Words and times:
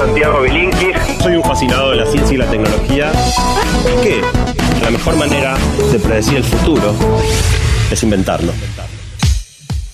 Santiago 0.00 0.40
Bilinkis. 0.40 0.96
Soy 1.22 1.36
un 1.36 1.42
fascinado 1.42 1.90
de 1.90 1.96
la 1.96 2.06
ciencia 2.06 2.34
y 2.34 2.38
la 2.38 2.50
tecnología. 2.50 3.12
Que 4.02 4.22
la 4.82 4.90
mejor 4.90 5.14
manera 5.16 5.58
de 5.92 5.98
predecir 5.98 6.38
el 6.38 6.44
futuro 6.44 6.94
es 7.90 8.02
inventarlo. 8.02 8.50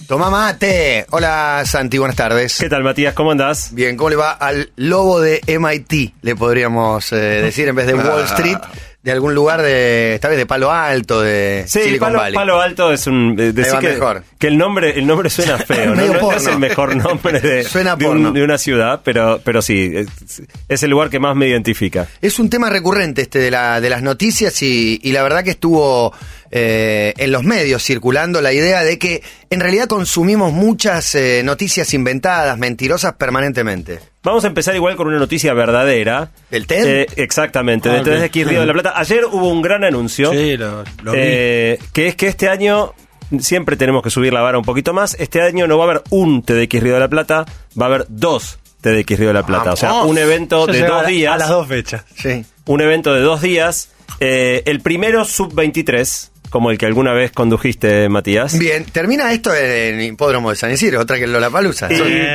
Toma 0.07 0.31
mate. 0.31 1.07
Hola 1.11 1.65
Santi, 1.67 1.99
buenas 1.99 2.15
tardes. 2.15 2.57
¿Qué 2.57 2.69
tal, 2.69 2.85
Matías? 2.85 3.15
¿Cómo 3.15 3.33
andás? 3.33 3.75
Bien, 3.75 3.97
¿cómo 3.97 4.11
le 4.11 4.15
va 4.15 4.31
al 4.31 4.71
lobo 4.77 5.21
de 5.21 5.41
MIT? 5.45 6.15
Le 6.23 6.37
podríamos 6.37 7.11
eh, 7.11 7.43
decir 7.43 7.67
en 7.67 7.75
vez 7.75 7.89
de 7.89 7.95
Wall 7.95 8.23
Street, 8.27 8.59
de 9.07 9.13
algún 9.13 9.35
lugar 9.37 9.63
de, 9.63 10.17
esta 10.17 10.29
vez 10.29 10.37
de 10.37 10.47
Palo 10.47 10.73
Alto, 10.73 11.21
de 11.23 11.65
Sí, 11.69 11.81
Silicon 11.85 12.09
Palo, 12.09 12.19
Valley. 12.19 12.35
Palo 12.35 12.61
Alto 12.61 12.93
es 12.93 13.07
un. 13.07 13.37
eh, 13.39 13.53
decir 13.53 13.75
va 13.77 13.79
que, 13.81 13.89
mejor. 13.91 14.25
que 14.37 14.49
el 14.49 14.59
nombre 14.59 14.99
el 14.99 15.07
nombre 15.07 15.31
suena 15.31 15.57
feo, 15.67 15.95
¿no? 15.95 16.05
No, 16.13 16.33
es 16.33 16.45
el 16.49 16.59
mejor 16.59 16.97
nombre 16.97 17.41
de, 17.41 17.63
Suena 17.69 17.95
de, 17.95 18.09
un- 18.09 18.33
de 18.35 18.43
una 18.43 18.59
ciudad, 18.59 19.03
pero, 19.05 19.41
pero 19.45 19.63
sí, 19.63 19.93
es, 19.95 20.43
es 20.69 20.83
el 20.83 20.91
lugar 20.91 21.09
que 21.09 21.21
más 21.21 21.37
me 21.37 21.47
identifica. 21.49 22.09
Es 22.21 22.41
un 22.41 22.51
tema 22.51 22.69
recurrente 22.69 23.23
este 23.23 23.39
de, 23.39 23.51
la, 23.53 23.81
de 23.81 23.89
las 23.91 24.03
noticias 24.03 24.61
y, 24.63 24.99
y 25.03 25.13
la 25.13 25.23
verdad 25.23 25.45
que 25.45 25.51
estuvo 25.51 26.13
eh, 26.51 27.15
en 27.17 27.31
los 27.31 27.45
medios 27.45 27.85
circulando 27.85 28.41
la 28.41 28.53
idea 28.53 28.83
de 28.83 28.99
que 28.99 29.23
en 29.51 29.61
realidad 29.61 29.87
consumimos 29.87 30.53
muchas 30.53 31.15
eh, 31.15 31.43
noticias 31.45 31.95
inventadas, 31.95 32.59
mentirosas 32.59 33.13
permanentemente. 33.15 34.01
Vamos 34.27 34.45
a 34.45 34.49
empezar 34.49 34.75
igual 34.75 34.97
con 34.97 35.07
una 35.07 35.19
noticia 35.19 35.55
verdadera. 35.55 36.31
¿Del 36.51 36.67
TED? 36.67 36.85
Eh, 36.87 37.07
exactamente, 37.17 37.89
Ah, 37.89 37.93
del 37.93 38.01
ok. 38.03 38.07
TED 38.09 38.21
de 38.33 38.45
Río 38.45 38.61
de 38.61 38.67
la 38.67 38.73
Plata. 38.73 38.93
Ayer 38.97 39.25
hubo 39.25 39.49
un 39.49 39.63
gran 39.63 39.85
anuncio. 39.85 40.33
Sí, 40.33 40.57
lo, 40.57 40.83
lo 41.05 41.13
vi. 41.13 41.19
Eh, 41.23 41.79
que 41.93 42.09
es 42.09 42.17
que 42.17 42.27
este 42.27 42.49
año 42.49 42.93
siempre 43.39 43.77
tenemos 43.77 44.03
que 44.03 44.11
subir 44.11 44.33
la 44.33 44.41
vara 44.41 44.59
un 44.59 44.65
poquito 44.65 44.93
más. 44.93 45.17
Este 45.21 45.41
año 45.43 45.67
no 45.67 45.79
va 45.79 45.85
a 45.85 45.91
haber 45.91 46.03
un 46.11 46.43
TDX 46.43 46.83
Río 46.83 46.95
de 46.95 47.01
la 47.01 47.09
Plata, 47.09 47.47
va 47.81 47.87
a 47.87 47.89
haber 47.89 48.07
dos 48.09 48.59
TDX 48.81 49.19
Río 49.19 49.29
de 49.29 49.35
la 49.35 49.47
Plata. 49.47 49.73
O 49.73 49.77
sea, 49.77 50.03
un 50.03 50.19
evento 50.19 50.67
Yo 50.67 50.73
de 50.73 50.81
dos 50.83 50.91
a 51.01 51.03
la- 51.03 51.09
días. 51.09 51.35
A 51.35 51.39
las 51.39 51.49
dos 51.49 51.69
fechas. 51.69 52.05
Sí. 52.17 52.45
Un 52.67 52.81
evento 52.81 53.15
de 53.15 53.21
dos 53.21 53.41
días. 53.43 53.91
Eh, 54.21 54.63
el 54.67 54.81
primero 54.81 55.25
sub-23, 55.25 56.31
como 56.51 56.71
el 56.71 56.79
que 56.79 56.87
alguna 56.87 57.13
vez 57.13 57.33
condujiste, 57.33 58.09
Matías. 58.09 58.59
Bien, 58.59 58.85
termina 58.85 59.33
esto 59.33 59.55
en 59.55 59.99
el 60.01 60.07
hipódromo 60.07 60.51
de 60.51 60.57
San 60.57 60.71
Isidro, 60.73 61.01
otra 61.01 61.17
que 61.19 61.25
en 61.25 61.33
Lollapalooza. 61.33 61.89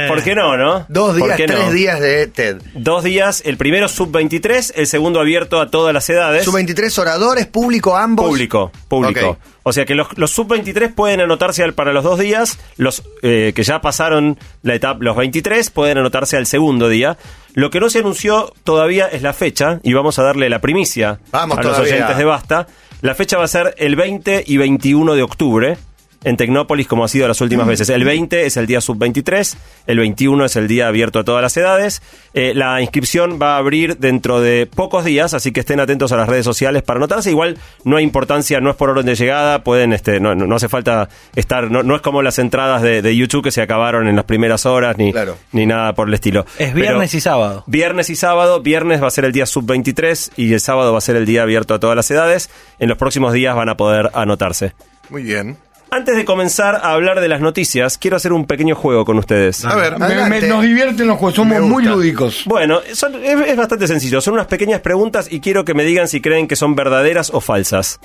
¿Por 0.08 0.24
qué 0.24 0.36
no, 0.36 0.58
no? 0.58 0.86
Dos 0.90 1.18
¿Por 1.18 1.36
días, 1.36 1.40
no? 1.50 1.56
tres 1.56 1.72
días 1.74 2.00
de 2.00 2.28
TED. 2.28 2.62
Dos 2.74 3.04
días, 3.04 3.42
el 3.46 3.58
primero 3.58 3.88
sub-23, 3.88 4.74
el 4.76 4.88
segundo 4.88 5.20
abierto 5.20 5.60
a 5.62 5.70
todas 5.70 5.94
las 5.94 6.10
edades. 6.10 6.44
Sub-23 6.46 6.98
oradores, 7.00 7.48
público, 7.48 7.96
ambos. 7.98 8.26
Público, 8.28 8.72
público. 8.88 9.38
O 9.64 9.74
sea 9.74 9.86
que 9.86 9.94
los, 9.94 10.08
los 10.18 10.32
sub-23 10.32 10.94
pueden 10.96 11.22
anotarse 11.22 11.64
al- 11.64 11.74
para 11.74 11.94
los 11.94 12.04
dos 12.04 12.18
días, 12.20 12.58
los 12.78 13.04
eh, 13.22 13.54
que 13.56 13.64
ya 13.64 13.80
pasaron 13.82 14.38
la 14.64 14.74
etapa, 14.76 14.98
los 15.04 15.16
23 15.16 15.70
pueden 15.70 16.00
anotarse 16.00 16.36
al 16.38 16.48
segundo 16.48 16.90
día. 16.90 17.18
Lo 17.54 17.70
que 17.70 17.80
no 17.80 17.90
se 17.90 18.00
anunció 18.00 18.54
todavía 18.64 19.08
es 19.08 19.22
la 19.22 19.34
fecha, 19.34 19.80
y 19.84 19.94
vamos 19.94 20.18
a 20.20 20.24
darle 20.24 20.50
la 20.50 20.60
primicia 20.62 21.20
Vamos 21.32 21.58
a 21.58 21.64
los 21.64 21.78
oyentes 21.80 22.18
de 22.18 22.24
Basta. 22.24 22.68
La 23.02 23.16
fecha 23.16 23.38
va 23.40 23.46
a 23.46 23.48
ser 23.48 23.74
el 23.80 23.96
20 23.96 24.44
y 24.46 24.58
21 24.58 25.16
de 25.16 25.24
octubre. 25.24 25.78
En 26.24 26.38
Tecnópolis, 26.38 26.88
como 26.88 27.04
ha 27.04 27.08
sido 27.08 27.28
las 27.28 27.42
últimas 27.42 27.66
veces. 27.66 27.90
El 27.90 28.04
20 28.04 28.46
es 28.46 28.56
el 28.56 28.68
día 28.68 28.80
sub-23, 28.80 29.56
el 29.88 29.98
21 29.98 30.46
es 30.46 30.56
el 30.56 30.68
día 30.68 30.88
abierto 30.88 31.18
a 31.18 31.24
todas 31.24 31.42
las 31.42 31.58
edades. 31.58 32.04
Eh, 32.36 32.54
la 32.54 32.80
inscripción 32.80 33.40
va 33.42 33.56
a 33.56 33.58
abrir 33.58 33.98
dentro 33.98 34.40
de 34.40 34.68
pocos 34.68 35.04
días, 35.04 35.34
así 35.34 35.52
que 35.52 35.62
estén 35.62 35.80
atentos 35.80 36.12
a 36.12 36.18
las 36.18 36.30
redes 36.30 36.46
sociales 36.46 36.84
para 36.84 37.00
anotarse. 37.00 37.32
Igual 37.32 37.58
no 37.86 37.98
hay 37.98 38.04
importancia, 38.04 38.62
no 38.62 38.70
es 38.70 38.76
por 38.76 38.92
orden 38.92 39.08
de 39.08 39.16
llegada, 39.16 39.64
pueden, 39.64 39.94
este, 39.94 40.20
no, 40.20 40.36
no- 40.36 40.46
no 40.46 40.56
hace 40.58 40.70
falta 40.70 41.10
estar, 41.36 41.72
no, 41.72 41.82
no 41.82 41.96
es 41.96 42.02
como 42.04 42.22
las 42.22 42.38
entradas 42.38 42.84
de, 42.84 43.02
de 43.02 43.16
YouTube 43.16 43.44
que 43.44 43.52
se 43.52 43.64
acabaron 43.64 44.08
en 44.08 44.16
las 44.16 44.26
primeras 44.26 44.68
horas, 44.68 45.00
ni, 45.00 45.12
Claro. 45.12 45.38
ni 45.54 45.66
nada 45.66 45.96
por 45.96 46.08
el 46.08 46.14
estilo. 46.14 46.46
Es 46.60 46.76
viernes 46.76 47.10
Pero- 47.10 47.18
y 47.18 47.22
sábado. 47.22 47.64
Viernes 47.66 48.12
y 48.12 48.16
sábado, 48.16 48.62
viernes 48.62 49.02
va 49.02 49.08
a 49.08 49.12
ser 49.12 49.26
el 49.26 49.32
día 49.32 49.48
sub-23 49.48 50.34
y 50.38 50.54
el 50.54 50.60
sábado 50.60 50.92
va 50.92 51.00
a 51.00 51.02
ser 51.02 51.16
el 51.16 51.26
día 51.26 51.42
abierto 51.42 51.74
a 51.74 51.80
todas 51.80 51.96
las 51.96 52.12
edades. 52.12 52.52
En 52.78 52.90
los 52.90 52.98
próximos 53.00 53.34
días 53.34 53.56
van 53.56 53.70
a 53.70 53.76
poder 53.76 54.12
anotarse. 54.14 54.74
Muy 55.10 55.24
bien. 55.24 55.58
Antes 55.94 56.16
de 56.16 56.24
comenzar 56.24 56.76
a 56.76 56.94
hablar 56.94 57.20
de 57.20 57.28
las 57.28 57.42
noticias, 57.42 57.98
quiero 57.98 58.16
hacer 58.16 58.32
un 58.32 58.46
pequeño 58.46 58.76
juego 58.76 59.04
con 59.04 59.18
ustedes. 59.18 59.66
A 59.66 59.76
ver, 59.76 60.00
Me- 60.00 60.30
me- 60.30 60.48
nos 60.48 60.62
divierten 60.64 61.06
los 61.06 61.18
juegos, 61.18 61.36
somos 61.36 61.60
muy 61.64 61.84
lúdicos. 61.84 62.44
Bueno, 62.46 62.80
son- 62.94 63.16
es, 63.22 63.38
es 63.46 63.58
bastante 63.58 63.88
sencillo. 63.88 64.22
Son 64.22 64.36
unas 64.36 64.48
pequeñas 64.48 64.80
preguntas 64.80 65.28
y 65.30 65.42
quiero 65.42 65.66
que 65.66 65.74
me 65.74 65.84
digan 65.84 66.08
si 66.08 66.22
creen 66.22 66.48
que 66.48 66.56
son 66.56 66.76
verdaderas 66.78 67.30
o 67.34 67.42
falsas. 67.42 68.00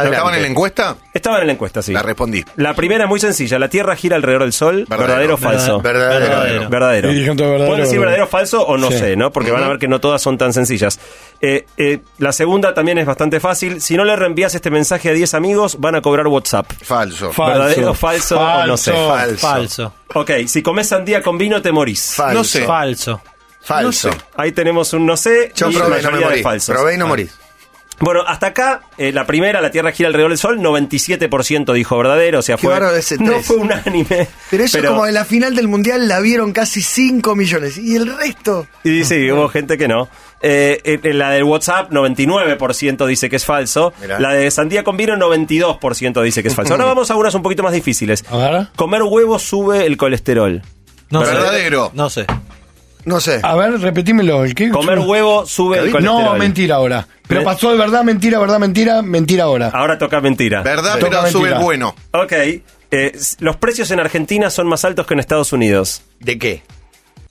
Adelante. 0.00 0.16
¿estaban 0.16 0.34
en 0.34 0.42
la 0.42 0.48
encuesta? 0.48 0.96
Estaban 1.14 1.40
en 1.42 1.46
la 1.48 1.52
encuesta, 1.52 1.82
sí. 1.82 1.92
La 1.92 2.02
respondí. 2.02 2.44
La 2.56 2.74
primera 2.74 3.04
es 3.04 3.08
muy 3.10 3.20
sencilla. 3.20 3.58
¿La 3.58 3.68
Tierra 3.68 3.96
gira 3.96 4.16
alrededor 4.16 4.42
del 4.42 4.52
Sol? 4.52 4.86
¿Verdadero, 4.88 4.98
Verdadero. 5.06 5.34
o 5.34 5.36
falso? 5.36 5.80
Verdadero. 5.80 6.20
Verdadero. 6.20 6.68
Verdadero. 6.70 7.08
Verdadero, 7.08 7.08
Pueden 7.08 7.36
decir 7.82 7.98
verdadero. 7.98 8.00
verdadero 8.00 8.24
o 8.24 8.28
falso 8.28 8.62
o 8.66 8.76
no 8.76 8.90
Sí. 8.90 8.98
sé, 8.98 9.16
¿no? 9.16 9.30
Porque 9.32 9.50
van 9.50 9.62
a 9.64 9.68
ver 9.68 9.78
que 9.78 9.88
no 9.88 10.00
todas 10.00 10.22
son 10.22 10.38
tan 10.38 10.52
sencillas. 10.52 10.98
Eh, 11.40 11.66
eh, 11.76 12.00
la 12.18 12.32
segunda 12.32 12.74
también 12.74 12.98
es 12.98 13.06
bastante 13.06 13.40
fácil. 13.40 13.80
Si 13.80 13.96
no 13.96 14.04
le 14.04 14.16
reenvías 14.16 14.54
este 14.54 14.70
mensaje 14.70 15.08
a 15.10 15.12
10 15.12 15.34
amigos, 15.34 15.78
van 15.80 15.94
a 15.94 16.00
cobrar 16.02 16.26
WhatsApp. 16.26 16.70
Falso. 16.82 17.32
Falso. 17.32 17.58
¿Verdadero, 17.58 17.94
falso 17.94 18.40
o 18.40 18.66
no 18.66 18.76
sé? 18.76 18.92
Falso. 18.92 19.38
Falso. 19.38 19.94
Ok, 20.14 20.30
si 20.46 20.62
comes 20.62 20.88
sandía 20.88 21.22
con 21.22 21.36
vino, 21.38 21.60
te 21.62 21.70
morís. 21.72 22.14
Falso. 22.14 22.34
No 22.34 22.44
sé. 22.44 22.64
Falso. 22.64 23.20
Falso. 23.60 24.08
No 24.08 24.14
sé. 24.14 24.20
Ahí 24.36 24.52
tenemos 24.52 24.92
un 24.94 25.04
no 25.04 25.16
sé 25.16 25.52
Yo 25.54 25.68
y 25.68 25.74
probé, 25.74 26.00
no 26.02 26.10
me 26.12 26.20
morí. 26.20 26.42
Probé 26.42 26.94
y 26.94 26.96
no 26.98 27.06
morí. 27.06 27.28
Bueno, 28.00 28.22
hasta 28.26 28.48
acá, 28.48 28.82
eh, 28.96 29.12
la 29.12 29.26
primera, 29.26 29.60
la 29.60 29.70
Tierra 29.70 29.90
gira 29.90 30.06
alrededor 30.06 30.30
del 30.30 30.38
Sol, 30.38 30.58
97% 30.60 31.72
dijo 31.72 31.98
verdadero, 31.98 32.38
o 32.38 32.42
sea, 32.42 32.56
fue, 32.56 32.78
no 33.18 33.42
fue 33.42 33.56
unánime. 33.56 34.28
Pero 34.50 34.64
eso 34.64 34.78
como 34.84 35.06
en 35.06 35.14
la 35.14 35.24
final 35.24 35.56
del 35.56 35.66
Mundial 35.66 36.06
la 36.06 36.20
vieron 36.20 36.52
casi 36.52 36.80
5 36.80 37.34
millones. 37.34 37.76
¿Y 37.76 37.96
el 37.96 38.16
resto? 38.16 38.66
Y 38.84 39.04
sí, 39.04 39.30
hubo 39.30 39.48
gente 39.48 39.76
que 39.76 39.88
no. 39.88 40.08
Eh, 40.40 40.80
eh, 41.02 41.12
la 41.12 41.30
del 41.30 41.42
WhatsApp, 41.44 41.90
99% 41.90 43.06
dice 43.06 43.28
que 43.28 43.36
es 43.36 43.44
falso. 43.44 43.92
Mirá. 44.00 44.20
La 44.20 44.32
de 44.32 44.48
Sandía 44.50 44.84
con 44.84 44.96
vino, 44.96 45.16
92% 45.16 46.22
dice 46.22 46.42
que 46.42 46.48
es 46.48 46.54
falso. 46.54 46.72
Ahora 46.74 46.84
vamos 46.84 47.10
a 47.10 47.16
unas 47.16 47.34
un 47.34 47.42
poquito 47.42 47.64
más 47.64 47.72
difíciles. 47.72 48.24
A 48.30 48.36
ver. 48.36 48.68
Comer 48.76 49.02
huevo 49.02 49.38
sube 49.38 49.86
el 49.86 49.96
colesterol. 49.96 50.62
No 51.10 51.24
sé. 51.24 51.32
Verdadero. 51.32 51.90
No 51.94 52.10
sé. 52.10 52.26
No 53.08 53.20
sé. 53.20 53.40
A 53.42 53.56
ver, 53.56 53.80
repetímelo. 53.80 54.44
¿el 54.44 54.54
qué? 54.54 54.68
Comer 54.68 54.98
huevo 54.98 55.46
sube 55.46 55.78
el 55.78 55.90
colesterol. 55.90 56.24
No, 56.24 56.34
mentira 56.36 56.74
ahora. 56.74 57.08
Pero 57.26 57.42
pasó 57.42 57.70
de 57.72 57.78
verdad, 57.78 58.04
mentira, 58.04 58.38
verdad, 58.38 58.58
mentira, 58.58 59.00
mentira 59.00 59.44
ahora. 59.44 59.70
Ahora 59.72 59.96
toca 59.96 60.20
mentira. 60.20 60.62
Verdad, 60.62 60.98
Toca 60.98 61.20
pero 61.22 61.32
sube 61.32 61.48
el 61.48 61.54
mentira. 61.54 61.58
bueno. 61.64 61.94
Ok. 62.12 62.32
Eh, 62.90 63.18
los 63.38 63.56
precios 63.56 63.90
en 63.92 64.00
Argentina 64.00 64.50
son 64.50 64.66
más 64.66 64.84
altos 64.84 65.06
que 65.06 65.14
en 65.14 65.20
Estados 65.20 65.54
Unidos. 65.54 66.02
¿De 66.20 66.38
qué? 66.38 66.62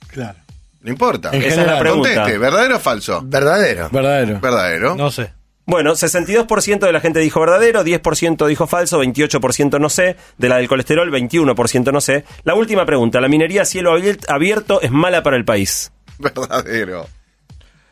Claro. 0.08 0.38
No 0.80 0.90
importa. 0.90 1.30
En 1.32 1.42
Esa 1.42 1.60
es 1.60 1.66
la 1.68 1.78
pregunta. 1.78 2.12
Conteste, 2.14 2.38
¿verdadero 2.38 2.76
o 2.76 2.80
falso? 2.80 3.20
Verdadero. 3.24 3.88
Verdadero. 3.90 4.40
Verdadero. 4.40 4.94
No 4.96 5.12
sé. 5.12 5.32
Bueno, 5.68 5.92
62% 5.92 6.78
de 6.80 6.92
la 6.92 7.00
gente 7.00 7.20
dijo 7.20 7.40
verdadero, 7.40 7.84
10% 7.84 8.46
dijo 8.46 8.66
falso, 8.66 9.02
28% 9.04 9.78
no 9.78 9.90
sé, 9.90 10.16
de 10.38 10.48
la 10.48 10.56
del 10.56 10.66
colesterol 10.66 11.10
21% 11.12 11.92
no 11.92 12.00
sé. 12.00 12.24
La 12.44 12.54
última 12.54 12.86
pregunta, 12.86 13.20
¿la 13.20 13.28
minería 13.28 13.62
a 13.62 13.64
cielo 13.66 13.94
abier- 13.94 14.24
abierto 14.28 14.80
es 14.80 14.90
mala 14.90 15.22
para 15.22 15.36
el 15.36 15.44
país? 15.44 15.92
Verdadero. 16.18 17.06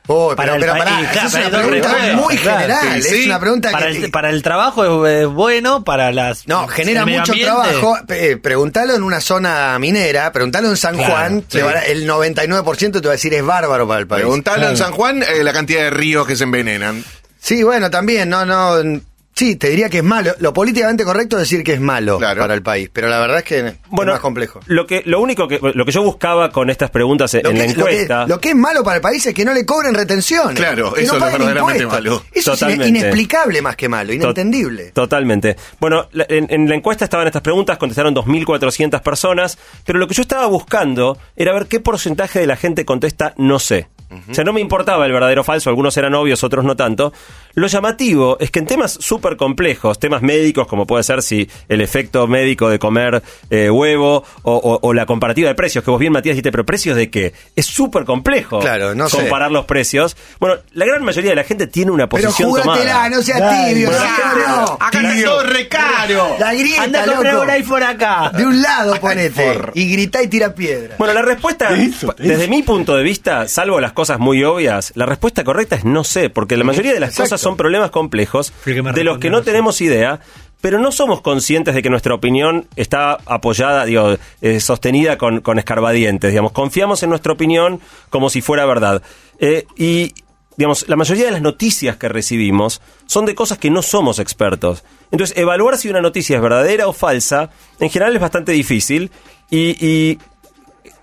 Oh, 0.08 0.34
Para 0.36 0.52
pero, 0.52 0.54
el 0.54 0.60
pero 0.60 0.72
pará, 0.84 1.10
claro, 1.12 1.28
es 1.28 1.34
una 1.34 1.50
para 1.50 1.62
el 1.64 1.68
pregunta 1.68 2.12
muy 2.14 2.36
Claro. 2.36 2.58
general. 2.60 3.02
Sí, 3.02 3.08
sí. 3.10 3.20
Es 3.22 3.26
una 3.26 3.40
pregunta 3.40 3.70
Para 3.72 3.90
que... 3.90 3.96
el, 4.04 4.10
para 4.12 4.30
el 4.30 4.42
trabajo 4.42 5.04
es 5.06 5.26
bueno, 5.26 5.82
para 5.84 6.12
las. 6.12 6.46
No, 6.46 6.68
genera 6.68 7.04
mucho 7.04 7.32
ambiente. 7.32 7.44
trabajo. 7.44 7.98
Eh, 8.08 8.36
preguntalo 8.40 8.94
en 8.94 9.02
una 9.02 9.20
zona 9.20 9.76
minera, 9.80 10.30
preguntalo 10.32 10.68
en 10.68 10.76
San 10.76 10.94
Claro, 10.96 11.12
Juan, 11.12 11.42
te 11.42 11.58
sí. 11.58 11.64
va 11.64 11.72
el 11.80 12.08
99% 12.08 12.92
te 12.92 13.00
va 13.00 13.08
a 13.08 13.12
decir 13.16 13.34
es 13.34 13.44
bárbaro 13.44 13.86
para 13.88 13.98
el 14.00 14.06
país. 14.06 14.20
Preguntalo 14.22 14.68
en. 14.70 14.76
San 14.76 14.92
Juan 14.92 15.22
eh, 15.24 15.42
la 15.42 15.52
cantidad 15.52 15.82
de 15.82 15.90
ríos 15.90 16.24
que 16.26 16.36
se 16.36 16.44
envenenan. 16.44 17.04
Sí, 17.46 17.62
bueno, 17.62 17.88
también, 17.92 18.28
no, 18.28 18.44
no. 18.44 19.00
Sí, 19.32 19.54
te 19.54 19.68
diría 19.68 19.88
que 19.90 19.98
es 19.98 20.02
malo. 20.02 20.32
Lo 20.40 20.52
políticamente 20.52 21.04
correcto 21.04 21.36
es 21.36 21.42
decir 21.42 21.62
que 21.62 21.74
es 21.74 21.80
malo 21.80 22.16
Claro. 22.18 22.40
para 22.40 22.54
el 22.54 22.62
país, 22.62 22.88
pero 22.92 23.06
la 23.08 23.20
verdad 23.20 23.38
es 23.38 23.44
que 23.44 23.74
Bueno, 23.88 24.10
es 24.12 24.14
más 24.16 24.20
complejo. 24.20 24.60
Lo 24.66 24.86
que, 24.86 25.02
lo 25.04 25.20
único 25.20 25.46
que, 25.46 25.60
lo 25.62 25.84
que 25.84 25.92
yo 25.92 26.02
buscaba 26.02 26.50
con 26.50 26.70
estas 26.70 26.90
preguntas 26.90 27.34
en, 27.34 27.42
Lo 27.44 27.50
en 27.50 27.56
que, 27.56 27.62
la 27.62 27.66
lo 27.68 27.74
que- 27.84 27.92
encuesta. 27.92 28.26
lo 28.26 28.40
que 28.40 28.48
es 28.48 28.56
malo 28.56 28.82
para 28.82 28.96
el 28.96 29.02
país 29.02 29.24
es 29.26 29.32
que 29.34 29.44
no 29.44 29.52
le 29.52 29.64
cobren 29.66 29.94
retención. 29.94 30.54
Claro, 30.54 30.92
que 30.94 31.02
eso 31.02 31.18
no 31.18 31.26
es 31.26 31.32
verdaderamente 31.34 31.82
impuestos. 31.84 31.92
malo. 31.92 32.22
Eso 32.32 32.50
Totalmente. 32.52 32.84
es 32.84 32.88
ine- 32.90 32.98
inexplicable 33.00 33.62
más 33.62 33.76
que 33.76 33.88
malo, 33.90 34.12
inentendible. 34.14 34.90
Totalmente. 34.92 35.56
Bueno, 35.78 36.08
la- 36.12 36.26
en, 36.30 36.46
en 36.50 36.68
la 36.68 36.74
encuesta 36.74 37.04
estaban 37.04 37.26
estas 37.28 37.42
preguntas, 37.42 37.76
contestaron 37.78 38.14
2.400 38.14 39.02
personas, 39.02 39.58
pero 39.84 39.98
lo 39.98 40.08
que 40.08 40.14
yo 40.14 40.22
estaba 40.22 40.46
buscando 40.46 41.18
era 41.36 41.52
ver 41.52 41.66
qué 41.66 41.78
porcentaje 41.78 42.40
de 42.40 42.46
la 42.46 42.56
gente 42.56 42.84
contesta 42.86 43.34
no 43.36 43.58
sé. 43.58 43.86
O 44.30 44.34
sea, 44.34 44.44
no 44.44 44.52
me 44.52 44.60
importaba 44.60 45.04
el 45.06 45.12
verdadero 45.12 45.40
o 45.40 45.44
falso, 45.44 45.68
algunos 45.70 45.96
eran 45.96 46.14
obvios, 46.14 46.42
otros 46.44 46.64
no 46.64 46.76
tanto. 46.76 47.12
Lo 47.54 47.66
llamativo 47.66 48.36
es 48.38 48.50
que 48.50 48.58
en 48.60 48.66
temas 48.66 48.92
súper 49.00 49.36
complejos, 49.36 49.98
temas 49.98 50.22
médicos, 50.22 50.66
como 50.66 50.86
puede 50.86 51.02
ser 51.02 51.22
si 51.22 51.48
el 51.68 51.80
efecto 51.80 52.26
médico 52.26 52.68
de 52.68 52.78
comer 52.78 53.22
eh, 53.50 53.70
huevo 53.70 54.22
o, 54.42 54.52
o- 54.56 54.78
o 54.82 54.94
la 54.94 55.06
comparativa 55.06 55.48
de 55.48 55.54
precios, 55.54 55.82
que 55.82 55.90
vos 55.90 55.98
bien, 55.98 56.12
Matías, 56.12 56.34
dijiste, 56.34 56.52
pero 56.52 56.64
¿precios 56.66 56.96
de 56.96 57.10
qué? 57.10 57.32
Es 57.56 57.66
súper 57.66 58.04
complejo 58.04 58.60
Claro, 58.60 58.94
no 58.94 59.08
sé. 59.08 59.16
comparar 59.18 59.50
los 59.50 59.64
precios. 59.64 60.16
Bueno, 60.38 60.56
la 60.72 60.84
gran 60.86 61.02
mayoría 61.02 61.30
de 61.30 61.36
la 61.36 61.44
gente 61.44 61.66
tiene 61.66 61.90
una 61.90 62.08
Pero 62.08 62.24
posición 62.28 62.50
júgatela, 62.50 62.76
tomada. 62.92 63.10
no 63.10 63.22
seas 63.22 63.40
Dale. 63.40 63.68
tibio, 63.74 63.90
Bueno, 63.90 64.04
gente- 64.04 64.46
no. 64.46 64.78
Acá 64.80 65.02
no 65.02 65.10
es 65.10 65.24
todo 65.24 65.42
recaro. 65.42 66.36
La 66.38 66.54
grieta, 66.54 66.82
Anda 66.82 67.02
a 67.02 67.06
comprar 67.06 67.32
loco. 67.34 67.44
un 67.44 67.50
iPhone 67.50 67.82
acá. 67.82 68.30
De 68.34 68.46
un 68.46 68.62
lado 68.62 68.94
ponete. 69.00 69.52
por- 69.54 69.72
Y 69.74 69.90
gritá 69.90 70.22
y 70.22 70.28
tira 70.28 70.54
piedra. 70.54 70.96
Bueno, 70.98 71.14
la 71.14 71.22
respuesta, 71.22 71.70
desde 72.18 72.48
mi 72.48 72.62
punto 72.62 72.96
de 72.96 73.02
vista, 73.02 73.48
salvo 73.48 73.80
las 73.80 73.92
cosas 73.96 74.20
muy 74.20 74.44
obvias, 74.44 74.92
la 74.94 75.06
respuesta 75.06 75.42
correcta 75.42 75.74
es 75.74 75.84
no 75.84 76.04
sé, 76.04 76.30
porque 76.30 76.56
la 76.56 76.62
mayoría 76.62 76.92
de 76.92 77.00
las 77.00 77.10
Exacto. 77.10 77.24
cosas 77.30 77.40
son 77.40 77.56
problemas 77.56 77.90
complejos 77.90 78.52
de 78.94 79.02
los 79.04 79.18
que 79.18 79.30
no 79.30 79.42
tenemos 79.42 79.80
idea, 79.80 80.20
pero 80.60 80.78
no 80.78 80.92
somos 80.92 81.20
conscientes 81.20 81.74
de 81.74 81.82
que 81.82 81.90
nuestra 81.90 82.14
opinión 82.14 82.68
está 82.76 83.18
apoyada, 83.26 83.84
digo, 83.84 84.16
eh, 84.40 84.60
sostenida 84.60 85.18
con, 85.18 85.40
con 85.40 85.58
escarbadientes, 85.58 86.30
digamos, 86.30 86.52
confiamos 86.52 87.02
en 87.02 87.10
nuestra 87.10 87.32
opinión 87.32 87.80
como 88.10 88.30
si 88.30 88.40
fuera 88.40 88.64
verdad. 88.66 89.02
Eh, 89.38 89.66
y, 89.76 90.14
digamos, 90.56 90.88
la 90.88 90.96
mayoría 90.96 91.26
de 91.26 91.32
las 91.32 91.42
noticias 91.42 91.96
que 91.96 92.08
recibimos 92.08 92.80
son 93.06 93.26
de 93.26 93.34
cosas 93.34 93.58
que 93.58 93.70
no 93.70 93.82
somos 93.82 94.18
expertos. 94.18 94.82
Entonces, 95.10 95.36
evaluar 95.36 95.76
si 95.76 95.88
una 95.90 96.00
noticia 96.00 96.36
es 96.36 96.42
verdadera 96.42 96.88
o 96.88 96.92
falsa, 96.92 97.50
en 97.78 97.90
general 97.90 98.14
es 98.14 98.20
bastante 98.22 98.52
difícil 98.52 99.10
y- 99.50 99.76
y 99.86 100.18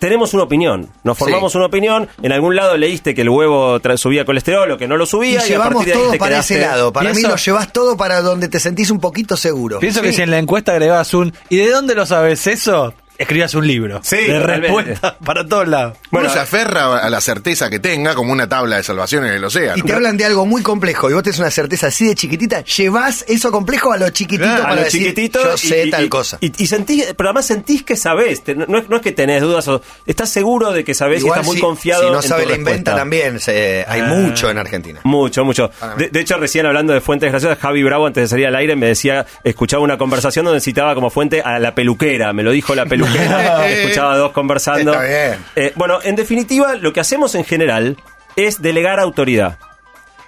tenemos 0.04 0.34
una 0.34 0.44
opinión, 0.44 0.90
nos 1.06 1.18
formamos 1.18 1.54
Sí. 1.54 1.58
una 1.58 1.68
opinión, 1.68 2.10
en 2.22 2.34
algún 2.34 2.58
lado 2.58 2.76
leíste 2.76 3.16
que 3.16 3.22
el 3.22 3.30
huevo 3.30 3.80
tra- 3.80 3.96
subía 3.96 4.26
colesterol 4.26 4.70
o 4.72 4.78
que 4.78 4.86
no 4.86 4.98
lo 4.98 5.06
subía 5.06 5.36
y, 5.36 5.38
a 5.38 5.46
llevamos 5.46 5.76
partir 5.76 5.94
de 5.94 5.94
ahí 5.94 6.04
todo 6.04 6.12
te 6.12 6.18
para 6.18 6.36
quedaste- 6.36 6.56
ese 6.56 6.66
lado. 6.66 6.92
Para 6.92 7.14
mí 7.14 7.22
lo 7.22 7.36
llevas 7.38 7.72
todo 7.72 7.96
para 7.96 8.22
donde 8.22 8.50
te 8.50 8.60
sentís 8.60 8.92
un 8.92 9.00
poquito 9.00 9.38
seguro. 9.38 9.80
Pienso 9.80 10.02
que 10.02 10.12
si 10.12 10.22
en 10.22 10.30
la 10.32 10.40
encuesta 10.40 10.74
agregabas 10.74 11.14
un 11.14 11.34
¿y 11.48 11.56
de 11.56 11.70
dónde 11.72 11.96
lo 11.96 12.06
sabes 12.06 12.46
eso? 12.48 12.94
Escribas 13.18 13.54
un 13.56 13.68
libro. 13.68 14.00
Sí, 14.04 14.16
de 14.18 14.40
totalmente. 14.40 14.62
respuesta 14.68 15.18
para 15.26 15.46
todos 15.48 15.68
lados. 15.68 15.94
Uno 15.98 16.08
Bueno, 16.12 16.30
se 16.30 16.40
aferra 16.40 16.98
a 16.98 17.10
la 17.10 17.22
certeza 17.22 17.70
que 17.70 17.80
tenga 17.80 18.16
como 18.16 18.32
una 18.34 18.50
tabla 18.50 18.78
de 18.78 18.84
salvación 18.84 19.26
en 19.26 19.34
el 19.34 19.44
océano. 19.44 19.78
Y 19.78 19.82
te 19.84 19.94
hablan 19.94 20.18
de 20.18 20.26
algo 20.26 20.46
muy 20.46 20.62
complejo 20.64 21.10
y 21.10 21.14
vos 21.14 21.24
tenés 21.24 21.40
una 21.40 21.52
certeza 21.52 21.88
así 21.88 22.06
de 22.08 22.16
chiquitita, 22.16 22.64
llevás 22.64 23.24
eso 23.28 23.52
complejo 23.52 23.92
a 23.94 23.98
lo 23.98 24.10
chiquitito 24.10 24.44
Claro, 24.46 24.62
para 24.64 24.74
a 24.74 24.76
lo 24.78 24.84
decir, 24.84 25.02
chiquitito 25.02 25.44
yo 25.44 25.58
sé 25.58 25.86
y- 25.86 25.92
tal 25.92 26.06
y- 26.06 26.10
cosa. 26.10 26.38
Y, 26.42 26.64
y 26.64 26.68
sentís, 26.68 27.14
pero 27.16 27.30
además 27.30 27.46
sentís 27.46 27.84
que 27.84 27.96
sabés, 27.96 28.44
te- 28.44 28.56
no, 28.56 28.78
es, 28.78 28.90
no 28.90 28.96
es 28.98 29.02
que 29.02 29.12
tenés 29.12 29.42
dudas, 29.42 29.68
o, 29.68 29.82
estás 30.06 30.30
seguro 30.30 30.72
de 30.72 30.84
que 30.84 30.94
sabés 30.94 31.24
y 31.24 31.28
estás 31.28 31.46
muy 31.46 31.60
confiado 31.60 32.04
si 32.06 32.10
no 32.12 32.22
en 32.22 32.28
sabe 32.28 32.46
la 32.46 32.56
inventa 32.56 32.96
también, 32.96 33.40
se- 33.40 33.86
hay 33.88 34.02
Ah. 34.02 34.06
mucho 34.08 34.50
en 34.50 34.58
Argentina. 34.58 35.00
Mucho, 35.04 35.46
mucho. 35.46 35.70
De, 35.98 36.10
de 36.10 36.20
hecho, 36.20 36.38
recién 36.38 36.66
hablando 36.66 36.94
de 36.94 37.02
fuentes 37.02 37.30
graciosas, 37.30 37.60
Javi 37.60 37.84
Bravo, 37.84 38.08
antes 38.08 38.24
de 38.24 38.28
salir 38.28 38.48
al 38.48 38.56
aire, 38.56 38.76
me 38.76 38.88
decía, 38.88 39.26
escuchaba 39.44 39.84
una 39.84 39.98
conversación 39.98 40.46
donde 40.46 40.62
citaba 40.62 40.96
como 40.96 41.10
fuente 41.10 41.42
a 41.42 41.60
la 41.60 41.76
peluquera. 41.76 42.34
Me 42.34 42.42
lo 42.44 42.52
dijo 42.52 42.74
la 42.76 42.86
peluquera. 42.86 43.03
escuchaba 43.68 44.14
a 44.14 44.18
dos 44.18 44.32
conversando. 44.32 44.92
Está 44.92 45.04
bien. 45.04 45.46
Eh, 45.56 45.74
bueno, 45.76 46.00
en 46.04 46.16
definitiva, 46.16 46.76
lo 46.76 46.94
que 46.94 47.00
hacemos 47.00 47.36
en 47.36 47.46
general 47.46 47.98
es 48.36 48.62
delegar 48.62 49.00
autoridad. 49.00 49.58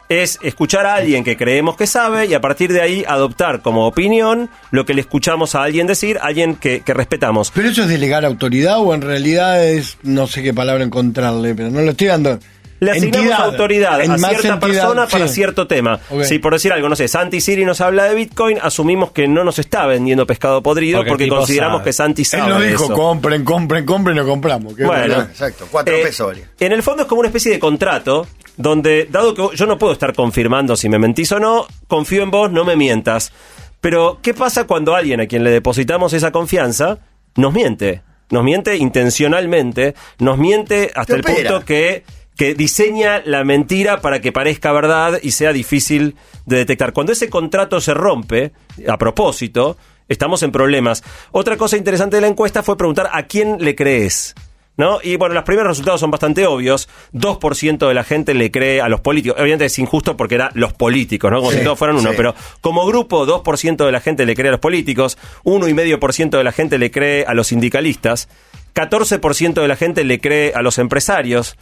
Es 0.07 0.37
escuchar 0.43 0.85
a 0.85 0.93
alguien 0.95 1.23
que 1.23 1.35
creemos 1.35 1.75
que 1.77 1.87
sabe 1.87 2.27
y 2.27 2.35
a 2.35 2.41
partir 2.41 2.71
de 2.71 2.79
ahí 2.79 3.03
adoptar 3.07 3.63
como 3.63 3.87
opinión 3.87 4.51
lo 4.69 4.85
que 4.85 4.93
le 4.93 5.01
escuchamos 5.01 5.55
a 5.55 5.63
alguien 5.63 5.87
decir, 5.87 6.19
alguien 6.21 6.55
que, 6.55 6.81
que 6.81 6.93
respetamos. 6.93 7.49
¿Pero 7.49 7.69
eso 7.69 7.81
es 7.83 7.87
delegar 7.89 8.23
autoridad 8.23 8.79
o 8.79 8.93
en 8.93 9.01
realidad 9.01 9.65
es, 9.65 9.97
no 10.03 10.27
sé 10.27 10.43
qué 10.43 10.53
palabra 10.53 10.83
encontrarle, 10.83 11.55
pero 11.55 11.71
no 11.71 11.81
lo 11.81 11.89
estoy 11.89 12.07
dando? 12.07 12.39
Le 12.79 12.91
asignamos 12.91 13.25
Entidad, 13.29 13.45
autoridad 13.45 14.01
en 14.01 14.11
a 14.11 14.17
cierta 14.17 14.47
entidad, 14.49 14.59
persona 14.59 15.07
para 15.07 15.27
cierto 15.29 15.65
tema. 15.65 15.99
Si 16.23 16.39
por 16.39 16.53
decir 16.53 16.73
algo, 16.73 16.89
no 16.89 16.95
sé, 16.95 17.07
Santi 17.07 17.39
Siri 17.39 17.63
nos 17.63 17.79
habla 17.79 18.03
de 18.03 18.15
Bitcoin, 18.15 18.59
asumimos 18.61 19.11
que 19.11 19.27
no 19.29 19.43
nos 19.45 19.59
está 19.59 19.85
vendiendo 19.85 20.25
pescado 20.27 20.61
podrido 20.61 21.03
Porque 21.05 21.29
consideramos 21.29 21.77
sabe. 21.79 21.85
que 21.89 21.93
Santi 21.93 22.25
sabe 22.25 22.43
Él 22.43 22.49
lo 22.49 22.59
de 22.59 22.67
dijo, 22.71 22.83
eso. 22.85 22.93
compren, 22.93 23.45
compren, 23.45 23.85
compren 23.85 24.17
y 24.17 24.19
no 24.19 24.25
compramos. 24.27 24.75
Qué 24.75 24.83
Bueno. 24.85 25.21
Exacto, 25.21 25.67
cuatro 25.71 25.95
Eh, 25.95 26.01
pesos. 26.03 26.35
En 26.59 26.71
el 26.73 26.83
fondo 26.83 27.03
es 27.03 27.07
como 27.07 27.19
una 27.21 27.29
especie 27.29 27.51
de 27.53 27.59
contrato 27.59 28.27
donde, 28.57 29.07
dado 29.09 29.33
que 29.33 29.55
yo 29.55 29.65
no 29.65 29.77
puedo 29.77 29.93
estar 29.93 30.13
confirmando 30.13 30.75
si 30.75 30.89
me 30.89 30.99
mentís 30.99 31.31
o 31.31 31.39
no, 31.39 31.67
confío 31.87 32.23
en 32.23 32.31
vos, 32.31 32.51
no 32.51 32.65
me 32.65 32.75
mientas. 32.75 33.31
Pero, 33.79 34.19
¿qué 34.21 34.33
pasa 34.33 34.65
cuando 34.65 34.95
alguien 34.95 35.21
a 35.21 35.27
quien 35.27 35.43
le 35.43 35.51
depositamos 35.51 36.11
esa 36.13 36.31
confianza 36.31 36.97
nos 37.35 37.53
miente? 37.53 38.01
Nos 38.31 38.43
miente 38.43 38.75
intencionalmente, 38.77 39.95
nos 40.19 40.37
miente 40.37 40.91
hasta 40.95 41.15
el 41.15 41.23
punto 41.23 41.63
que, 41.63 42.03
que 42.37 42.53
diseña 42.53 43.21
la 43.25 43.43
mentira 43.43 44.01
para 44.01 44.19
que 44.21 44.31
parezca 44.31 44.71
verdad 44.71 45.19
y 45.21 45.31
sea 45.31 45.53
difícil 45.53 46.15
de 46.45 46.57
detectar. 46.57 46.93
Cuando 46.93 47.13
ese 47.13 47.29
contrato 47.29 47.79
se 47.81 47.93
rompe, 47.93 48.51
a 48.87 48.97
propósito, 48.97 49.77
estamos 50.09 50.43
en 50.43 50.51
problemas. 50.51 51.03
Otra 51.31 51.57
cosa 51.57 51.77
interesante 51.77 52.17
de 52.17 52.21
la 52.21 52.27
encuesta 52.27 52.61
fue 52.63 52.77
preguntar 52.77 53.09
a 53.11 53.23
quién 53.23 53.57
le 53.59 53.75
crees. 53.75 54.35
¿No? 54.77 54.99
Y 55.01 55.15
bueno, 55.15 55.33
los 55.35 55.45
primeros 55.45 55.69
resultados 55.69 56.01
son 56.01 56.11
bastante 56.11 56.45
obvios. 56.45 56.89
2% 57.13 57.87
de 57.87 57.93
la 57.93 58.03
gente 58.03 58.33
le 58.33 58.51
cree 58.51 58.81
a 58.81 58.89
los 58.89 58.99
políticos. 58.99 59.39
Obviamente 59.39 59.63
es 59.63 59.79
injusto 59.79 60.17
porque 60.17 60.35
eran 60.35 60.49
los 60.53 60.73
políticos, 60.73 61.31
¿no? 61.31 61.37
Como 61.39 61.51
Sí, 61.51 61.59
si 61.59 61.63
todos 61.63 61.79
fueran 61.79 61.95
uno. 61.95 62.09
sí. 62.09 62.15
Pero 62.17 62.35
como 62.59 62.85
grupo, 62.85 63.25
2% 63.25 63.85
de 63.85 63.91
la 63.93 64.01
gente 64.01 64.25
le 64.25 64.35
cree 64.35 64.49
a 64.49 64.51
los 64.51 64.59
políticos. 64.59 65.17
1,5% 65.45 66.37
de 66.37 66.43
la 66.43 66.51
gente 66.51 66.77
le 66.77 66.91
cree 66.91 67.23
a 67.25 67.33
los 67.33 67.47
sindicalistas. 67.47 68.27
14% 68.73 69.53
de 69.61 69.67
la 69.69 69.77
gente 69.77 70.03
le 70.03 70.19
cree 70.19 70.51
a 70.53 70.61
los 70.61 70.77
empresarios. 70.77 71.55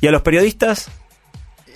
¿Y 0.00 0.06
a 0.06 0.10
los 0.10 0.22
periodistas? 0.22 0.90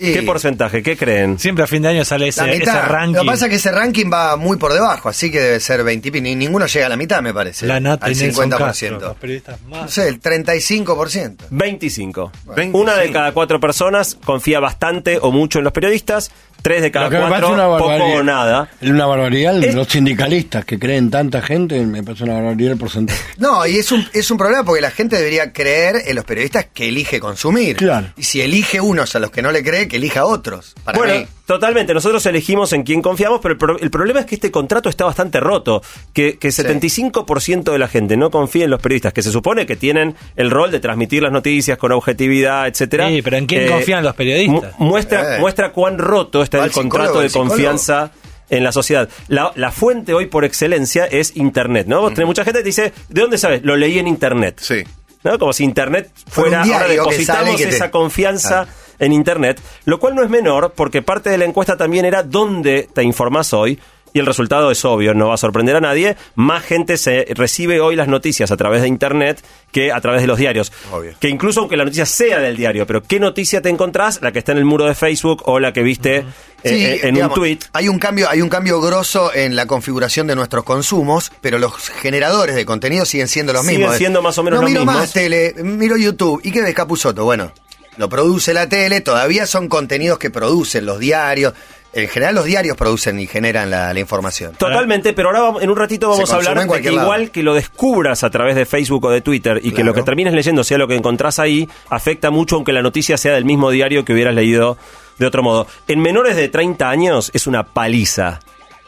¿Qué 0.01 0.23
porcentaje? 0.23 0.83
¿Qué 0.83 0.97
creen? 0.97 1.39
Siempre 1.39 1.65
a 1.65 1.67
fin 1.67 1.83
de 1.83 1.89
año 1.89 2.05
sale 2.05 2.29
ese, 2.29 2.43
ranking. 2.43 3.15
Lo 3.15 3.21
que 3.21 3.27
pasa 3.27 3.47
es 3.47 3.51
que 3.51 3.57
ese 3.57 3.71
ranking 3.71 4.11
va 4.11 4.37
muy 4.37 4.57
por 4.57 4.73
debajo, 4.73 5.11
así 5.11 5.31
que 5.31 5.41
debe 5.41 5.61
ser 5.61 5.85
20 5.85 6.09
y 6.09 6.21
Ninguno 6.35 6.67
llega 6.67 6.87
a 6.87 6.89
la 6.89 6.97
mitad, 6.97 7.21
me 7.21 7.35
parece. 7.35 7.67
la 7.67 7.81
nata 7.81 8.07
al 8.07 8.13
y 8.13 8.17
Nelson 8.17 8.51
Castro, 8.51 8.99
50%. 8.99 9.01
los 9.01 9.17
periodistas 9.17 9.63
más. 9.63 9.83
No 9.83 9.89
sé, 9.89 10.09
el 10.09 10.21
35%. 10.21 11.37
25. 11.51 12.33
Bueno. 12.47 12.79
Una 12.79 12.97
de 12.97 13.13
cada 13.13 13.33
cuatro 13.33 13.61
personas 13.61 14.17
confía 14.25 14.59
bastante 14.59 15.19
o 15.21 15.31
mucho 15.31 15.59
en 15.59 15.65
los 15.65 15.73
periodistas. 15.73 16.31
Tres 16.63 16.83
de 16.83 16.91
cada 16.91 17.07
Lo 17.07 17.11
que 17.11 17.17
me 17.19 17.29
cuatro, 17.29 17.49
parece 17.49 17.55
una 17.67 17.77
poco 17.79 17.89
barbaridad. 17.89 18.21
o 18.21 18.23
nada. 18.23 18.69
Es 18.81 18.91
una 18.91 19.07
barbaridad. 19.07 19.65
Es- 19.65 19.75
Los 19.75 19.89
sindicalistas 19.89 20.65
que 20.65 20.79
creen 20.79 21.11
tanta 21.11 21.41
gente, 21.43 21.81
me 21.87 22.03
parece 22.03 22.25
una 22.25 22.35
barbaridad 22.35 22.73
el 22.73 22.79
porcentaje. 22.79 23.21
No, 23.39 23.67
y 23.67 23.77
es 23.79 23.91
un, 23.93 24.07
es 24.13 24.31
un 24.31 24.37
problema 24.39 24.65
porque 24.65 24.81
la 24.83 24.91
gente 24.91 25.17
debería 25.17 25.53
creer 25.53 25.97
en 26.07 26.15
los 26.17 26.25
periodistas 26.25 26.67
que 26.75 26.89
elige 26.89 27.19
consumir. 27.21 27.77
Claro. 27.77 28.09
Y 28.17 28.25
si 28.25 28.41
elige 28.43 28.81
unos 28.81 29.15
a 29.17 29.19
los 29.19 29.31
que 29.31 29.41
no 29.43 29.51
le 29.53 29.63
cree, 29.65 29.89
que 29.89 29.97
elija 29.97 30.21
a 30.21 30.27
otros. 30.27 30.75
Para 30.85 30.99
bueno, 30.99 31.15
mí. 31.15 31.27
totalmente. 31.47 31.95
Nosotros 31.95 32.25
elegimos 32.27 32.73
en 32.75 32.83
quién 32.83 33.01
confiamos, 33.01 33.41
pero 33.43 33.53
el, 33.53 33.59
pro- 33.59 33.79
el 33.79 33.91
problema 33.91 34.21
es 34.21 34.27
que 34.27 34.35
este 34.35 34.51
contrato 34.51 34.89
está 34.91 35.07
bastante 35.07 35.41
roto. 35.41 35.83
Que, 36.13 36.37
que 36.39 36.49
75% 36.49 37.73
de 37.73 37.79
la 37.79 37.89
gente 37.89 38.17
no 38.17 38.31
confía 38.31 38.65
en 38.65 38.71
los 38.71 38.81
periodistas, 38.81 39.13
que 39.13 39.23
se 39.23 39.31
supone 39.33 39.65
que 39.67 39.77
tienen 39.77 40.15
el 40.37 40.51
rol 40.51 40.71
de 40.71 40.81
transmitir 40.81 41.23
las 41.23 41.33
noticias 41.33 41.79
con 41.79 41.93
objetividad, 41.93 42.67
etcétera. 42.67 43.09
Sí, 43.09 43.23
pero 43.23 43.37
¿en 43.39 43.47
quién 43.47 43.69
confían 43.69 44.05
los 44.05 44.15
periodistas? 44.15 44.79
mu- 44.79 44.89
muestra, 44.91 45.37
Eh. 45.37 45.41
muestra 45.41 45.73
cuán 45.73 45.99
roto 45.99 46.43
está 46.59 46.65
el 46.65 46.71
contrato 46.73 47.21
de 47.21 47.31
confianza 47.31 48.11
en 48.49 48.65
la 48.65 48.73
sociedad. 48.73 49.09
La, 49.29 49.53
la 49.55 49.71
fuente 49.71 50.13
hoy 50.15 50.27
por 50.27 50.45
excelencia 50.45 51.05
es 51.07 51.37
Internet, 51.37 51.87
¿no? 51.87 52.01
Vos 52.01 52.15
tenés 52.15 52.27
mucha 52.27 52.45
gente 52.45 52.59
que 52.61 52.63
te 52.65 52.69
dice, 52.69 52.93
¿de 53.09 53.21
dónde 53.21 53.39
sabes? 53.39 53.63
Lo 53.63 53.77
leí 53.77 53.99
en 53.99 54.09
Internet. 54.09 54.59
Sí. 54.61 54.83
¿no? 55.23 55.39
Como 55.39 55.53
si 55.53 55.65
Internet 55.65 56.11
Fuera 56.29 56.63
ahora 56.63 56.87
que 56.87 56.93
depositamos 56.95 57.57
que 57.57 57.67
te- 57.67 57.77
esa 57.77 57.91
confianza 57.91 58.67
en 58.99 59.13
Internet, 59.13 59.61
lo 59.85 59.99
cual 60.01 60.15
no 60.15 60.23
es 60.23 60.31
menor 60.31 60.73
porque 60.75 61.01
parte 61.03 61.31
de 61.31 61.39
la 61.39 61.45
encuesta 61.45 61.77
también 61.77 62.05
era 62.07 62.23
dónde 62.23 62.89
te 62.93 63.03
informás 63.03 63.53
hoy. 63.53 63.79
Y 64.13 64.19
el 64.19 64.27
resultado 64.27 64.71
es 64.71 64.85
obvio, 64.85 65.15
no 65.15 65.29
va 65.29 65.35
a 65.35 65.39
sorprender 65.39 65.77
a 65.77 65.81
nadie. 65.81 66.17
Más 66.35 66.65
gente 66.65 66.97
se 66.97 67.27
recibe 67.35 67.81
hoy 67.81 67.95
las 67.97 68.09
noticias 68.09 68.51
a 68.51 68.57
través 68.57 68.83
de 68.83 68.89
Internet 68.89 69.43
que 69.71 69.93
a 69.93 70.01
través 70.01 70.21
de 70.23 70.27
los 70.27 70.37
diarios. 70.39 70.73
Obvio. 70.93 71.13
Que 71.21 71.29
incluso 71.29 71.61
aunque 71.61 71.77
la 71.77 71.85
noticia 71.85 72.07
sea 72.07 72.41
del 72.41 72.57
diario, 72.57 72.87
pero 72.87 73.03
¿qué 73.03 73.21
noticia 73.21 73.63
te 73.63 73.69
encontrás? 73.69 74.21
La 74.21 74.33
que 74.33 74.41
está 74.41 74.51
en 74.53 74.59
el 74.59 74.65
muro 74.65 74.87
de 74.87 74.95
Facebook 74.97 75.43
o 75.47 75.61
la 75.61 75.73
que 75.73 75.83
viste 75.85 76.17
eh, 76.17 76.25
Sí, 76.65 76.85
eh, 76.85 77.01
en 77.05 77.15
digamos, 77.15 77.37
un 77.37 77.43
tweet. 77.43 77.59
Hay 77.73 77.89
un 77.89 77.99
cambio, 78.01 78.29
hay 78.29 78.43
un 78.43 78.49
cambio 78.49 78.81
grosso 78.81 79.33
en 79.33 79.55
la 79.55 79.67
configuración 79.67 80.27
de 80.27 80.35
nuestros 80.35 80.65
consumos, 80.65 81.31
pero 81.41 81.59
los 81.61 81.73
generadores 81.91 82.55
de 82.57 82.65
contenido 82.67 83.05
siguen 83.05 83.29
siendo 83.29 83.53
los 83.53 83.63
Siguen 83.63 83.81
mismos. 83.83 83.97
siendo 83.97 84.23
más 84.23 84.37
o 84.39 84.43
menos 84.43 84.59
no 84.59 84.63
los 84.63 84.71
miro 84.71 84.81
mismos. 84.83 85.01
más 85.03 85.13
tele, 85.13 85.55
miro 85.63 85.97
YouTube. 85.97 86.41
¿Y 86.43 86.51
qué 86.51 86.63
ves 86.63 86.75
Capuzoto? 86.75 87.25
Bueno, 87.25 87.53
lo 87.97 88.09
produce 88.09 88.53
la 88.55 88.69
tele, 88.69 89.01
todavía 89.03 89.47
son 89.47 89.69
contenidos 89.69 90.19
que 90.19 90.31
producen 90.31 90.85
los 90.85 90.99
diarios. 90.99 91.55
En 91.93 92.09
general 92.09 92.37
los 92.37 92.45
diarios 92.45 92.77
producen 92.77 93.19
y 93.19 93.27
generan 93.27 93.69
la, 93.71 93.93
la 93.93 93.99
información. 94.01 94.53
Totalmente, 94.55 95.13
pero 95.13 95.29
ahora 95.31 95.41
vamos- 95.41 95.63
en 95.63 95.71
un 95.71 95.77
ratito 95.77 96.09
vamos 96.09 96.31
a 96.33 96.37
hablar 96.37 96.57
de 96.69 96.81
que 96.81 96.91
lado. 96.93 97.03
igual 97.07 97.31
que 97.33 97.43
lo 97.43 97.55
descubras 97.55 98.23
a 98.23 98.31
través 98.31 98.55
de 98.55 98.65
Facebook 98.65 99.05
o 99.07 99.11
de 99.11 99.21
Twitter 99.21 99.61
y 99.63 99.73
que 99.73 99.83
lo 99.83 99.93
que 99.93 100.03
termines 100.03 100.33
leyendo 100.33 100.63
sea 100.63 100.79
lo 100.79 100.87
que 100.87 100.95
encontrás 100.95 101.39
ahí, 101.41 101.69
afecta 101.89 102.31
mucho 102.31 102.55
aunque 102.57 102.73
la 102.73 102.83
noticia 102.83 103.17
sea 103.17 103.33
del 103.35 103.45
mismo 103.45 103.71
diario 103.71 104.05
que 104.05 104.13
hubieras 104.13 104.35
leído 104.35 104.79
de 105.19 105.27
otro 105.27 105.43
modo. 105.43 105.67
En 105.89 106.01
menores 106.01 106.37
de 106.37 106.49
30 106.49 106.89
años 106.89 107.31
es 107.35 107.47
una 107.49 107.65
paliza. 107.65 108.39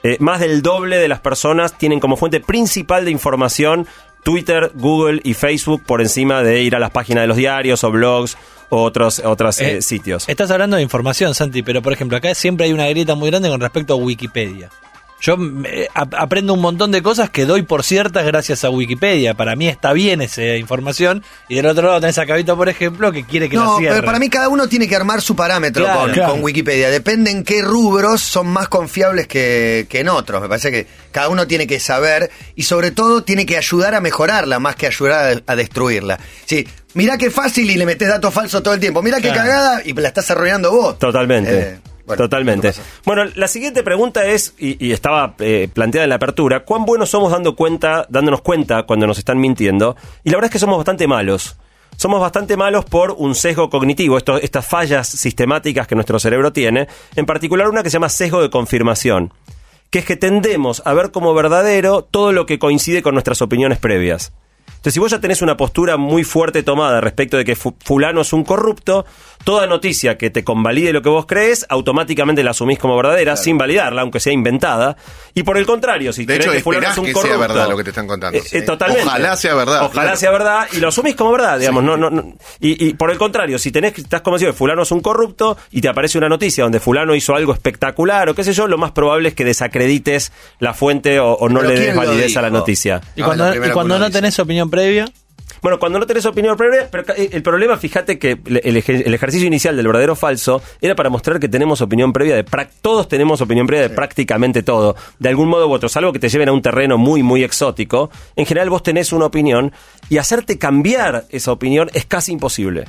Eh, 0.04 0.16
más 0.20 0.40
del 0.40 0.62
doble 0.62 0.98
de 0.98 1.08
las 1.08 1.20
personas 1.20 1.76
tienen 1.78 1.98
como 2.00 2.16
fuente 2.16 2.40
principal 2.40 3.04
de 3.04 3.10
información 3.10 3.86
Twitter, 4.22 4.70
Google 4.74 5.20
y 5.24 5.34
Facebook 5.34 5.82
por 5.84 6.00
encima 6.00 6.42
de 6.44 6.62
ir 6.62 6.76
a 6.76 6.78
las 6.78 6.90
páginas 6.90 7.22
de 7.22 7.26
los 7.26 7.36
diarios 7.36 7.82
o 7.82 7.90
blogs 7.90 8.36
otros, 8.72 9.20
otros 9.24 9.60
eh, 9.60 9.76
Eh, 9.78 9.82
sitios. 9.82 10.28
Estás 10.28 10.50
hablando 10.50 10.76
de 10.76 10.82
información, 10.82 11.34
Santi, 11.34 11.62
pero 11.62 11.82
por 11.82 11.92
ejemplo, 11.92 12.16
acá 12.16 12.34
siempre 12.34 12.66
hay 12.66 12.72
una 12.72 12.88
grieta 12.88 13.14
muy 13.14 13.30
grande 13.30 13.48
con 13.48 13.60
respecto 13.60 13.94
a 13.94 13.96
Wikipedia. 13.96 14.70
Yo 15.22 15.36
eh, 15.66 15.86
ap- 15.94 16.14
aprendo 16.18 16.52
un 16.52 16.60
montón 16.60 16.90
de 16.90 17.00
cosas 17.00 17.30
que 17.30 17.46
doy 17.46 17.62
por 17.62 17.84
ciertas 17.84 18.26
gracias 18.26 18.64
a 18.64 18.70
Wikipedia. 18.70 19.34
Para 19.34 19.54
mí 19.54 19.68
está 19.68 19.92
bien 19.92 20.20
esa 20.20 20.42
información. 20.56 21.22
Y 21.48 21.54
del 21.54 21.66
otro 21.66 21.86
lado 21.86 22.00
tenés 22.00 22.18
a 22.18 22.26
Cabito, 22.26 22.56
por 22.56 22.68
ejemplo, 22.68 23.12
que 23.12 23.22
quiere 23.24 23.48
que 23.48 23.56
la 23.56 23.62
No, 23.62 23.78
cierre. 23.78 23.94
pero 23.94 24.04
para 24.06 24.18
mí 24.18 24.28
cada 24.28 24.48
uno 24.48 24.66
tiene 24.68 24.88
que 24.88 24.96
armar 24.96 25.22
su 25.22 25.36
parámetro 25.36 25.84
Claro, 25.84 26.00
con, 26.00 26.10
claro. 26.12 26.32
con 26.32 26.42
Wikipedia. 26.42 26.90
Depende 26.90 27.30
en 27.30 27.44
qué 27.44 27.62
rubros 27.62 28.20
son 28.20 28.48
más 28.48 28.66
confiables 28.66 29.28
que, 29.28 29.86
que 29.88 30.00
en 30.00 30.08
otros. 30.08 30.42
Me 30.42 30.48
parece 30.48 30.72
que 30.72 30.88
cada 31.12 31.28
uno 31.28 31.46
tiene 31.46 31.68
que 31.68 31.78
saber 31.78 32.28
y 32.56 32.64
sobre 32.64 32.90
todo 32.90 33.22
tiene 33.22 33.46
que 33.46 33.56
ayudar 33.56 33.94
a 33.94 34.00
mejorarla 34.00 34.58
más 34.58 34.74
que 34.74 34.88
ayudar 34.88 35.40
a, 35.46 35.52
a 35.52 35.54
destruirla. 35.54 36.18
Sí, 36.46 36.66
mirá 36.94 37.16
qué 37.16 37.30
fácil 37.30 37.70
y 37.70 37.76
le 37.76 37.86
metés 37.86 38.08
datos 38.08 38.34
falsos 38.34 38.60
todo 38.60 38.74
el 38.74 38.80
tiempo. 38.80 39.02
Mirá 39.02 39.20
qué 39.20 39.28
cagada 39.28 39.82
y 39.84 39.92
la 39.92 40.08
estás 40.08 40.28
arruinando 40.32 40.72
vos. 40.72 40.98
Totalmente. 40.98 41.58
Eh, 41.60 41.78
bueno, 42.06 42.22
Totalmente. 42.24 42.72
Bueno, 43.04 43.24
la 43.34 43.48
siguiente 43.48 43.82
pregunta 43.82 44.24
es, 44.26 44.54
y, 44.58 44.84
y 44.84 44.92
estaba 44.92 45.34
eh, 45.38 45.68
planteada 45.72 46.04
en 46.04 46.10
la 46.10 46.16
apertura, 46.16 46.64
¿cuán 46.64 46.84
buenos 46.84 47.10
somos 47.10 47.30
dando 47.32 47.54
cuenta, 47.56 48.06
dándonos 48.08 48.42
cuenta 48.42 48.82
cuando 48.84 49.06
nos 49.06 49.18
están 49.18 49.38
mintiendo? 49.38 49.96
Y 50.24 50.30
la 50.30 50.36
verdad 50.36 50.46
es 50.48 50.52
que 50.52 50.58
somos 50.58 50.76
bastante 50.76 51.06
malos. 51.06 51.56
Somos 51.96 52.20
bastante 52.20 52.56
malos 52.56 52.84
por 52.86 53.12
un 53.18 53.34
sesgo 53.34 53.68
cognitivo, 53.70 54.16
esto- 54.16 54.38
estas 54.38 54.66
fallas 54.66 55.06
sistemáticas 55.08 55.86
que 55.86 55.94
nuestro 55.94 56.18
cerebro 56.18 56.52
tiene, 56.52 56.88
en 57.16 57.26
particular 57.26 57.68
una 57.68 57.82
que 57.82 57.90
se 57.90 57.94
llama 57.94 58.08
sesgo 58.08 58.40
de 58.40 58.48
confirmación, 58.50 59.32
que 59.90 59.98
es 60.00 60.04
que 60.06 60.16
tendemos 60.16 60.82
a 60.86 60.94
ver 60.94 61.10
como 61.10 61.34
verdadero 61.34 62.02
todo 62.02 62.32
lo 62.32 62.46
que 62.46 62.58
coincide 62.58 63.02
con 63.02 63.14
nuestras 63.14 63.42
opiniones 63.42 63.78
previas. 63.78 64.32
Entonces, 64.82 64.94
si 64.94 64.98
vos 65.00 65.12
ya 65.12 65.20
tenés 65.20 65.42
una 65.42 65.56
postura 65.56 65.96
muy 65.96 66.24
fuerte 66.24 66.64
tomada 66.64 67.00
respecto 67.00 67.36
de 67.36 67.44
que 67.44 67.54
fu- 67.54 67.76
fulano 67.84 68.22
es 68.22 68.32
un 68.32 68.42
corrupto, 68.42 69.06
toda 69.44 69.68
noticia 69.68 70.18
que 70.18 70.28
te 70.30 70.42
convalide 70.42 70.92
lo 70.92 71.02
que 71.02 71.08
vos 71.08 71.24
crees, 71.24 71.64
automáticamente 71.68 72.42
la 72.42 72.50
asumís 72.50 72.80
como 72.80 72.96
verdadera, 72.96 73.36
sin 73.36 73.56
validarla, 73.56 74.02
aunque 74.02 74.18
sea 74.18 74.32
inventada. 74.32 74.96
Y 75.34 75.44
por 75.44 75.56
el 75.56 75.66
contrario, 75.66 76.12
si 76.12 76.24
De 76.24 76.34
crees 76.34 76.46
hecho, 76.46 76.52
que 76.52 76.60
fulano 76.62 76.88
es 76.90 76.98
un 76.98 77.04
que 77.04 77.12
sea 77.12 77.22
corrupto... 77.22 77.38
verdad 77.40 77.68
lo 77.70 77.76
que 77.76 77.84
te 77.84 77.90
están 77.90 78.08
contando. 78.08 78.38
eh, 78.38 78.42
eh, 78.50 78.62
totalmente. 78.62 79.04
Ojalá 79.06 79.36
sea 79.36 79.54
verdad, 79.54 79.84
Ojalá 79.84 80.02
claro. 80.02 80.16
sea 80.16 80.30
verdad, 80.32 80.66
y 80.72 80.78
lo 80.78 80.88
asumís 80.88 81.14
como 81.14 81.30
verdad, 81.30 81.60
digamos. 81.60 81.84
No, 81.84 81.96
no, 81.96 82.10
no. 82.10 82.34
Y, 82.58 82.84
y 82.88 82.94
por 82.94 83.12
el 83.12 83.18
contrario, 83.18 83.60
si 83.60 83.70
tenés, 83.70 83.96
estás 83.96 84.20
convencido 84.22 84.48
de 84.50 84.54
que 84.54 84.58
fulano 84.58 84.82
es 84.82 84.90
un 84.90 85.00
corrupto 85.00 85.56
y 85.70 85.80
te 85.80 85.88
aparece 85.88 86.18
una 86.18 86.28
noticia 86.28 86.64
donde 86.64 86.80
fulano 86.80 87.14
hizo 87.14 87.36
algo 87.36 87.52
espectacular 87.52 88.28
o 88.28 88.34
qué 88.34 88.42
sé 88.42 88.52
yo, 88.52 88.66
lo 88.66 88.78
más 88.78 88.90
probable 88.90 89.28
es 89.28 89.34
que 89.36 89.44
desacredites 89.44 90.32
la 90.58 90.74
fuente 90.74 91.20
o, 91.20 91.32
o 91.34 91.48
no 91.48 91.62
le 91.62 91.68
des 91.68 91.80
¿quién 91.80 91.94
lo 91.96 92.02
validez 92.02 92.36
a 92.36 92.42
la 92.42 92.50
noticia. 92.50 93.00
Y 93.14 93.22
cuando, 93.22 93.54
lo 93.54 93.66
y 93.66 93.70
cuando 93.70 93.98
no 93.98 94.10
tenés 94.10 94.38
opinión 94.40 94.70
previa, 94.72 95.04
Bueno, 95.60 95.78
cuando 95.78 96.00
no 96.00 96.06
tenés 96.06 96.26
opinión 96.26 96.56
previa, 96.56 96.88
pero 96.90 97.04
ca- 97.04 97.12
el 97.14 97.40
problema, 97.42 97.76
fíjate 97.76 98.18
que 98.18 98.32
el, 98.32 98.76
ej- 98.78 99.02
el 99.06 99.14
ejercicio 99.14 99.46
inicial 99.46 99.76
del 99.76 99.86
verdadero 99.86 100.14
o 100.14 100.16
falso 100.16 100.60
era 100.80 100.96
para 100.96 101.08
mostrar 101.08 101.38
que 101.38 101.48
tenemos 101.48 101.80
opinión 101.82 102.12
previa 102.12 102.34
de 102.34 102.44
todos 102.80 103.06
tenemos 103.06 103.40
opinión 103.40 103.68
previa 103.68 103.88
de 103.88 103.94
prácticamente 103.94 104.64
todo, 104.64 104.96
de 105.20 105.28
algún 105.28 105.48
modo 105.48 105.68
u 105.68 105.72
otro, 105.72 105.88
salvo 105.88 106.12
que 106.12 106.18
te 106.18 106.28
lleven 106.30 106.48
a 106.48 106.52
un 106.52 106.62
terreno 106.62 106.98
muy 106.98 107.22
muy 107.22 107.44
exótico. 107.44 108.10
En 108.34 108.44
general 108.46 108.70
vos 108.70 108.82
tenés 108.82 109.12
una 109.12 109.26
opinión 109.26 109.70
y 110.08 110.16
hacerte 110.18 110.58
cambiar 110.58 111.26
esa 111.30 111.52
opinión 111.52 111.90
es 111.94 112.06
casi 112.06 112.32
imposible. 112.32 112.86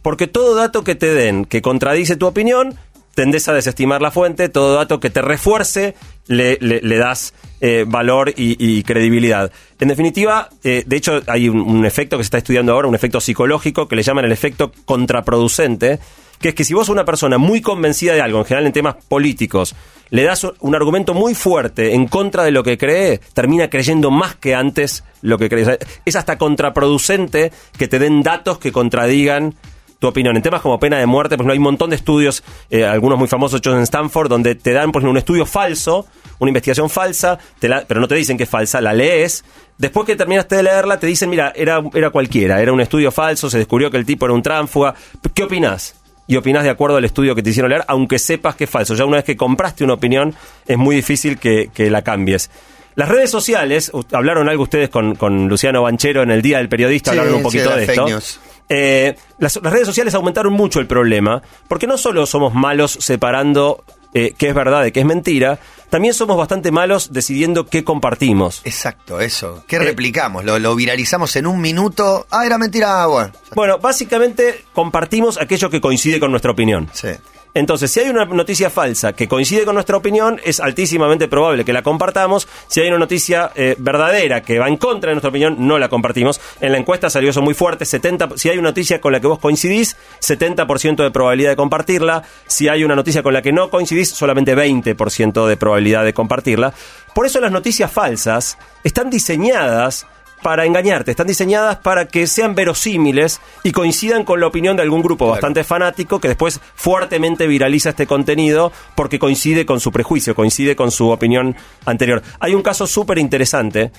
Porque 0.00 0.28
todo 0.28 0.54
dato 0.54 0.84
que 0.84 0.94
te 0.94 1.12
den 1.12 1.44
que 1.44 1.60
contradice 1.60 2.16
tu 2.16 2.26
opinión, 2.26 2.76
tendés 3.16 3.48
a 3.48 3.54
desestimar 3.54 4.02
la 4.02 4.10
fuente, 4.12 4.48
todo 4.50 4.74
dato 4.74 5.00
que 5.00 5.08
te 5.10 5.22
refuerce, 5.22 5.94
le, 6.28 6.58
le- 6.60 6.98
das 6.98 7.32
eh, 7.62 7.84
valor 7.88 8.32
y, 8.36 8.82
credibilidad. 8.82 9.50
En 9.80 9.88
definitiva, 9.88 10.50
eh, 10.62 10.84
de 10.86 10.96
hecho, 10.96 11.22
hay 11.26 11.48
un, 11.48 11.84
efecto 11.86 12.18
que 12.18 12.24
se 12.24 12.26
está 12.26 12.38
estudiando 12.38 12.72
ahora, 12.72 12.86
un 12.88 12.94
efecto 12.94 13.18
psicológico 13.20 13.88
que 13.88 13.96
le 13.96 14.02
llaman 14.02 14.26
el 14.26 14.32
efecto 14.32 14.70
contraproducente, 14.84 15.98
que 16.40 16.50
es 16.50 16.54
que 16.54 16.64
si 16.64 16.74
vos 16.74 16.90
una 16.90 17.06
persona 17.06 17.38
muy 17.38 17.62
convencida 17.62 18.12
de 18.12 18.20
algo, 18.20 18.40
en 18.40 18.44
general 18.44 18.66
en 18.66 18.72
temas 18.74 18.96
políticos, 19.08 19.74
le 20.10 20.22
das 20.22 20.46
un- 20.60 20.74
argumento 20.74 21.14
muy 21.14 21.34
fuerte 21.34 21.94
en 21.94 22.06
contra 22.08 22.44
de 22.44 22.50
lo 22.50 22.62
que 22.62 22.76
cree, 22.76 23.18
termina 23.32 23.70
creyendo 23.70 24.10
más 24.10 24.34
que 24.36 24.54
antes 24.54 25.04
lo 25.22 25.38
que 25.38 25.48
cree. 25.48 25.78
Es 26.04 26.16
hasta 26.16 26.36
contraproducente 26.36 27.50
que 27.78 27.88
te 27.88 27.98
den 27.98 28.22
datos 28.22 28.58
que 28.58 28.72
contradigan 28.72 29.54
tu 29.98 30.06
opinión. 30.08 30.36
En 30.36 30.42
temas 30.42 30.60
como 30.60 30.78
pena 30.78 30.98
de 30.98 31.06
muerte, 31.06 31.36
pues 31.36 31.46
no 31.46 31.52
hay 31.52 31.58
un 31.58 31.64
montón 31.64 31.90
de 31.90 31.96
estudios, 31.96 32.42
eh, 32.70 32.84
algunos 32.84 33.18
muy 33.18 33.28
famosos 33.28 33.58
hechos 33.58 33.74
en 33.74 33.80
Stanford, 33.82 34.28
donde 34.28 34.54
te 34.54 34.72
dan 34.72 34.90
ejemplo, 34.90 35.10
un 35.10 35.16
estudio 35.16 35.46
falso, 35.46 36.06
una 36.38 36.50
investigación 36.50 36.90
falsa, 36.90 37.38
te 37.58 37.68
la- 37.68 37.84
pero 37.86 38.00
no 38.00 38.08
te 38.08 38.14
dicen 38.14 38.36
que 38.36 38.42
es 38.44 38.50
falsa, 38.50 38.80
la 38.80 38.92
lees. 38.92 39.44
Después 39.78 40.06
que 40.06 40.16
terminaste 40.16 40.56
de 40.56 40.62
leerla, 40.62 40.98
te 40.98 41.06
dicen, 41.06 41.28
mira, 41.30 41.52
era, 41.56 41.82
era 41.94 42.10
cualquiera, 42.10 42.60
era 42.60 42.72
un 42.72 42.80
estudio 42.80 43.10
falso, 43.12 43.48
se 43.50 43.58
descubrió 43.58 43.90
que 43.90 43.96
el 43.96 44.04
tipo 44.06 44.26
era 44.26 44.34
un 44.34 44.42
tránfuga. 44.42 44.94
¿Qué 45.34 45.44
opinás? 45.44 45.94
Y 46.26 46.36
opinás 46.36 46.64
de 46.64 46.70
acuerdo 46.70 46.96
al 46.96 47.04
estudio 47.04 47.34
que 47.34 47.42
te 47.42 47.50
hicieron 47.50 47.70
leer, 47.70 47.84
aunque 47.88 48.18
sepas 48.18 48.56
que 48.56 48.64
es 48.64 48.70
falso. 48.70 48.94
Ya 48.94 49.04
una 49.04 49.16
vez 49.18 49.24
que 49.24 49.36
compraste 49.36 49.84
una 49.84 49.94
opinión, 49.94 50.34
es 50.66 50.76
muy 50.76 50.96
difícil 50.96 51.38
que, 51.38 51.70
que 51.72 51.88
la 51.88 52.02
cambies. 52.02 52.50
Las 52.96 53.08
redes 53.10 53.30
sociales, 53.30 53.92
hablaron 54.12 54.48
algo 54.48 54.62
ustedes 54.62 54.88
con, 54.88 55.14
con 55.16 55.48
Luciano 55.48 55.82
Banchero 55.82 56.22
en 56.22 56.30
el 56.30 56.40
Día 56.42 56.56
del 56.58 56.68
Periodista, 56.70 57.12
Sí, 57.12 57.18
hablaron 57.18 57.34
un 57.44 57.50
sí, 57.50 57.58
poquito 57.58 57.76
de 57.76 57.84
esto. 57.84 58.08
news. 58.08 58.40
Eh, 58.68 59.16
las, 59.38 59.56
las 59.62 59.72
redes 59.72 59.86
sociales 59.86 60.14
aumentaron 60.14 60.52
mucho 60.52 60.80
el 60.80 60.86
problema, 60.86 61.42
porque 61.68 61.86
no 61.86 61.96
solo 61.96 62.26
somos 62.26 62.54
malos 62.54 62.98
separando 63.00 63.84
eh, 64.14 64.34
qué 64.36 64.48
es 64.48 64.54
verdad 64.54 64.82
de 64.82 64.92
qué 64.92 65.00
es 65.00 65.06
mentira, 65.06 65.58
también 65.90 66.14
somos 66.14 66.36
bastante 66.36 66.70
malos 66.70 67.12
decidiendo 67.12 67.66
qué 67.66 67.84
compartimos. 67.84 68.62
Exacto, 68.64 69.20
eso. 69.20 69.58
Eh, 69.58 69.62
¿Qué 69.68 69.78
replicamos? 69.78 70.44
Lo, 70.44 70.58
lo 70.58 70.74
viralizamos 70.74 71.36
en 71.36 71.46
un 71.46 71.60
minuto. 71.60 72.26
Ah, 72.30 72.46
era 72.46 72.58
mentira. 72.58 73.02
Ah, 73.02 73.06
bueno. 73.06 73.32
Bueno, 73.54 73.78
básicamente 73.78 74.64
compartimos 74.72 75.38
aquello 75.40 75.70
que 75.70 75.80
coincide 75.80 76.18
con 76.18 76.30
nuestra 76.30 76.50
opinión. 76.50 76.88
Sí. 76.92 77.08
Entonces, 77.56 77.90
si 77.90 78.00
hay 78.00 78.10
una 78.10 78.26
noticia 78.26 78.68
falsa 78.68 79.14
que 79.14 79.28
coincide 79.28 79.64
con 79.64 79.76
nuestra 79.76 79.96
opinión, 79.96 80.38
es 80.44 80.60
altísimamente 80.60 81.26
probable 81.26 81.64
que 81.64 81.72
la 81.72 81.80
compartamos. 81.80 82.46
Si 82.68 82.82
hay 82.82 82.88
una 82.88 82.98
noticia 82.98 83.50
eh, 83.54 83.76
verdadera 83.78 84.42
que 84.42 84.58
va 84.58 84.68
en 84.68 84.76
contra 84.76 85.08
de 85.08 85.14
nuestra 85.14 85.30
opinión, 85.30 85.56
no 85.60 85.78
la 85.78 85.88
compartimos. 85.88 86.38
En 86.60 86.72
la 86.72 86.76
encuesta 86.76 87.08
salió 87.08 87.30
eso 87.30 87.40
muy 87.40 87.54
fuerte. 87.54 87.86
70, 87.86 88.36
si 88.36 88.50
hay 88.50 88.58
una 88.58 88.68
noticia 88.68 89.00
con 89.00 89.10
la 89.10 89.20
que 89.20 89.26
vos 89.26 89.38
coincidís, 89.38 89.96
70% 90.20 91.02
de 91.02 91.10
probabilidad 91.10 91.48
de 91.48 91.56
compartirla. 91.56 92.24
Si 92.46 92.68
hay 92.68 92.84
una 92.84 92.94
noticia 92.94 93.22
con 93.22 93.32
la 93.32 93.40
que 93.40 93.52
no 93.52 93.70
coincidís, 93.70 94.10
solamente 94.10 94.54
20% 94.54 95.46
de 95.46 95.56
probabilidad 95.56 96.04
de 96.04 96.12
compartirla. 96.12 96.74
Por 97.14 97.24
eso 97.24 97.40
las 97.40 97.52
noticias 97.52 97.90
falsas 97.90 98.58
están 98.84 99.08
diseñadas 99.08 100.06
para 100.46 100.64
engañarte, 100.64 101.10
están 101.10 101.26
diseñadas 101.26 101.78
para 101.78 102.06
que 102.06 102.28
sean 102.28 102.54
verosímiles 102.54 103.40
y 103.64 103.72
coincidan 103.72 104.22
con 104.22 104.38
la 104.38 104.46
opinión 104.46 104.76
de 104.76 104.82
algún 104.84 105.02
grupo 105.02 105.26
bastante 105.26 105.64
fanático 105.64 106.20
que 106.20 106.28
después 106.28 106.60
fuertemente 106.76 107.48
viraliza 107.48 107.88
este 107.90 108.06
contenido 108.06 108.70
porque 108.94 109.18
coincide 109.18 109.66
con 109.66 109.80
su 109.80 109.90
prejuicio, 109.90 110.36
coincide 110.36 110.76
con 110.76 110.92
su 110.92 111.08
opinión 111.10 111.56
anterior. 111.84 112.22
Hay 112.38 112.54
un 112.54 112.62
caso 112.62 112.86
súper 112.86 113.18
interesante 113.18 113.90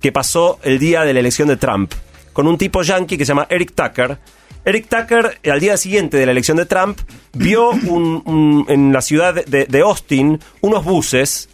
que 0.00 0.12
pasó 0.12 0.60
el 0.62 0.78
día 0.78 1.02
de 1.02 1.12
la 1.12 1.18
elección 1.18 1.48
de 1.48 1.56
Trump 1.56 1.92
con 2.32 2.46
un 2.46 2.56
tipo 2.56 2.82
yankee 2.84 3.18
que 3.18 3.24
se 3.24 3.30
llama 3.30 3.48
Eric 3.50 3.72
Tucker. 3.74 4.16
Eric 4.64 4.86
Tucker, 4.88 5.40
eh, 5.42 5.50
al 5.50 5.58
día 5.58 5.76
siguiente 5.76 6.18
de 6.18 6.26
la 6.26 6.30
elección 6.30 6.56
de 6.56 6.66
Trump, 6.66 7.00
vio 7.32 7.70
un- 7.70 8.22
un- 8.26 8.64
en 8.68 8.92
la 8.92 9.02
ciudad 9.02 9.34
de, 9.34 9.64
de 9.64 9.80
Austin 9.80 10.38
unos 10.60 10.84
buses 10.84 11.48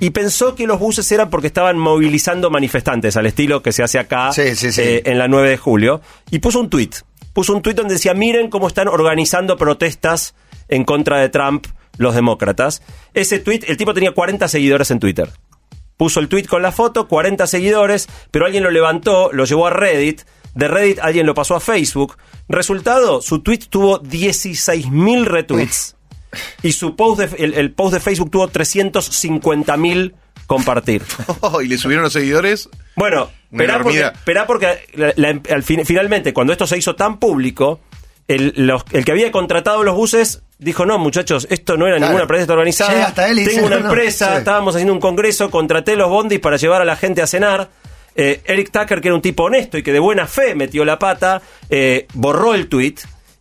y 0.00 0.10
pensó 0.10 0.54
que 0.54 0.66
los 0.66 0.78
buses 0.78 1.10
eran 1.12 1.30
porque 1.30 1.48
estaban 1.48 1.78
movilizando 1.78 2.50
manifestantes, 2.50 3.16
al 3.16 3.26
estilo 3.26 3.62
que 3.62 3.72
se 3.72 3.82
hace 3.82 3.98
acá 3.98 4.32
Sí, 4.32 4.54
sí, 4.54 4.72
sí. 4.72 4.80
eh, 4.80 5.02
en 5.06 5.18
la 5.18 5.28
9 5.28 5.50
de 5.50 5.56
julio. 5.56 6.00
Y 6.30 6.38
puso 6.38 6.60
un 6.60 6.70
tuit. 6.70 6.94
Puso 7.32 7.52
un 7.54 7.62
tuit 7.62 7.76
donde 7.76 7.94
decía, 7.94 8.14
miren 8.14 8.48
cómo 8.50 8.68
están 8.68 8.88
organizando 8.88 9.56
protestas 9.56 10.34
en 10.68 10.84
contra 10.84 11.18
de 11.18 11.28
Trump 11.28 11.66
los 11.96 12.14
demócratas. 12.14 12.82
Ese 13.14 13.38
tuit, 13.40 13.64
el 13.68 13.76
tipo 13.76 13.92
tenía 13.94 14.12
40 14.12 14.46
seguidores 14.48 14.90
en 14.90 15.00
Twitter. 15.00 15.30
Puso 15.96 16.20
el 16.20 16.28
tuit 16.28 16.46
con 16.46 16.62
la 16.62 16.70
foto, 16.70 17.08
40 17.08 17.46
seguidores, 17.48 18.08
pero 18.30 18.46
alguien 18.46 18.62
lo 18.62 18.70
levantó, 18.70 19.30
lo 19.32 19.44
llevó 19.44 19.66
a 19.66 19.70
Reddit. 19.70 20.22
De 20.54 20.68
Reddit 20.68 21.00
alguien 21.00 21.26
lo 21.26 21.34
pasó 21.34 21.56
a 21.56 21.60
Facebook. 21.60 22.16
Resultado, 22.48 23.20
su 23.20 23.40
tweet 23.42 23.60
tuvo 23.68 24.00
16.000 24.02 25.24
retweets. 25.24 25.96
Y 26.62 26.72
su 26.72 26.94
post 26.96 27.20
de, 27.20 27.44
el, 27.44 27.54
el 27.54 27.72
post 27.72 27.94
de 27.94 28.00
Facebook 28.00 28.30
tuvo 28.30 28.48
350.000 28.48 30.12
compartir. 30.46 31.02
Oh, 31.40 31.60
y 31.62 31.68
le 31.68 31.78
subieron 31.78 32.02
los 32.04 32.12
seguidores. 32.12 32.68
Bueno, 32.96 33.30
esperá 33.50 33.74
porque, 33.82 33.98
enormidad. 33.98 34.12
esperá 34.14 34.46
porque 34.46 34.78
la- 34.94 35.12
la- 35.16 35.40
al 35.54 35.62
fin- 35.62 35.84
finalmente, 35.84 36.32
cuando 36.32 36.52
esto 36.52 36.66
se 36.66 36.76
hizo 36.78 36.96
tan 36.96 37.18
público, 37.18 37.80
el, 38.28 38.52
los- 38.56 38.84
el 38.92 39.04
que 39.04 39.12
había 39.12 39.30
contratado 39.30 39.82
los 39.84 39.94
buses 39.94 40.42
dijo, 40.58 40.84
no, 40.86 40.98
muchachos, 40.98 41.46
esto 41.50 41.76
no 41.76 41.86
era 41.86 41.96
Claro. 41.98 42.12
ninguna 42.12 42.26
protesta 42.26 42.52
organizada. 42.54 43.06
Hasta 43.06 43.28
él 43.28 43.38
y 43.40 43.44
Tengo 43.44 43.56
dice, 43.58 43.66
una 43.66 43.76
no, 43.76 43.82
no, 43.84 43.88
empresa, 43.90 44.32
sí. 44.32 44.38
estábamos 44.38 44.74
haciendo 44.74 44.92
un 44.92 45.00
congreso, 45.00 45.50
contraté 45.50 45.96
los 45.96 46.08
bondis 46.10 46.40
para 46.40 46.56
llevar 46.56 46.82
a 46.82 46.84
la 46.84 46.96
gente 46.96 47.22
a 47.22 47.26
cenar. 47.26 47.68
Eh, 48.16 48.40
Eric 48.46 48.70
Tucker, 48.72 49.00
que 49.00 49.08
era 49.08 49.14
un 49.14 49.22
tipo 49.22 49.44
honesto 49.44 49.78
y 49.78 49.82
que 49.84 49.92
de 49.92 50.00
buena 50.00 50.26
fe 50.26 50.56
metió 50.56 50.84
la 50.84 50.98
pata, 50.98 51.40
eh, 51.70 52.08
borró 52.14 52.54
el 52.54 52.68
tweet 52.68 52.94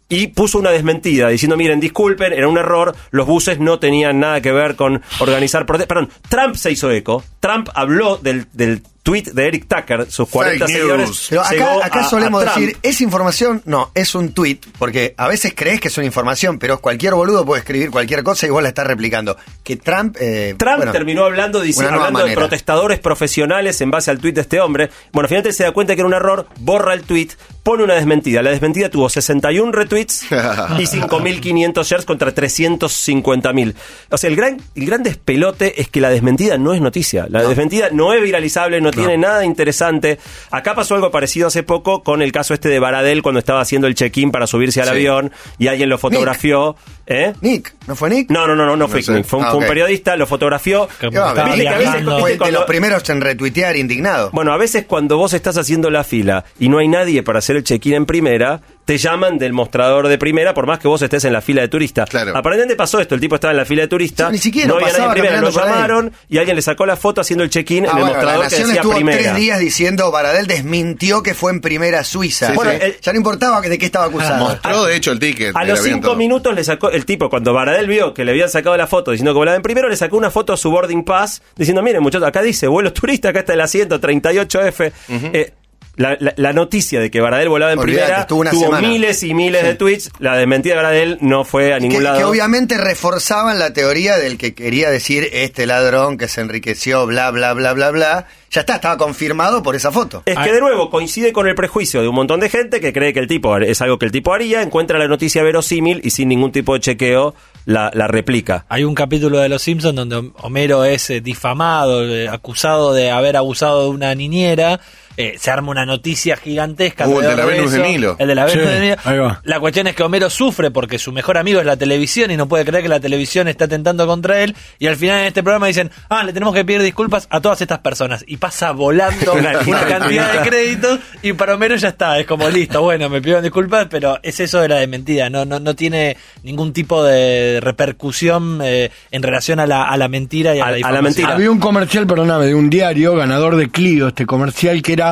y 0.09 0.27
puso 0.27 0.59
una 0.59 0.71
desmentida 0.71 1.29
diciendo, 1.29 1.57
miren, 1.57 1.79
disculpen, 1.79 2.33
era 2.33 2.47
un 2.47 2.57
error, 2.57 2.95
los 3.11 3.27
buses 3.27 3.59
no 3.59 3.79
tenían 3.79 4.19
nada 4.19 4.41
que 4.41 4.51
ver 4.51 4.75
con 4.75 5.01
organizar 5.19 5.65
protestas. 5.65 5.87
Perdón, 5.87 6.09
Trump 6.29 6.55
se 6.55 6.71
hizo 6.71 6.91
eco, 6.91 7.23
Trump 7.39 7.69
habló 7.73 8.17
del, 8.17 8.47
del 8.53 8.81
tweet 9.07 9.23
de 9.33 9.47
Eric 9.47 9.67
Tucker, 9.69 10.11
sus 10.11 10.27
40 10.27 10.65
Fake 10.65 10.77
seguidores. 10.77 11.27
Pero 11.29 11.41
acá, 11.41 11.51
llegó 11.51 11.81
acá 11.83 11.99
a- 12.01 12.09
solemos 12.09 12.43
a 12.43 12.45
decir, 12.47 12.77
¿es 12.83 12.99
información? 12.99 13.61
No, 13.63 13.89
es 13.93 14.13
un 14.15 14.33
tweet, 14.33 14.59
porque 14.77 15.13
a 15.15 15.29
veces 15.29 15.53
crees 15.55 15.79
que 15.79 15.87
es 15.87 15.97
una 15.97 16.05
información, 16.05 16.59
pero 16.59 16.79
cualquier 16.81 17.13
boludo 17.13 17.45
puede 17.45 17.61
escribir 17.61 17.89
cualquier 17.89 18.21
cosa 18.21 18.47
y 18.47 18.49
vos 18.49 18.61
la 18.61 18.67
estás 18.67 18.85
replicando. 18.85 19.37
Que 19.63 19.77
Trump... 19.77 20.17
eh, 20.19 20.55
Trump 20.57 20.75
bueno, 20.77 20.91
terminó 20.91 21.23
hablando, 21.23 21.63
nueva 21.63 21.95
hablando 22.07 22.25
de 22.25 22.33
protestadores 22.35 22.99
profesionales 22.99 23.79
en 23.79 23.91
base 23.91 24.11
al 24.11 24.19
tuit 24.19 24.35
de 24.35 24.41
este 24.41 24.59
hombre. 24.59 24.89
Bueno, 25.13 25.29
finalmente 25.29 25.53
se 25.55 25.63
da 25.63 25.71
cuenta 25.71 25.95
que 25.95 26.01
era 26.01 26.07
un 26.07 26.13
error, 26.13 26.45
borra 26.59 26.93
el 26.93 27.03
tuit, 27.03 27.31
pone 27.63 27.85
una 27.85 27.93
desmentida. 27.95 28.41
La 28.41 28.49
desmentida 28.49 28.89
tuvo 28.89 29.07
61 29.07 29.71
retweets 29.71 30.23
y 30.23 30.25
5.500 30.35 31.83
shares 31.85 32.05
contra 32.05 32.33
350.000. 32.35 33.73
O 34.09 34.17
sea, 34.17 34.29
el 34.29 34.35
gran, 34.35 34.57
el 34.75 34.85
gran 34.85 35.03
despelote 35.03 35.81
es 35.81 35.89
que 35.89 36.01
la 36.01 36.09
desmentida 36.09 36.57
no 36.57 36.73
es 36.73 36.81
noticia. 36.81 37.27
La 37.29 37.43
desmentida 37.43 37.89
no 37.91 38.13
es 38.13 38.21
viralizable, 38.21 38.81
no, 38.81 38.91
tiene 38.97 39.17
nada 39.17 39.45
interesante. 39.45 40.19
Acá 40.51 40.75
pasó 40.75 40.95
algo 40.95 41.11
parecido 41.11 41.47
hace 41.47 41.63
poco 41.63 42.03
con 42.03 42.21
el 42.21 42.31
caso 42.31 42.53
este 42.53 42.69
de 42.69 42.79
Baradel 42.79 43.21
cuando 43.21 43.39
estaba 43.39 43.61
haciendo 43.61 43.87
el 43.87 43.95
check-in 43.95 44.31
para 44.31 44.47
subirse 44.47 44.81
al 44.81 44.87
Sí. 44.87 44.91
avión 44.93 45.31
y 45.57 45.67
alguien 45.67 45.89
lo 45.89 45.97
fotografió. 45.97 46.75
¿Eh? 47.09 47.33
Nick, 47.41 47.73
¿no 47.87 47.95
fue 47.95 48.09
Nick? 48.09 48.29
No, 48.29 48.47
no, 48.47 48.55
no, 48.55 48.65
no, 48.65 48.75
no 48.75 48.87
fue 48.89 49.01
sé. 49.01 49.13
Nick. 49.13 49.25
Fue 49.25 49.39
un, 49.39 49.45
Ah, 49.45 49.49
fue 49.51 49.59
un 49.59 49.63
ok. 49.63 49.69
periodista, 49.69 50.15
lo 50.17 50.27
fotografió. 50.27 50.87
Que. 50.99 51.09
Fue 51.09 52.37
de 52.37 52.51
los 52.51 52.65
primeros 52.65 53.07
en 53.09 53.21
retuitear 53.21 53.75
indignado. 53.77 54.29
Bueno, 54.33 54.51
a 54.51 54.57
veces 54.57 54.85
cuando 54.85 55.17
vos 55.17 55.33
estás 55.33 55.57
haciendo 55.57 55.89
la 55.89 56.03
fila 56.03 56.43
y 56.59 56.69
no 56.69 56.79
hay 56.79 56.87
nadie 56.87 57.23
para 57.23 57.39
hacer 57.39 57.55
el 57.55 57.63
check-in 57.63 57.93
en 57.93 58.05
primera, 58.05 58.61
te 58.87 58.97
llaman 58.97 59.37
del 59.37 59.51
mostrador 59.51 60.07
de 60.07 60.17
primera 60.17 60.53
por 60.53 60.65
más 60.65 60.79
que 60.79 60.87
vos 60.87 61.01
estés 61.01 61.25
en 61.25 61.33
la 61.33 61.41
fila 61.41 61.61
de 61.61 61.67
turista. 61.67 62.05
Claro. 62.05 62.31
Aparentemente 62.37 62.77
pasó 62.77 63.01
esto, 63.01 63.15
el 63.15 63.21
tipo 63.21 63.35
estaba 63.35 63.51
en 63.51 63.57
la 63.57 63.65
fila 63.65 63.81
de 63.81 63.89
turista, 63.89 64.31
ni 64.31 64.37
siquiera 64.37 64.69
no 64.69 64.75
había 64.75 64.93
nadie 64.93 65.05
en 65.07 65.11
primera, 65.11 65.41
lo 65.41 65.49
llamaron 65.49 66.13
y 66.29 66.37
alguien 66.37 66.55
le 66.55 66.61
sacó 66.61 66.85
la 66.85 66.95
foto 66.95 67.19
haciendo 67.19 67.43
el 67.43 67.49
check-in 67.49 67.85
Ah, 67.85 67.89
en 67.91 67.97
el 67.97 68.03
bueno, 68.03 68.07
la 68.07 68.13
mostrador 68.23 68.47
que 68.47 68.55
decía 68.55 68.73
estuvo 68.75 68.95
primera. 68.95 69.17
tres 69.17 69.35
días 69.35 69.59
diciendo 69.59 70.09
Baradel 70.09 70.47
desmintió 70.47 71.21
que 71.21 71.33
fue 71.33 71.51
en 71.51 71.59
primera 71.59 72.05
Suiza. 72.05 72.47
Sí, 72.47 72.53
Bueno, 72.55 72.71
sí. 72.71 72.77
el- 72.81 73.01
ya 73.01 73.11
no 73.11 73.17
importaba 73.17 73.59
de 73.59 73.77
qué 73.77 73.85
estaba 73.85 74.05
acusado. 74.05 74.45
Mostró, 74.45 74.85
de 74.85 74.95
hecho, 74.95 75.11
el 75.11 75.19
ticket. 75.19 75.53
A 75.53 75.65
los 75.65 75.81
cinco 75.81 75.99
todo. 76.07 76.15
minutos 76.15 76.55
le 76.55 76.63
sacó 76.63 76.89
el 76.89 77.05
tipo, 77.05 77.29
cuando 77.29 77.51
Baradel 77.53 77.87
vio 77.87 78.13
que 78.13 78.23
le 78.23 78.31
habían 78.31 78.49
sacado 78.49 78.77
la 78.77 78.87
foto 78.87 79.11
diciendo 79.11 79.33
que 79.33 79.37
volaba 79.39 79.57
en 79.57 79.63
primero, 79.63 79.89
le 79.89 79.97
sacó 79.97 80.15
una 80.15 80.31
foto 80.31 80.53
a 80.53 80.57
su 80.57 80.71
boarding 80.71 81.03
pass 81.03 81.41
diciendo, 81.57 81.83
miren 81.83 82.01
muchachos, 82.01 82.25
acá 82.25 82.41
dice 82.41 82.67
vuelos 82.67 82.93
turistas, 82.93 83.31
acá 83.31 83.39
está 83.39 83.51
el 83.53 83.59
asiento 83.61 83.99
38F. 83.99 84.93
Eh, 85.33 85.51
la, 85.97 86.15
la- 86.19 86.33
la 86.37 86.53
noticia 86.53 86.99
de 87.01 87.11
que 87.11 87.19
Baradel 87.19 87.49
volaba 87.49 87.73
en 87.73 87.79
primera 87.81 88.25
tuvo 88.27 88.43
miles 88.79 89.23
y 89.23 89.33
miles 89.33 89.63
de 89.63 89.75
tweets. 89.75 90.11
La 90.19 90.37
desmentida 90.37 90.73
de 90.73 90.77
Baradel 90.77 91.17
no 91.21 91.43
fue 91.43 91.73
a 91.73 91.79
ningún 91.79 91.97
que, 91.97 92.03
lado. 92.03 92.17
que 92.19 92.23
obviamente 92.23 92.77
reforzaban 92.77 93.59
la 93.59 93.73
teoría 93.73 94.17
del 94.17 94.37
que 94.37 94.53
quería 94.53 94.89
decir 94.89 95.27
este 95.33 95.65
ladrón 95.65 96.17
que 96.17 96.27
se 96.27 96.41
enriqueció, 96.41 97.05
bla, 97.05 97.29
bla, 97.31 97.53
bla, 97.53 97.73
bla, 97.73 97.91
bla. 97.91 98.27
Ya 98.49 98.61
está, 98.61 98.75
estaba 98.75 98.95
confirmado 98.97 99.61
por 99.61 99.75
esa 99.75 99.91
foto. 99.91 100.23
Es 100.25 100.37
que 100.39 100.53
de 100.53 100.61
nuevo 100.61 100.89
coincide 100.89 101.33
con 101.33 101.47
el 101.47 101.55
prejuicio 101.55 102.01
de 102.01 102.07
un 102.07 102.15
montón 102.15 102.39
de 102.39 102.49
gente 102.49 102.79
que 102.79 102.93
cree 102.93 103.11
que 103.11 103.19
el 103.19 103.27
tipo 103.27 103.57
es 103.57 103.81
algo 103.81 103.99
que 103.99 104.05
el 104.05 104.11
tipo 104.13 104.33
haría, 104.33 104.61
encuentra 104.61 104.97
la 104.97 105.07
noticia 105.09 105.43
verosímil 105.43 105.99
y 106.03 106.11
sin 106.11 106.29
ningún 106.29 106.53
tipo 106.53 106.73
de 106.73 106.79
chequeo 106.79 107.35
la, 107.65 107.91
la 107.93 108.07
replica. 108.07 108.65
Hay 108.69 108.85
un 108.85 108.95
capítulo 108.95 109.39
de 109.39 109.49
Los 109.49 109.63
Simpsons 109.63 109.95
donde 109.95 110.31
Homero 110.37 110.85
es 110.85 111.09
eh, 111.09 111.19
difamado, 111.19 112.05
eh, 112.07 112.29
acusado 112.29 112.93
de 112.93 113.11
haber 113.11 113.35
abusado 113.35 113.83
de 113.83 113.89
una 113.89 114.15
niñera. 114.15 114.79
Eh, 115.17 115.35
se 115.39 115.51
arma 115.51 115.71
una 115.71 115.85
noticia 115.85 116.37
gigantesca. 116.37 117.07
Uh, 117.07 117.19
el 117.19 117.27
de 117.27 117.35
la 117.35 117.45
Venus 117.45 117.71
de. 117.71 117.79
Milo. 117.79 118.15
El 118.19 118.27
de 118.27 118.35
la 118.35 118.47
Sí, 118.47 118.57
Venus 118.59 118.73
de 118.73 118.79
Milo. 118.79 118.95
ahí 119.03 119.17
va. 119.17 119.41
La 119.43 119.59
cuestión 119.59 119.87
es 119.87 119.95
que 119.95 120.03
Homero 120.03 120.29
sufre 120.29 120.71
porque 120.71 120.99
su 120.99 121.11
mejor 121.11 121.37
amigo 121.37 121.59
es 121.59 121.65
la 121.65 121.75
televisión 121.75 122.31
y 122.31 122.37
no 122.37 122.47
puede 122.47 122.63
creer 122.65 122.83
que 122.83 122.89
la 122.89 122.99
televisión 122.99 123.47
está 123.47 123.65
atentando 123.65 124.05
contra 124.07 124.41
él. 124.41 124.55
Y 124.79 124.87
al 124.87 124.95
final 124.95 125.19
en 125.21 125.25
este 125.27 125.43
programa 125.43 125.67
dicen, 125.67 125.91
ah, 126.09 126.23
le 126.23 126.33
tenemos 126.33 126.53
que 126.55 126.63
pedir 126.63 126.81
disculpas 126.81 127.27
a 127.29 127.41
todas 127.41 127.59
estas 127.61 127.79
personas. 127.79 128.23
Y 128.27 128.37
pasa 128.37 128.71
volando 128.71 129.33
Una 129.33 129.85
cantidad 129.87 130.31
de 130.33 130.49
créditos 130.49 130.99
y 131.21 131.33
para 131.33 131.55
Homero 131.55 131.75
ya 131.75 131.89
está. 131.89 132.19
Es 132.19 132.25
como 132.27 132.47
listo, 132.49 132.81
bueno, 132.81 133.09
me 133.09 133.19
pidieron 133.21 133.43
disculpas, 133.43 133.87
pero 133.89 134.19
es 134.23 134.39
eso 134.39 134.61
de 134.61 134.69
la 134.69 134.75
desmentida. 134.77 135.29
No, 135.29 135.45
no, 135.45 135.59
no 135.59 135.75
tiene 135.75 136.15
ningún 136.43 136.73
tipo 136.73 137.03
de 137.03 137.59
repercusión 137.61 138.59
eh, 138.63 138.91
en 139.11 139.23
relación 139.23 139.59
a 139.59 139.65
la, 139.67 139.83
a 139.89 139.97
la 139.97 140.07
mentira 140.07 140.55
y 140.55 140.59
a, 140.59 140.65
A- 140.65 140.71
la, 140.71 140.87
a 140.87 140.91
la 140.91 141.01
mentira. 141.01 141.33
Había 141.33 141.49
un 141.51 141.59
comercial, 141.59 142.05
perdóname, 142.05 142.45
de 142.45 142.55
un 142.55 142.69
diario, 142.69 143.15
ganador 143.15 143.55
de 143.55 143.69
Clio, 143.69 144.09
este 144.09 144.25
comercial, 144.25 144.81
que 144.81 144.93
era 144.93 145.06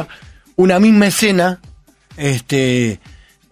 una 0.56 0.80
misma 0.80 1.08
escena, 1.08 1.60
este, 2.18 3.00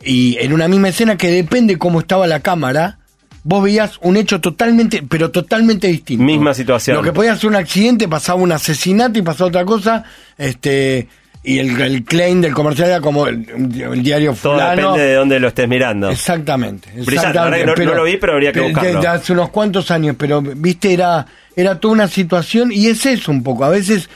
y 0.04 0.38
en 0.40 0.54
una 0.54 0.68
misma 0.68 0.90
escena 0.90 1.18
que 1.18 1.30
depende 1.30 1.78
cómo 1.78 2.00
estaba 2.00 2.28
la 2.28 2.40
cámara, 2.40 2.98
vos 3.44 3.64
veías 3.64 3.98
un 4.02 4.16
hecho 4.18 4.40
totalmente, 4.42 5.04
pero 5.08 5.32
totalmente 5.32 5.88
distinto. 5.88 6.24
Misma 6.24 6.54
situación. 6.54 6.96
Lo 6.98 7.04
que 7.04 7.12
podía 7.12 7.36
ser 7.36 7.50
un 7.50 7.56
accidente, 7.56 8.08
pasaba 8.08 8.42
un 8.42 8.52
asesinato 8.52 9.20
y 9.20 9.22
pasaba 9.22 9.50
otra 9.50 9.66
cosa, 9.66 10.04
este, 10.38 11.08
y 11.46 11.60
el, 11.60 11.80
el 11.82 12.04
claim 12.06 12.40
del 12.40 12.54
comercial 12.54 12.88
era 12.88 13.02
como 13.02 13.28
el, 13.28 13.46
el 13.92 14.02
diario 14.02 14.34
Todo 14.34 14.54
fulano. 14.54 14.82
depende 14.94 15.02
de 15.10 15.16
dónde 15.16 15.40
lo 15.42 15.50
estés 15.50 15.68
mirando. 15.68 16.10
Exactamente. 16.10 16.90
Que 16.96 17.66
no- 17.66 17.92
no 17.92 17.96
lo 17.96 18.04
vi, 18.06 18.16
pero 18.18 18.34
habría 18.34 18.54
que 18.54 18.62
de- 18.62 18.68
buscarlo. 18.70 19.02
de 19.02 19.08
hace 19.08 19.34
unos 19.34 19.50
cuantos 19.50 19.92
años, 19.92 20.16
pero 20.18 20.42
viste, 20.42 20.94
era, 20.94 21.26
era 21.56 21.80
toda 21.82 21.94
una 21.96 22.08
situación 22.08 22.72
y 22.72 22.88
es 22.88 23.06
eso 23.06 23.30
un 23.32 23.44
poco. 23.44 23.66
A 23.66 23.70
veces, 23.70 24.10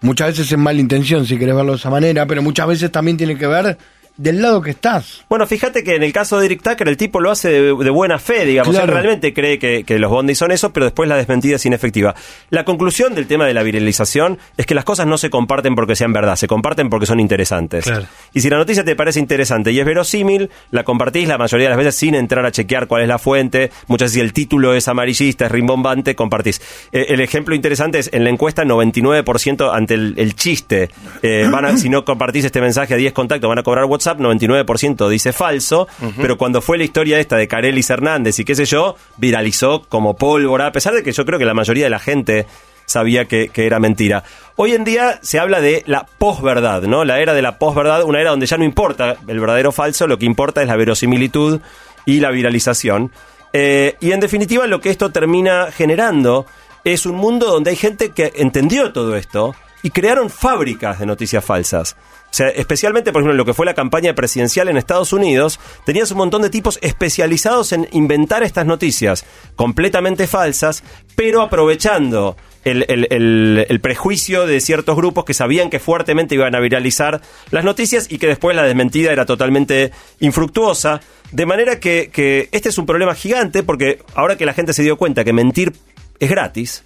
muchas 0.00 0.28
veces 0.28 0.52
es 0.52 0.58
mala 0.58 0.80
intención, 0.80 1.26
si 1.26 1.38
querés 1.38 1.54
verlo 1.54 1.72
de 1.72 1.78
esa 1.78 1.90
manera, 1.90 2.26
pero 2.26 2.42
muchas 2.42 2.66
veces 2.66 2.90
también 2.90 3.16
tiene 3.16 3.36
que 3.36 3.46
ver 3.46 3.78
del 4.22 4.42
lado 4.42 4.60
que 4.60 4.70
estás. 4.70 5.24
Bueno, 5.30 5.46
fíjate 5.46 5.82
que 5.82 5.94
en 5.96 6.02
el 6.02 6.12
caso 6.12 6.38
de 6.38 6.46
Eric 6.46 6.62
Tucker 6.62 6.86
el 6.88 6.96
tipo 6.98 7.20
lo 7.20 7.30
hace 7.30 7.48
de, 7.48 7.74
de 7.74 7.90
buena 7.90 8.18
fe, 8.18 8.44
digamos. 8.44 8.74
Claro. 8.74 8.92
Él 8.92 8.98
realmente 8.98 9.32
cree 9.32 9.58
que, 9.58 9.84
que 9.84 9.98
los 9.98 10.10
bondis 10.10 10.36
son 10.36 10.50
eso, 10.52 10.72
pero 10.72 10.84
después 10.84 11.08
la 11.08 11.16
desmentida 11.16 11.56
es 11.56 11.64
inefectiva. 11.64 12.14
La 12.50 12.64
conclusión 12.64 13.14
del 13.14 13.26
tema 13.26 13.46
de 13.46 13.54
la 13.54 13.62
viralización 13.62 14.38
es 14.58 14.66
que 14.66 14.74
las 14.74 14.84
cosas 14.84 15.06
no 15.06 15.16
se 15.16 15.30
comparten 15.30 15.74
porque 15.74 15.96
sean 15.96 16.12
verdad, 16.12 16.36
se 16.36 16.46
comparten 16.48 16.90
porque 16.90 17.06
son 17.06 17.18
interesantes. 17.18 17.84
Claro. 17.84 18.04
Y 18.34 18.40
si 18.42 18.50
la 18.50 18.58
noticia 18.58 18.84
te 18.84 18.94
parece 18.94 19.20
interesante 19.20 19.72
y 19.72 19.80
es 19.80 19.86
verosímil, 19.86 20.50
la 20.70 20.84
compartís 20.84 21.26
la 21.26 21.38
mayoría 21.38 21.66
de 21.66 21.70
las 21.70 21.78
veces 21.78 21.94
sin 21.94 22.14
entrar 22.14 22.44
a 22.44 22.52
chequear 22.52 22.86
cuál 22.88 23.02
es 23.02 23.08
la 23.08 23.18
fuente. 23.18 23.70
Muchas 23.86 24.06
veces 24.06 24.14
si 24.14 24.20
el 24.20 24.32
título 24.34 24.74
es 24.74 24.86
amarillista, 24.88 25.46
es 25.46 25.50
rimbombante, 25.52 26.14
compartís. 26.14 26.60
Eh, 26.92 27.06
el 27.08 27.20
ejemplo 27.20 27.54
interesante 27.54 27.98
es 27.98 28.10
en 28.12 28.24
la 28.24 28.30
encuesta 28.30 28.64
99% 28.64 29.70
ante 29.72 29.94
el, 29.94 30.14
el 30.16 30.34
chiste. 30.34 30.90
Eh, 31.22 31.48
van 31.50 31.64
a- 31.64 31.76
si 31.76 31.88
no 31.88 32.04
compartís 32.04 32.44
este 32.44 32.60
mensaje 32.60 32.94
a 32.94 32.96
10 32.96 33.12
contactos 33.12 33.48
van 33.48 33.58
a 33.58 33.62
cobrar 33.62 33.84
WhatsApp, 33.86 34.09
99% 34.18 35.08
dice 35.08 35.32
falso, 35.32 35.88
pero 36.20 36.36
cuando 36.36 36.60
fue 36.60 36.78
la 36.78 36.84
historia 36.84 37.18
esta 37.18 37.36
de 37.36 37.48
Carelis 37.48 37.90
Hernández 37.90 38.38
y 38.38 38.44
qué 38.44 38.54
sé 38.54 38.64
yo, 38.64 38.96
viralizó 39.16 39.82
como 39.88 40.16
pólvora, 40.16 40.66
a 40.66 40.72
pesar 40.72 40.94
de 40.94 41.02
que 41.02 41.12
yo 41.12 41.24
creo 41.24 41.38
que 41.38 41.44
la 41.44 41.54
mayoría 41.54 41.84
de 41.84 41.90
la 41.90 41.98
gente 41.98 42.46
sabía 42.86 43.26
que, 43.26 43.48
que 43.48 43.66
era 43.66 43.78
mentira. 43.78 44.24
Hoy 44.56 44.72
en 44.72 44.84
día 44.84 45.20
se 45.22 45.38
habla 45.38 45.60
de 45.60 45.84
la 45.86 46.06
posverdad, 46.18 46.82
¿no? 46.82 47.04
La 47.04 47.20
era 47.20 47.34
de 47.34 47.42
la 47.42 47.58
posverdad, 47.58 48.02
una 48.02 48.20
era 48.20 48.30
donde 48.30 48.46
ya 48.46 48.58
no 48.58 48.64
importa 48.64 49.16
el 49.28 49.38
verdadero 49.38 49.68
o 49.68 49.72
falso, 49.72 50.06
lo 50.06 50.18
que 50.18 50.26
importa 50.26 50.60
es 50.60 50.68
la 50.68 50.76
verosimilitud 50.76 51.60
y 52.04 52.20
la 52.20 52.30
viralización. 52.30 53.12
Eh, 53.52 53.96
y 54.00 54.12
en 54.12 54.20
definitiva 54.20 54.66
lo 54.66 54.80
que 54.80 54.90
esto 54.90 55.10
termina 55.10 55.68
generando 55.72 56.46
es 56.84 57.06
un 57.06 57.16
mundo 57.16 57.46
donde 57.46 57.70
hay 57.70 57.76
gente 57.76 58.10
que 58.10 58.32
entendió 58.36 58.92
todo 58.92 59.16
esto 59.16 59.54
y 59.82 59.90
crearon 59.90 60.30
fábricas 60.30 60.98
de 60.98 61.06
noticias 61.06 61.44
falsas. 61.44 61.96
O 62.30 62.32
sea, 62.32 62.48
especialmente, 62.48 63.10
por 63.12 63.20
ejemplo, 63.20 63.32
en 63.32 63.38
lo 63.38 63.44
que 63.44 63.54
fue 63.54 63.66
la 63.66 63.74
campaña 63.74 64.14
presidencial 64.14 64.68
en 64.68 64.76
Estados 64.76 65.12
Unidos, 65.12 65.58
tenías 65.84 66.10
un 66.12 66.18
montón 66.18 66.42
de 66.42 66.50
tipos 66.50 66.78
especializados 66.80 67.72
en 67.72 67.88
inventar 67.90 68.42
estas 68.44 68.66
noticias 68.66 69.24
completamente 69.56 70.28
falsas, 70.28 70.84
pero 71.16 71.42
aprovechando 71.42 72.36
el, 72.64 72.84
el- 72.88 73.08
el- 73.10 73.66
el 73.68 73.80
prejuicio 73.80 74.46
de 74.46 74.60
ciertos 74.60 74.94
grupos 74.94 75.24
que 75.24 75.34
sabían 75.34 75.70
que 75.70 75.80
fuertemente 75.80 76.34
iban 76.36 76.54
a 76.54 76.60
viralizar 76.60 77.20
las 77.50 77.64
noticias 77.64 78.06
y 78.10 78.18
que 78.18 78.28
después 78.28 78.54
la 78.54 78.62
desmentida 78.62 79.10
era 79.12 79.26
totalmente 79.26 79.90
infructuosa. 80.20 81.00
De 81.32 81.46
manera 81.46 81.80
que, 81.80 82.10
que 82.12 82.48
este 82.52 82.68
es 82.68 82.78
un 82.78 82.86
problema 82.86 83.14
gigante 83.14 83.62
porque 83.64 84.02
ahora 84.14 84.36
que 84.36 84.46
la 84.46 84.52
gente 84.54 84.72
se 84.72 84.82
dio 84.82 84.96
cuenta 84.96 85.24
que 85.24 85.32
mentir 85.32 85.72
es 86.20 86.30
gratis, 86.30 86.84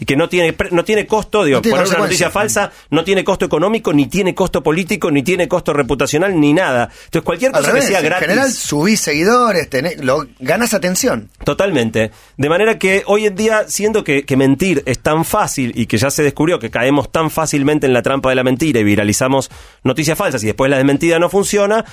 y 0.00 0.06
que 0.06 0.16
no 0.16 0.28
tiene 0.28 0.56
no 0.70 0.84
tiene 0.84 1.06
costo, 1.06 1.44
digo, 1.44 1.58
No 1.58 1.62
tiene 1.62 1.76
poner 1.76 1.90
una 1.94 2.04
noticia 2.04 2.30
falsa 2.30 2.72
no 2.90 3.04
tiene 3.04 3.22
costo 3.22 3.44
económico, 3.44 3.92
ni 3.92 4.06
tiene 4.06 4.34
costo 4.34 4.62
político, 4.62 5.10
ni 5.10 5.22
tiene 5.22 5.46
costo 5.46 5.72
reputacional, 5.72 6.38
ni 6.40 6.52
nada. 6.52 6.90
Entonces 7.04 7.22
cualquier 7.22 7.54
Al 7.54 7.60
cosa 7.60 7.68
revés, 7.68 7.84
que 7.84 7.90
sea 7.90 8.00
en 8.00 8.04
gratis. 8.06 8.28
general 8.28 8.52
subís 8.52 9.00
seguidores, 9.00 9.68
tenés, 9.68 10.02
lo, 10.02 10.26
ganas 10.38 10.74
atención. 10.74 11.30
Totalmente. 11.44 12.10
De 12.36 12.48
manera 12.48 12.78
que 12.78 13.02
hoy 13.06 13.26
en 13.26 13.34
día, 13.34 13.64
siendo 13.68 14.02
que, 14.02 14.24
que 14.24 14.36
mentir 14.36 14.82
es 14.86 14.98
tan 14.98 15.24
fácil 15.24 15.72
y 15.76 15.86
que 15.86 15.98
ya 15.98 16.10
se 16.10 16.22
descubrió 16.22 16.58
que 16.58 16.70
caemos 16.70 17.12
tan 17.12 17.30
fácilmente 17.30 17.86
en 17.86 17.92
la 17.92 18.02
trampa 18.02 18.30
de 18.30 18.34
la 18.34 18.44
mentira 18.44 18.80
y 18.80 18.84
viralizamos 18.84 19.50
noticias 19.84 20.16
falsas 20.16 20.42
y 20.42 20.46
después 20.46 20.70
la 20.70 20.76
desmentida 20.76 21.18
no 21.18 21.28
funciona, 21.28 21.84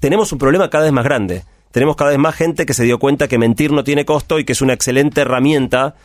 tenemos 0.00 0.32
un 0.32 0.38
problema 0.38 0.70
cada 0.70 0.84
vez 0.84 0.92
más 0.92 1.04
grande. 1.04 1.44
Tenemos 1.70 1.96
cada 1.96 2.10
vez 2.10 2.18
más 2.18 2.34
gente 2.34 2.64
que 2.64 2.72
se 2.72 2.84
dio 2.84 2.98
cuenta 2.98 3.28
que 3.28 3.36
mentir 3.36 3.72
no 3.72 3.84
tiene 3.84 4.04
costo 4.04 4.38
y 4.38 4.44
que 4.44 4.52
es 4.52 4.62
una 4.62 4.72
excelente 4.72 5.20
herramienta 5.20 5.96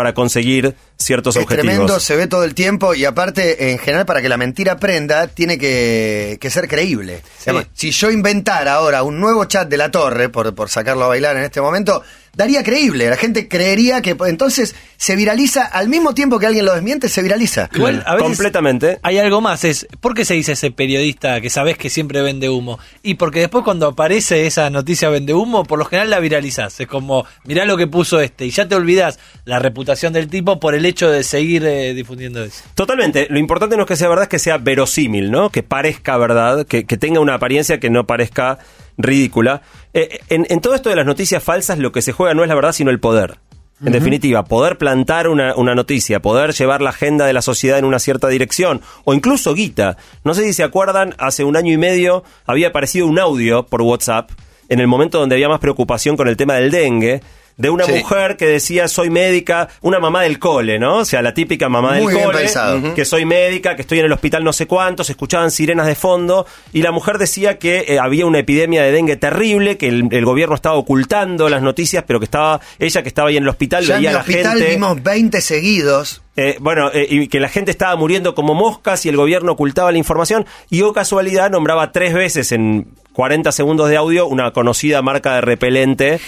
para 0.00 0.14
conseguir 0.14 0.74
ciertos 0.96 1.36
Es 1.36 1.42
objetivos. 1.42 1.66
tremendo, 1.74 2.00
se 2.00 2.16
ve 2.16 2.26
todo 2.26 2.44
el 2.44 2.54
tiempo 2.54 2.94
y 2.94 3.04
aparte, 3.04 3.70
en 3.70 3.78
general, 3.78 4.06
para 4.06 4.22
que 4.22 4.30
la 4.30 4.38
mentira 4.38 4.78
prenda, 4.78 5.26
tiene 5.26 5.58
que, 5.58 6.38
que 6.40 6.48
ser 6.48 6.68
creíble. 6.68 7.22
Digamos, 7.40 7.66
Si 7.74 7.90
yo 7.90 8.10
inventara 8.10 8.72
ahora 8.76 9.02
un 9.02 9.20
nuevo 9.20 9.44
chat 9.44 9.68
de 9.68 9.76
la 9.76 9.90
torre, 9.90 10.30
por, 10.30 10.54
por 10.54 10.70
sacarlo 10.70 11.04
a 11.04 11.08
bailar 11.08 11.36
en 11.36 11.42
este 11.42 11.60
momento, 11.60 12.02
daría 12.34 12.62
creíble. 12.62 13.08
La 13.08 13.16
gente 13.16 13.48
creería 13.48 14.02
que 14.02 14.16
entonces 14.26 14.74
se 14.96 15.16
viraliza 15.16 15.64
al 15.64 15.88
mismo 15.88 16.14
tiempo 16.14 16.38
que 16.38 16.46
alguien 16.46 16.66
lo 16.66 16.74
desmiente, 16.74 17.08
se 17.08 17.22
viraliza. 17.22 17.68
Igual, 17.74 18.02
a 18.06 18.14
veces 18.14 18.28
Completamente. 18.28 18.98
Hay 19.02 19.18
algo 19.18 19.40
más, 19.40 19.64
es 19.64 19.86
¿por 20.00 20.14
qué 20.14 20.24
se 20.24 20.34
dice 20.34 20.52
ese 20.52 20.70
periodista 20.70 21.40
que 21.40 21.50
sabes 21.50 21.78
que 21.78 21.90
siempre 21.90 22.22
vende 22.22 22.48
humo? 22.48 22.78
Y 23.02 23.14
porque 23.14 23.40
después 23.40 23.64
cuando 23.64 23.88
aparece 23.88 24.46
esa 24.46 24.68
noticia 24.70 25.08
vende 25.08 25.34
humo, 25.34 25.64
por 25.64 25.78
lo 25.78 25.84
general 25.84 26.10
la 26.10 26.20
viralizás. 26.20 26.80
Es 26.80 26.86
como, 26.86 27.24
mirá 27.44 27.64
lo 27.64 27.76
que 27.76 27.86
puso 27.86 28.20
este, 28.20 28.46
y 28.46 28.50
ya 28.50 28.68
te 28.68 28.74
olvidás 28.74 29.18
la 29.44 29.58
reputación 29.58 30.12
del 30.12 30.28
tipo 30.28 30.60
por 30.60 30.74
el 30.74 30.84
hecho 30.84 31.10
de 31.10 31.22
seguir 31.24 31.64
eh, 31.64 31.94
difundiendo 31.94 32.42
eso. 32.44 32.62
Totalmente. 32.74 33.26
Lo 33.30 33.38
importante 33.38 33.76
no 33.76 33.82
es 33.82 33.88
que 33.88 33.96
sea 33.96 34.08
verdad, 34.08 34.24
es 34.24 34.28
que 34.28 34.38
sea 34.38 34.58
verosímil, 34.58 35.30
¿no? 35.30 35.50
Que 35.50 35.62
parezca 35.62 36.16
verdad, 36.16 36.66
que, 36.66 36.84
que 36.84 36.96
tenga 36.96 37.20
una 37.20 37.34
apariencia 37.34 37.80
que 37.80 37.90
no 37.90 38.06
parezca 38.06 38.58
ridícula. 39.02 39.62
Eh, 39.94 40.20
en, 40.28 40.46
en 40.48 40.60
todo 40.60 40.74
esto 40.74 40.90
de 40.90 40.96
las 40.96 41.06
noticias 41.06 41.42
falsas, 41.42 41.78
lo 41.78 41.92
que 41.92 42.02
se 42.02 42.12
juega 42.12 42.34
no 42.34 42.42
es 42.42 42.48
la 42.48 42.54
verdad, 42.54 42.72
sino 42.72 42.90
el 42.90 43.00
poder. 43.00 43.38
En 43.82 43.92
definitiva, 43.92 44.44
poder 44.44 44.76
plantar 44.76 45.26
una, 45.26 45.54
una 45.54 45.74
noticia, 45.74 46.20
poder 46.20 46.52
llevar 46.52 46.82
la 46.82 46.90
agenda 46.90 47.24
de 47.24 47.32
la 47.32 47.40
sociedad 47.40 47.78
en 47.78 47.86
una 47.86 47.98
cierta 47.98 48.28
dirección, 48.28 48.82
o 49.04 49.14
incluso 49.14 49.54
guita. 49.54 49.96
No 50.22 50.34
sé 50.34 50.44
si 50.44 50.52
se 50.52 50.62
acuerdan, 50.62 51.14
hace 51.16 51.44
un 51.44 51.56
año 51.56 51.72
y 51.72 51.78
medio 51.78 52.22
había 52.44 52.68
aparecido 52.68 53.06
un 53.06 53.18
audio 53.18 53.64
por 53.64 53.80
WhatsApp, 53.80 54.32
en 54.68 54.80
el 54.80 54.86
momento 54.86 55.18
donde 55.18 55.34
había 55.34 55.48
más 55.48 55.60
preocupación 55.60 56.18
con 56.18 56.28
el 56.28 56.36
tema 56.36 56.54
del 56.56 56.70
dengue, 56.70 57.22
de 57.60 57.70
una 57.70 57.84
Sí. 57.84 57.92
mujer 57.92 58.36
que 58.36 58.46
decía 58.46 58.88
soy 58.88 59.10
médica, 59.10 59.68
una 59.82 59.98
mamá 60.00 60.22
del 60.22 60.38
cole, 60.38 60.78
¿no? 60.78 60.96
O 60.98 61.04
sea, 61.04 61.20
la 61.22 61.34
típica 61.34 61.68
mamá 61.68 61.94
del 61.96 62.06
bien 62.06 62.22
cole, 62.24 62.38
pensado. 62.38 62.94
Que 62.94 63.04
soy 63.04 63.24
médica, 63.24 63.76
que 63.76 63.82
estoy 63.82 63.98
en 64.00 64.06
el 64.06 64.12
hospital 64.12 64.42
no 64.44 64.52
sé 64.52 64.66
cuánto, 64.66 65.04
se 65.04 65.12
escuchaban 65.12 65.50
sirenas 65.50 65.86
de 65.86 65.94
fondo, 65.94 66.46
y 66.72 66.82
la 66.82 66.90
mujer 66.92 67.18
decía 67.18 67.58
que 67.58 67.84
eh, 67.88 67.98
había 67.98 68.24
una 68.26 68.38
epidemia 68.38 68.82
de 68.82 68.92
dengue 68.92 69.16
terrible, 69.16 69.76
que 69.76 69.88
el, 69.88 70.08
el 70.10 70.24
gobierno 70.24 70.54
estaba 70.54 70.76
ocultando 70.76 71.48
las 71.48 71.62
noticias, 71.62 72.04
pero 72.06 72.18
que 72.18 72.24
estaba, 72.24 72.60
ella 72.78 73.02
que 73.02 73.08
estaba 73.08 73.28
ahí 73.28 73.36
en 73.36 73.42
el 73.42 73.48
hospital, 73.50 73.84
Ya 73.84 73.96
en 73.96 74.00
el 74.02 74.08
a 74.08 74.12
la 74.12 74.18
hospital 74.20 74.58
gente. 74.58 74.70
vimos 74.70 75.02
20 75.02 75.40
seguidos. 75.40 76.22
Eh, 76.36 76.56
bueno, 76.60 76.90
eh, 76.94 77.06
y 77.10 77.28
que 77.28 77.38
la 77.40 77.48
gente 77.48 77.70
estaba 77.70 77.94
muriendo 77.96 78.34
como 78.34 78.54
moscas 78.54 79.04
y 79.04 79.10
el 79.10 79.16
gobierno 79.16 79.52
ocultaba 79.52 79.92
la 79.92 79.98
información. 79.98 80.46
Y 80.70 80.80
o 80.82 80.92
casualidad 80.94 81.50
nombraba 81.50 81.92
tres 81.92 82.14
veces 82.14 82.52
en 82.52 82.86
40 83.20 83.52
segundos 83.52 83.90
de 83.90 83.98
audio 83.98 84.26
una 84.26 84.50
conocida 84.50 85.02
marca 85.02 85.34
de 85.34 85.40
repelente. 85.42 86.18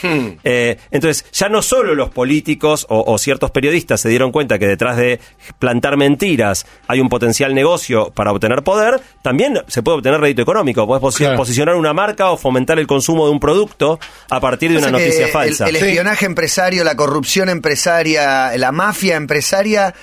Eh, 0.44 0.76
entonces, 0.90 1.24
ya 1.32 1.48
no 1.48 1.62
solo 1.62 1.94
los 1.94 2.10
políticos 2.10 2.84
o, 2.90 3.02
o 3.10 3.16
ciertos 3.16 3.50
periodistas 3.50 3.98
se 4.02 4.10
dieron 4.10 4.30
cuenta 4.30 4.58
que 4.58 4.66
detrás 4.66 4.98
de 4.98 5.18
plantar 5.58 5.96
mentiras 5.96 6.66
hay 6.88 7.00
un 7.00 7.08
potencial 7.08 7.54
negocio 7.54 8.10
para 8.14 8.30
obtener 8.30 8.62
poder, 8.62 9.00
también 9.22 9.58
se 9.68 9.82
puede 9.82 9.96
obtener 9.96 10.20
rédito 10.20 10.42
económico. 10.42 10.86
Puedes 10.86 11.02
posi- 11.02 11.22
Claro. 11.22 11.38
posicionar 11.38 11.76
una 11.76 11.94
marca 11.94 12.30
o 12.30 12.36
fomentar 12.36 12.78
el 12.78 12.86
consumo 12.86 13.24
de 13.24 13.32
un 13.32 13.40
producto 13.40 13.98
a 14.28 14.38
partir 14.40 14.70
de 14.72 14.76
una 14.76 14.90
noticia 14.90 15.28
falsa. 15.28 15.66
El, 15.70 15.76
espionaje 15.76 16.26
empresario, 16.26 16.84
la 16.84 16.94
corrupción 16.94 17.48
empresaria, 17.48 18.54
la 18.58 18.70
mafia 18.70 19.16
empresaria 19.16 19.94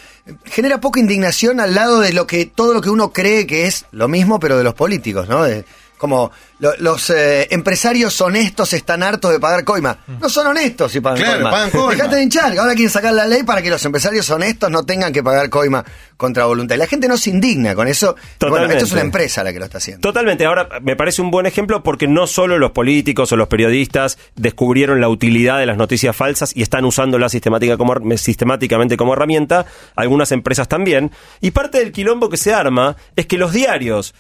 genera 0.46 0.82
poca 0.82 1.00
indignación 1.00 1.60
al 1.60 1.76
lado 1.76 2.00
de 2.00 2.14
lo 2.14 2.26
que 2.26 2.48
todo 2.48 2.74
lo 2.74 2.82
que 2.82 2.90
uno 2.90 3.12
cree 3.14 3.46
que 3.46 3.68
es 3.68 3.86
lo 3.92 4.08
mismo, 4.08 4.40
pero 4.40 4.58
de 4.58 4.64
los 4.64 4.74
políticos, 4.74 5.30
¿no? 5.30 5.44
De- 5.44 5.66
como 6.00 6.32
lo- 6.58 6.76
los 6.80 7.12
eh, 7.12 7.48
empresarios 7.52 8.20
honestos 8.22 8.74
están 8.74 9.04
hartos 9.04 9.32
de 9.32 9.40
pagar 9.40 9.64
coima. 9.64 10.00
No 10.20 10.28
son 10.30 10.48
honestos 10.48 10.92
si 10.92 11.00
pagan 11.02 11.20
Claro, 11.20 11.34
coima. 11.36 11.52
pagan 11.52 11.70
coima. 11.70 11.92
Dejate 11.92 12.16
de 12.16 12.24
hinchar, 12.24 12.58
ahora 12.58 12.74
quieren 12.74 12.90
sacar 12.90 13.14
la 13.14 13.28
ley 13.28 13.44
para 13.44 13.62
que 13.62 13.70
los 13.70 13.86
empresarios 13.86 14.28
honestos 14.32 14.72
no 14.72 14.84
tengan 14.84 15.14
que 15.14 15.22
pagar 15.22 15.50
coima 15.50 15.86
contra 16.18 16.46
voluntad. 16.46 16.76
Y 16.76 16.80
la 16.80 16.88
gente 16.88 17.08
no 17.08 17.18
se 17.18 17.30
indigna 17.30 17.76
con 17.76 17.88
eso. 17.88 18.16
Y 18.18 18.22
Bueno, 18.40 18.56
Totalmente. 18.56 18.74
esto 18.78 18.86
es 18.88 18.92
una 18.94 19.02
empresa 19.02 19.44
la 19.44 19.54
que 19.54 19.60
lo 19.60 19.66
está 19.66 19.78
haciendo. 19.78 20.02
Totalmente. 20.02 20.46
Ahora, 20.46 20.68
me 20.82 20.96
parece 20.96 21.22
un 21.22 21.30
buen 21.32 21.46
ejemplo 21.46 21.84
porque 21.84 22.08
no 22.08 22.26
solo 22.28 22.58
los 22.58 22.72
políticos 22.72 23.32
o 23.32 23.36
los 23.36 23.48
periodistas 23.48 24.18
descubrieron 24.36 25.02
la 25.02 25.10
utilidad 25.10 25.60
de 25.60 25.66
las 25.66 25.78
noticias 25.78 26.16
falsas 26.16 26.52
y 26.56 26.62
están 26.62 26.86
usándolas 26.86 27.32
sistemática 27.32 27.78
como, 27.78 27.94
sistemáticamente 28.18 28.98
como 28.98 29.14
herramienta, 29.14 29.66
algunas 29.96 30.32
empresas 30.32 30.68
también. 30.68 31.12
Y 31.42 31.52
parte 31.52 31.80
del 31.80 31.92
quilombo 31.92 32.30
que 32.30 32.38
se 32.38 32.54
arma 32.54 32.96
es 33.16 33.26
que 33.26 33.38
los 33.38 33.52
diarios, 33.54 34.14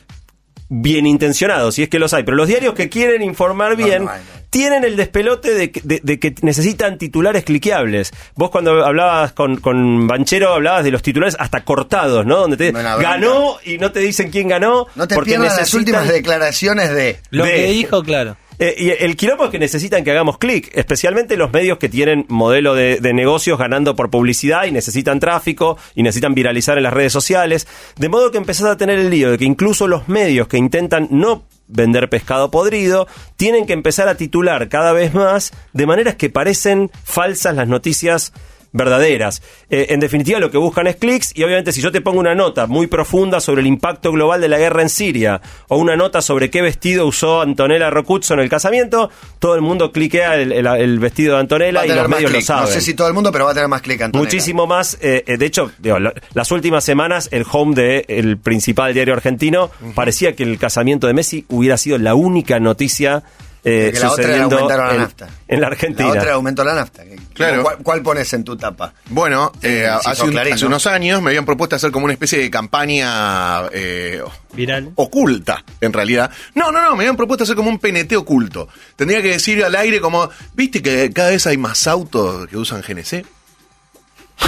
bien 0.69 1.07
intencionados, 1.07 1.75
si 1.75 1.83
es 1.83 1.89
que 1.89 1.97
los 1.99 2.13
hay, 2.13 2.23
pero 2.23 2.37
los 2.37 2.47
diarios 2.47 2.75
que 2.75 2.89
quieren 2.89 3.21
informar 3.23 3.75
bien, 3.75 4.05
no 4.05 4.11
no 4.11 4.39
tienen 4.51 4.83
el 4.83 4.95
despelote 4.95 5.53
de, 5.53 5.71
que- 5.71 5.81
de- 5.83 5.99
de 6.03 6.19
que 6.19 6.33
necesitan 6.41 6.97
titulares 6.97 7.43
cliqueables. 7.43 8.11
Vos 8.35 8.49
cuando 8.49 8.83
hablabas 8.85 9.31
con, 9.33 9.57
con 9.57 10.07
Banchero 10.07 10.53
hablabas 10.53 10.83
de 10.83 10.89
los 10.91 11.01
titulares 11.03 11.35
hasta 11.39 11.63
cortados, 11.63 12.25
¿no? 12.25 12.37
Donde 12.37 12.57
te 12.57 12.71
ganó 12.71 13.57
y 13.63 13.77
no 13.77 13.91
te 13.91 13.99
dicen 13.99 14.31
quién 14.31 14.47
ganó. 14.47 14.87
No 14.95 15.07
te 15.07 15.13
porque 15.15 15.31
pierdas 15.31 15.49
las 15.57 15.59
necesitan- 15.73 15.79
últimas 15.79 16.07
declaraciones 16.07 16.89
de... 16.91 17.19
Lo 17.29 17.45
De- 17.45 17.51
que 17.53 17.65
dijo, 17.67 18.01
claro. 18.03 18.37
Eh, 18.59 18.75
y 18.77 18.89
el 19.03 19.15
quilombo 19.15 19.45
es 19.45 19.51
que 19.51 19.59
necesitan 19.59 20.03
que 20.03 20.11
hagamos 20.11 20.37
clic, 20.37 20.69
especialmente 20.73 21.37
los 21.37 21.51
medios 21.51 21.77
que 21.77 21.87
tienen 21.87 22.25
modelo 22.27 22.75
de, 22.75 22.99
de 22.99 23.13
negocios 23.13 23.57
ganando 23.57 23.95
por 23.95 24.09
publicidad 24.09 24.65
y 24.65 24.71
necesitan 24.71 25.19
tráfico 25.19 25.77
y 25.95 26.03
necesitan 26.03 26.33
viralizar 26.35 26.77
en 26.77 26.83
las 26.83 26.93
redes 26.93 27.13
sociales. 27.13 27.67
De 27.97 28.09
modo 28.09 28.31
que 28.31 28.37
empezás 28.37 28.67
a 28.67 28.77
tener 28.77 28.99
el 28.99 29.09
lío 29.09 29.31
de 29.31 29.37
que 29.37 29.45
incluso 29.45 29.87
los 29.87 30.09
medios 30.09 30.47
que 30.49 30.57
intentan 30.57 31.07
no 31.09 31.45
vender 31.69 32.09
pescado 32.09 32.51
podrido 32.51 33.07
tienen 33.37 33.65
que 33.65 33.73
empezar 33.73 34.07
a 34.09 34.15
titular 34.15 34.67
cada 34.67 34.91
vez 34.91 35.13
más 35.13 35.53
de 35.71 35.85
maneras 35.85 36.15
que 36.15 36.29
parecen 36.29 36.91
falsas 37.03 37.55
las 37.55 37.67
noticias 37.67 38.33
verdaderas. 38.71 39.41
Eh, 39.69 39.87
en 39.89 39.99
definitiva, 39.99 40.39
lo 40.39 40.51
que 40.51 40.57
buscan 40.57 40.87
es 40.87 40.95
clics 40.95 41.31
y 41.35 41.43
obviamente 41.43 41.71
si 41.71 41.81
yo 41.81 41.91
te 41.91 42.01
pongo 42.01 42.19
una 42.19 42.35
nota 42.35 42.67
muy 42.67 42.87
profunda 42.87 43.39
sobre 43.39 43.61
el 43.61 43.67
impacto 43.67 44.11
global 44.11 44.41
de 44.41 44.47
la 44.47 44.57
guerra 44.57 44.81
en 44.81 44.89
Siria 44.89 45.41
o 45.67 45.77
una 45.77 45.95
nota 45.95 46.21
sobre 46.21 46.49
qué 46.49 46.61
vestido 46.61 47.05
usó 47.07 47.41
Antonella 47.41 47.89
Rocuzzo 47.89 48.33
en 48.35 48.41
el 48.41 48.49
casamiento, 48.49 49.09
todo 49.39 49.55
el 49.55 49.61
mundo 49.61 49.91
cliquea 49.91 50.35
el, 50.35 50.51
el- 50.51 50.67
el 50.67 50.99
vestido 50.99 51.35
de 51.35 51.41
Antonella 51.41 51.85
y 51.85 51.89
los 51.89 52.07
medios 52.09 52.31
lo 52.31 52.41
saben. 52.41 52.63
No 52.65 52.69
sé 52.71 52.81
si 52.81 52.93
todo 52.93 53.07
el 53.07 53.13
mundo, 53.13 53.31
pero 53.31 53.45
va 53.45 53.51
a 53.51 53.53
tener 53.53 53.69
más 53.69 53.81
clic 53.81 54.01
Antonella. 54.01 54.25
Muchísimo 54.25 54.67
más. 54.67 54.97
eh, 55.01 55.23
eh, 55.27 55.37
de 55.37 55.45
hecho, 55.45 55.71
digo, 55.79 55.99
la- 55.99 56.13
las 56.33 56.51
últimas 56.51 56.83
semanas, 56.83 57.27
el 57.31 57.45
home 57.51 57.75
de 57.75 58.05
el 58.07 58.37
principal 58.37 58.93
diario 58.93 59.13
argentino 59.13 59.71
parecía 59.95 60.35
que 60.35 60.43
el 60.43 60.57
casamiento 60.59 61.07
de 61.07 61.13
Messi 61.13 61.45
hubiera 61.49 61.77
sido 61.77 61.97
la 61.97 62.13
única 62.15 62.59
noticia 62.59 63.23
eh, 63.63 63.91
la 63.93 64.11
otra 64.11 64.23
era 64.25 64.37
sucediendo 64.43 64.55
aumentaron 64.57 64.87
la 64.87 64.93
en, 64.93 64.99
nafta. 65.01 65.27
en 65.47 65.61
la 65.61 65.67
Argentina. 65.67 66.13
La 66.13 66.19
otra 66.21 66.33
aumentó 66.33 66.63
la 66.63 66.73
nafta. 66.75 67.03
Claro. 67.33 67.63
¿Cuál, 67.63 67.77
cuál 67.83 68.01
pones 68.01 68.31
en 68.33 68.43
tu 68.43 68.55
tapa? 68.57 68.93
Bueno, 69.09 69.51
eh, 69.61 69.85
hace, 69.87 70.15
sos 70.15 70.27
un- 70.27 70.31
Clarín, 70.31 70.53
hace 70.53 70.63
¿no? 70.63 70.67
unos 70.67 70.87
años 70.87 71.21
me 71.21 71.29
habían 71.29 71.45
propuesto 71.45 71.75
hacer 71.75 71.91
como 71.91 72.05
una 72.05 72.13
especie 72.13 72.39
de 72.39 72.49
campaña 72.49 73.63
eh, 73.71 74.21
Viral. 74.53 74.91
oculta, 74.95 75.63
en 75.81 75.91
realidad. 75.93 76.31
No, 76.55 76.71
no, 76.71 76.81
no, 76.81 76.95
me 76.95 77.03
habían 77.03 77.17
propuesto 77.17 77.43
hacer 77.43 77.55
como 77.55 77.69
un 77.69 77.79
PNT 77.79 78.13
oculto. 78.17 78.67
Tendría 78.95 79.21
que 79.21 79.29
decir 79.29 79.63
al 79.63 79.75
aire 79.75 79.99
como, 80.01 80.29
¿viste 80.53 80.81
que 80.81 81.11
cada 81.13 81.29
vez 81.29 81.45
hay 81.47 81.57
más 81.57 81.87
autos 81.87 82.47
que 82.47 82.57
usan 82.57 82.81
GNC? 82.81 83.25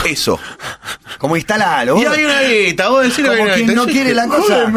Eso. 0.06 0.40
Como 1.18 1.36
instalalo. 1.36 1.98
Y 2.02 2.06
hay 2.06 2.24
una 2.24 2.42
guita, 2.44 2.90
vos 2.90 3.04
decís 3.04 3.18
que 3.18 3.30
hay 3.30 3.38
Como 3.38 3.44
una 3.44 3.54
quien 3.56 3.68
guita. 3.68 3.82
no 3.82 3.86
quiere 3.88 4.14
la 4.14 4.28
cosa. 4.28 4.72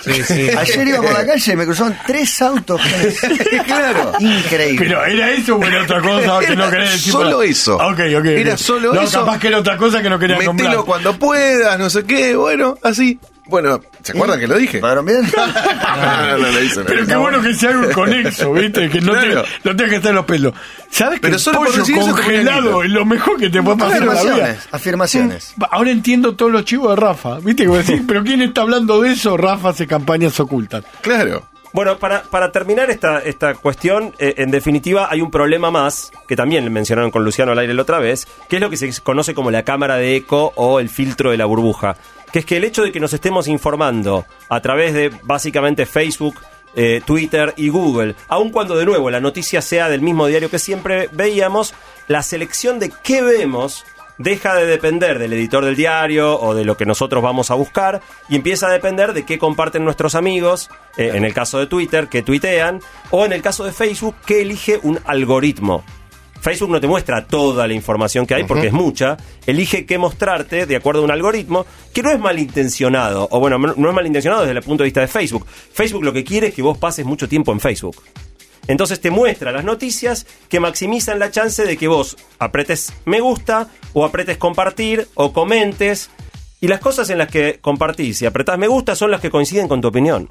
Sí, 0.00 0.22
sí. 0.24 0.48
Ayer 0.58 0.88
iba 0.88 1.02
por 1.02 1.12
la 1.12 1.26
calle 1.26 1.52
y 1.52 1.56
me 1.56 1.64
cruzaron 1.66 1.96
tres 2.06 2.40
autos. 2.42 2.80
claro. 3.66 4.12
Increíble. 4.20 4.78
Pero 4.86 5.04
era 5.04 5.30
eso 5.30 5.56
o 5.56 5.64
era 5.64 5.82
otra 5.82 6.00
cosa 6.00 6.40
que 6.46 6.56
no 6.56 6.70
querés 6.70 6.92
decir. 6.92 7.12
solo 7.12 7.38
para- 7.38 7.50
eso. 7.50 7.76
Ok, 7.76 8.00
ok. 8.18 8.24
Era 8.26 8.52
ok. 8.54 8.58
solo 8.58 8.94
no, 8.94 9.02
eso. 9.02 9.20
capaz 9.20 9.38
que 9.38 9.48
era 9.48 9.58
otra 9.58 9.76
cosa 9.76 10.02
que 10.02 10.08
no 10.10 10.18
quería 10.18 10.36
Metelo 10.36 10.54
nombrar. 10.54 10.84
cuando 10.84 11.18
puedas, 11.18 11.78
no 11.78 11.90
sé 11.90 12.04
qué, 12.04 12.34
bueno, 12.36 12.78
así. 12.82 13.18
Bueno, 13.50 13.80
¿se 14.02 14.12
acuerdan 14.12 14.38
que 14.40 14.46
lo 14.46 14.56
dije? 14.56 14.78
¿Pagaron 14.78 15.04
bien? 15.04 15.20
no, 15.22 15.46
no, 16.26 16.38
no 16.38 16.50
lo 16.50 16.62
hice. 16.62 16.76
no 16.76 16.80
lo 16.82 16.86
Pero 16.86 17.06
qué 17.06 17.16
bueno 17.16 17.42
que 17.42 17.54
sea 17.54 17.70
algo 17.70 17.90
conexo, 17.92 18.52
¿viste? 18.52 18.88
Que 18.88 19.00
no, 19.00 19.12
Claro. 19.12 19.42
te, 19.42 19.68
no 19.68 19.76
tenga 19.76 19.90
que 19.90 19.96
estar 19.96 20.10
en 20.10 20.16
los 20.16 20.24
pelos. 20.24 20.54
¿Sabes 20.90 21.16
que 21.16 21.22
Pero 21.22 21.34
el 21.34 21.40
solo 21.40 21.58
pollo 21.64 21.84
congelado 22.14 22.82
es 22.82 22.90
lo 22.90 23.04
mejor 23.04 23.38
que 23.38 23.50
te 23.50 23.62
puede 23.62 23.78
pasar 23.78 23.98
en 24.02 24.06
la 24.06 24.12
vida? 24.14 24.20
Afirmaciones. 24.22 24.68
Afirmaciones. 24.72 25.54
Ahora 25.70 25.90
entiendo 25.90 26.34
todos 26.36 26.52
los 26.52 26.64
chivos 26.64 26.90
de 26.90 26.96
Rafa. 26.96 27.38
¿Viste? 27.40 27.64
Que 27.64 27.70
decís, 27.70 28.02
pero 28.06 28.22
¿quién 28.24 28.40
está 28.42 28.62
hablando 28.62 29.00
de 29.02 29.12
eso? 29.12 29.36
Rafa 29.36 29.70
hace 29.70 29.86
campañas 29.86 30.38
ocultas. 30.40 30.84
Claro. 31.00 31.46
Bueno, 31.72 31.98
para, 31.98 32.24
para 32.24 32.50
terminar 32.50 32.90
esta, 32.90 33.20
esta 33.20 33.54
cuestión, 33.54 34.12
eh, 34.18 34.34
en 34.38 34.50
definitiva 34.50 35.06
hay 35.08 35.20
un 35.20 35.30
problema 35.30 35.70
más, 35.70 36.10
que 36.26 36.34
también 36.34 36.72
mencionaron 36.72 37.12
con 37.12 37.22
Luciano 37.24 37.52
al 37.52 37.60
aire 37.60 37.74
la 37.74 37.82
otra 37.82 38.00
vez, 38.00 38.26
que 38.48 38.56
es 38.56 38.60
lo 38.62 38.70
que 38.70 38.76
se 38.76 38.90
conoce 39.02 39.34
como 39.34 39.52
la 39.52 39.62
cámara 39.62 39.94
de 39.94 40.16
eco 40.16 40.52
o 40.56 40.80
el 40.80 40.88
filtro 40.88 41.30
de 41.30 41.36
la 41.36 41.44
burbuja. 41.44 41.96
Que 42.32 42.40
es 42.40 42.46
que 42.46 42.56
el 42.56 42.64
hecho 42.64 42.82
de 42.82 42.92
que 42.92 43.00
nos 43.00 43.12
estemos 43.12 43.48
informando 43.48 44.26
a 44.48 44.60
través 44.60 44.94
de 44.94 45.10
básicamente 45.22 45.86
Facebook, 45.86 46.36
eh, 46.74 47.00
Twitter 47.04 47.52
y 47.56 47.68
Google, 47.68 48.14
aun 48.28 48.50
cuando 48.50 48.76
de 48.76 48.86
nuevo 48.86 49.10
la 49.10 49.20
noticia 49.20 49.60
sea 49.60 49.88
del 49.88 50.00
mismo 50.00 50.26
diario 50.26 50.50
que 50.50 50.58
siempre 50.58 51.08
veíamos, 51.12 51.74
la 52.06 52.22
selección 52.22 52.78
de 52.78 52.92
qué 53.02 53.22
vemos 53.22 53.84
deja 54.20 54.54
de 54.54 54.66
depender 54.66 55.18
del 55.18 55.32
editor 55.32 55.64
del 55.64 55.76
diario 55.76 56.38
o 56.38 56.54
de 56.54 56.64
lo 56.64 56.76
que 56.76 56.84
nosotros 56.84 57.22
vamos 57.22 57.50
a 57.50 57.54
buscar 57.54 58.02
y 58.28 58.36
empieza 58.36 58.68
a 58.68 58.70
depender 58.70 59.14
de 59.14 59.24
qué 59.24 59.38
comparten 59.38 59.82
nuestros 59.82 60.14
amigos, 60.14 60.70
eh, 60.98 61.12
en 61.14 61.24
el 61.24 61.32
caso 61.32 61.58
de 61.58 61.66
Twitter, 61.66 62.08
que 62.08 62.22
tuitean, 62.22 62.80
o 63.10 63.24
en 63.24 63.32
el 63.32 63.40
caso 63.40 63.64
de 63.64 63.72
Facebook, 63.72 64.14
que 64.26 64.42
elige 64.42 64.78
un 64.82 65.00
algoritmo. 65.06 65.84
Facebook 66.40 66.70
no 66.70 66.80
te 66.80 66.86
muestra 66.86 67.26
toda 67.26 67.66
la 67.66 67.74
información 67.74 68.26
que 68.26 68.34
hay 68.34 68.44
porque 68.44 68.68
es 68.68 68.72
mucha. 68.72 69.16
Elige 69.46 69.84
qué 69.86 69.98
mostrarte 69.98 70.66
de 70.66 70.76
acuerdo 70.76 71.02
a 71.02 71.04
un 71.04 71.10
algoritmo 71.10 71.66
que 71.92 72.02
no 72.02 72.10
es 72.10 72.18
malintencionado. 72.18 73.28
O 73.30 73.40
bueno, 73.40 73.58
no 73.58 73.88
es 73.88 73.94
malintencionado 73.94 74.42
desde 74.42 74.56
el 74.58 74.64
punto 74.64 74.82
de 74.82 74.86
vista 74.86 75.00
de 75.00 75.08
Facebook. 75.08 75.46
Facebook 75.46 76.04
lo 76.04 76.12
que 76.12 76.24
quiere 76.24 76.48
es 76.48 76.54
que 76.54 76.62
vos 76.62 76.78
pases 76.78 77.04
mucho 77.04 77.28
tiempo 77.28 77.52
en 77.52 77.60
Facebook. 77.60 77.96
Entonces 78.66 79.00
te 79.00 79.10
muestra 79.10 79.52
las 79.52 79.64
noticias 79.64 80.26
que 80.48 80.60
maximizan 80.60 81.18
la 81.18 81.30
chance 81.30 81.64
de 81.64 81.76
que 81.76 81.88
vos 81.88 82.16
apretes 82.38 82.92
me 83.04 83.20
gusta 83.20 83.68
o 83.92 84.04
apretes 84.04 84.38
compartir 84.38 85.08
o 85.14 85.32
comentes. 85.32 86.10
Y 86.60 86.68
las 86.68 86.80
cosas 86.80 87.10
en 87.10 87.18
las 87.18 87.28
que 87.28 87.58
compartís 87.60 88.22
y 88.22 88.26
apretás 88.26 88.58
me 88.58 88.68
gusta 88.68 88.94
son 88.94 89.10
las 89.10 89.20
que 89.20 89.30
coinciden 89.30 89.66
con 89.66 89.80
tu 89.80 89.88
opinión. 89.88 90.30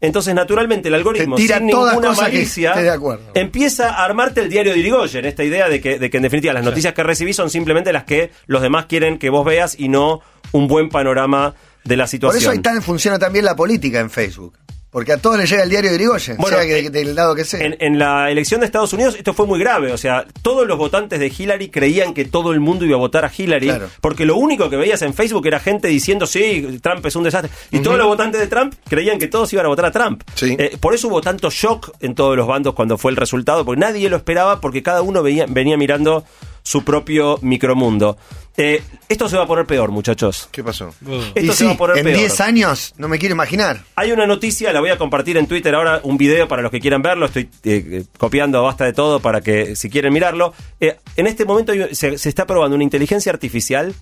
Entonces, 0.00 0.32
naturalmente, 0.34 0.88
el 0.88 0.94
algoritmo, 0.94 1.36
Te 1.36 1.42
tira 1.42 1.58
sin 1.58 1.70
todas 1.70 1.94
ninguna 1.94 2.08
cosas 2.10 2.22
malicia, 2.22 2.70
esté 2.70 2.82
de 2.84 2.90
acuerdo. 2.90 3.30
empieza 3.34 3.90
a 3.90 4.04
armarte 4.04 4.40
el 4.42 4.48
diario 4.48 4.72
de 4.72 4.78
Irigoyen. 4.78 5.24
Esta 5.24 5.42
idea 5.42 5.68
de 5.68 5.80
que, 5.80 5.98
de 5.98 6.08
que, 6.08 6.16
en 6.18 6.22
definitiva, 6.22 6.52
las 6.54 6.64
noticias 6.64 6.94
que 6.94 7.02
recibís 7.02 7.34
son 7.34 7.50
simplemente 7.50 7.92
las 7.92 8.04
que 8.04 8.30
los 8.46 8.62
demás 8.62 8.86
quieren 8.86 9.18
que 9.18 9.28
vos 9.30 9.44
veas 9.44 9.74
y 9.78 9.88
no 9.88 10.20
un 10.52 10.68
buen 10.68 10.88
panorama 10.88 11.54
de 11.84 11.96
la 11.96 12.04
Por 12.04 12.08
situación. 12.10 12.40
eso 12.42 12.50
ahí 12.52 12.58
tan 12.60 12.80
funciona 12.82 13.18
también 13.18 13.44
la 13.44 13.56
política 13.56 13.98
en 13.98 14.10
Facebook. 14.10 14.54
Porque 14.90 15.12
a 15.12 15.18
todos 15.18 15.36
les 15.38 15.50
llega 15.50 15.64
el 15.64 15.68
diario 15.70 15.90
de 15.90 15.96
Irigoyen, 15.96 16.38
Bueno, 16.38 16.56
sea 16.56 16.66
que- 16.66 16.78
eh, 16.78 16.90
del 16.90 17.14
lado 17.14 17.34
que 17.34 17.44
sea. 17.44 17.60
En, 17.60 17.76
en 17.78 17.98
la 17.98 18.30
elección 18.30 18.60
de 18.60 18.66
Estados 18.66 18.92
Unidos 18.94 19.16
esto 19.16 19.34
fue 19.34 19.46
muy 19.46 19.58
grave, 19.60 19.92
o 19.92 19.98
sea, 19.98 20.24
todos 20.40 20.66
los 20.66 20.78
votantes 20.78 21.20
de 21.20 21.26
Hillary 21.36 21.68
creían 21.68 22.14
que 22.14 22.24
todo 22.24 22.52
el 22.52 22.60
mundo 22.60 22.86
iba 22.86 22.94
a 22.96 22.98
votar 22.98 23.24
a 23.26 23.30
Hillary, 23.36 23.66
Claro. 23.66 23.90
porque 24.00 24.24
lo 24.24 24.36
único 24.36 24.70
que 24.70 24.76
veías 24.76 25.02
en 25.02 25.12
Facebook 25.12 25.46
era 25.46 25.60
gente 25.60 25.88
diciendo, 25.88 26.26
sí, 26.26 26.78
Trump 26.82 27.04
es 27.04 27.14
un 27.16 27.24
desastre, 27.24 27.50
y 27.70 27.80
todos 27.80 27.98
los 27.98 28.06
votantes 28.06 28.40
de 28.40 28.46
Trump 28.46 28.74
creían 28.88 29.18
que 29.18 29.26
todos 29.28 29.52
iban 29.52 29.66
a 29.66 29.68
votar 29.68 29.84
a 29.84 29.90
Trump. 29.92 30.22
Sí. 30.34 30.56
Eh, 30.58 30.78
por 30.80 30.94
eso 30.94 31.08
hubo 31.08 31.20
tanto 31.20 31.50
shock 31.50 31.92
en 32.00 32.14
todos 32.14 32.34
los 32.36 32.46
bandos 32.46 32.72
cuando 32.74 32.96
fue 32.96 33.10
el 33.10 33.16
resultado, 33.18 33.66
porque 33.66 33.80
nadie 33.80 34.08
lo 34.08 34.16
esperaba, 34.16 34.60
porque 34.60 34.82
cada 34.82 35.02
uno 35.02 35.22
venía 35.22 35.76
mirando 35.76 36.24
su 36.68 36.84
propio 36.84 37.38
micromundo. 37.40 38.18
Eh, 38.58 38.82
esto 39.08 39.26
se 39.26 39.38
va 39.38 39.44
a 39.44 39.46
poner 39.46 39.64
peor, 39.64 39.90
muchachos. 39.90 40.50
¿Qué 40.52 40.62
pasó? 40.62 40.90
Esto 41.34 41.40
y 41.40 41.46
se 41.46 41.54
sí, 41.54 41.64
va 41.64 41.70
a 41.70 41.76
poner 41.78 41.96
en 41.96 42.04
peor. 42.04 42.18
10 42.18 42.40
años, 42.42 42.92
no 42.98 43.08
me 43.08 43.18
quiero 43.18 43.34
imaginar. 43.34 43.84
Hay 43.96 44.12
una 44.12 44.26
noticia, 44.26 44.70
la 44.70 44.80
voy 44.80 44.90
a 44.90 44.98
compartir 44.98 45.38
en 45.38 45.46
Twitter 45.46 45.74
ahora, 45.74 46.00
un 46.02 46.18
video 46.18 46.46
para 46.46 46.60
los 46.60 46.70
que 46.70 46.78
quieran 46.78 47.00
verlo. 47.00 47.24
Estoy 47.24 47.44
eh, 47.44 47.48
eh, 47.64 48.04
copiando 48.18 48.62
basta 48.62 48.84
de 48.84 48.92
todo 48.92 49.20
para 49.20 49.40
que 49.40 49.76
si 49.76 49.88
quieren 49.88 50.12
mirarlo. 50.12 50.52
Eh, 50.78 50.98
en 51.16 51.26
este 51.26 51.46
momento 51.46 51.72
se, 51.92 52.18
se 52.18 52.28
está 52.28 52.46
probando 52.46 52.74
una 52.74 52.84
inteligencia 52.84 53.32
artificial 53.32 53.94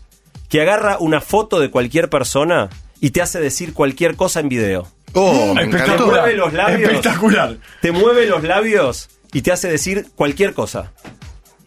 que 0.49 0.61
agarra 0.61 0.97
una 0.99 1.21
foto 1.21 1.61
de 1.61 1.71
cualquier 1.71 2.11
persona 2.11 2.69
y 3.01 3.11
te 3.11 3.23
hace 3.23 3.39
decir 3.39 3.75
cualquier 3.75 4.17
cosa 4.17 4.41
en 4.41 4.49
video. 4.49 4.89
Oh, 5.13 5.55
me 5.55 5.69
Te 5.69 5.77
encantó. 5.77 6.07
mueve 6.09 6.35
los 6.35 6.53
labios. 6.53 6.91
Espectacular. 6.91 7.59
Te 7.81 7.93
mueve 7.93 8.27
los 8.27 8.43
labios 8.43 9.09
y 9.33 9.43
te 9.43 9.53
hace 9.53 9.69
decir 9.69 10.09
cualquier 10.17 10.53
cosa. 10.53 10.93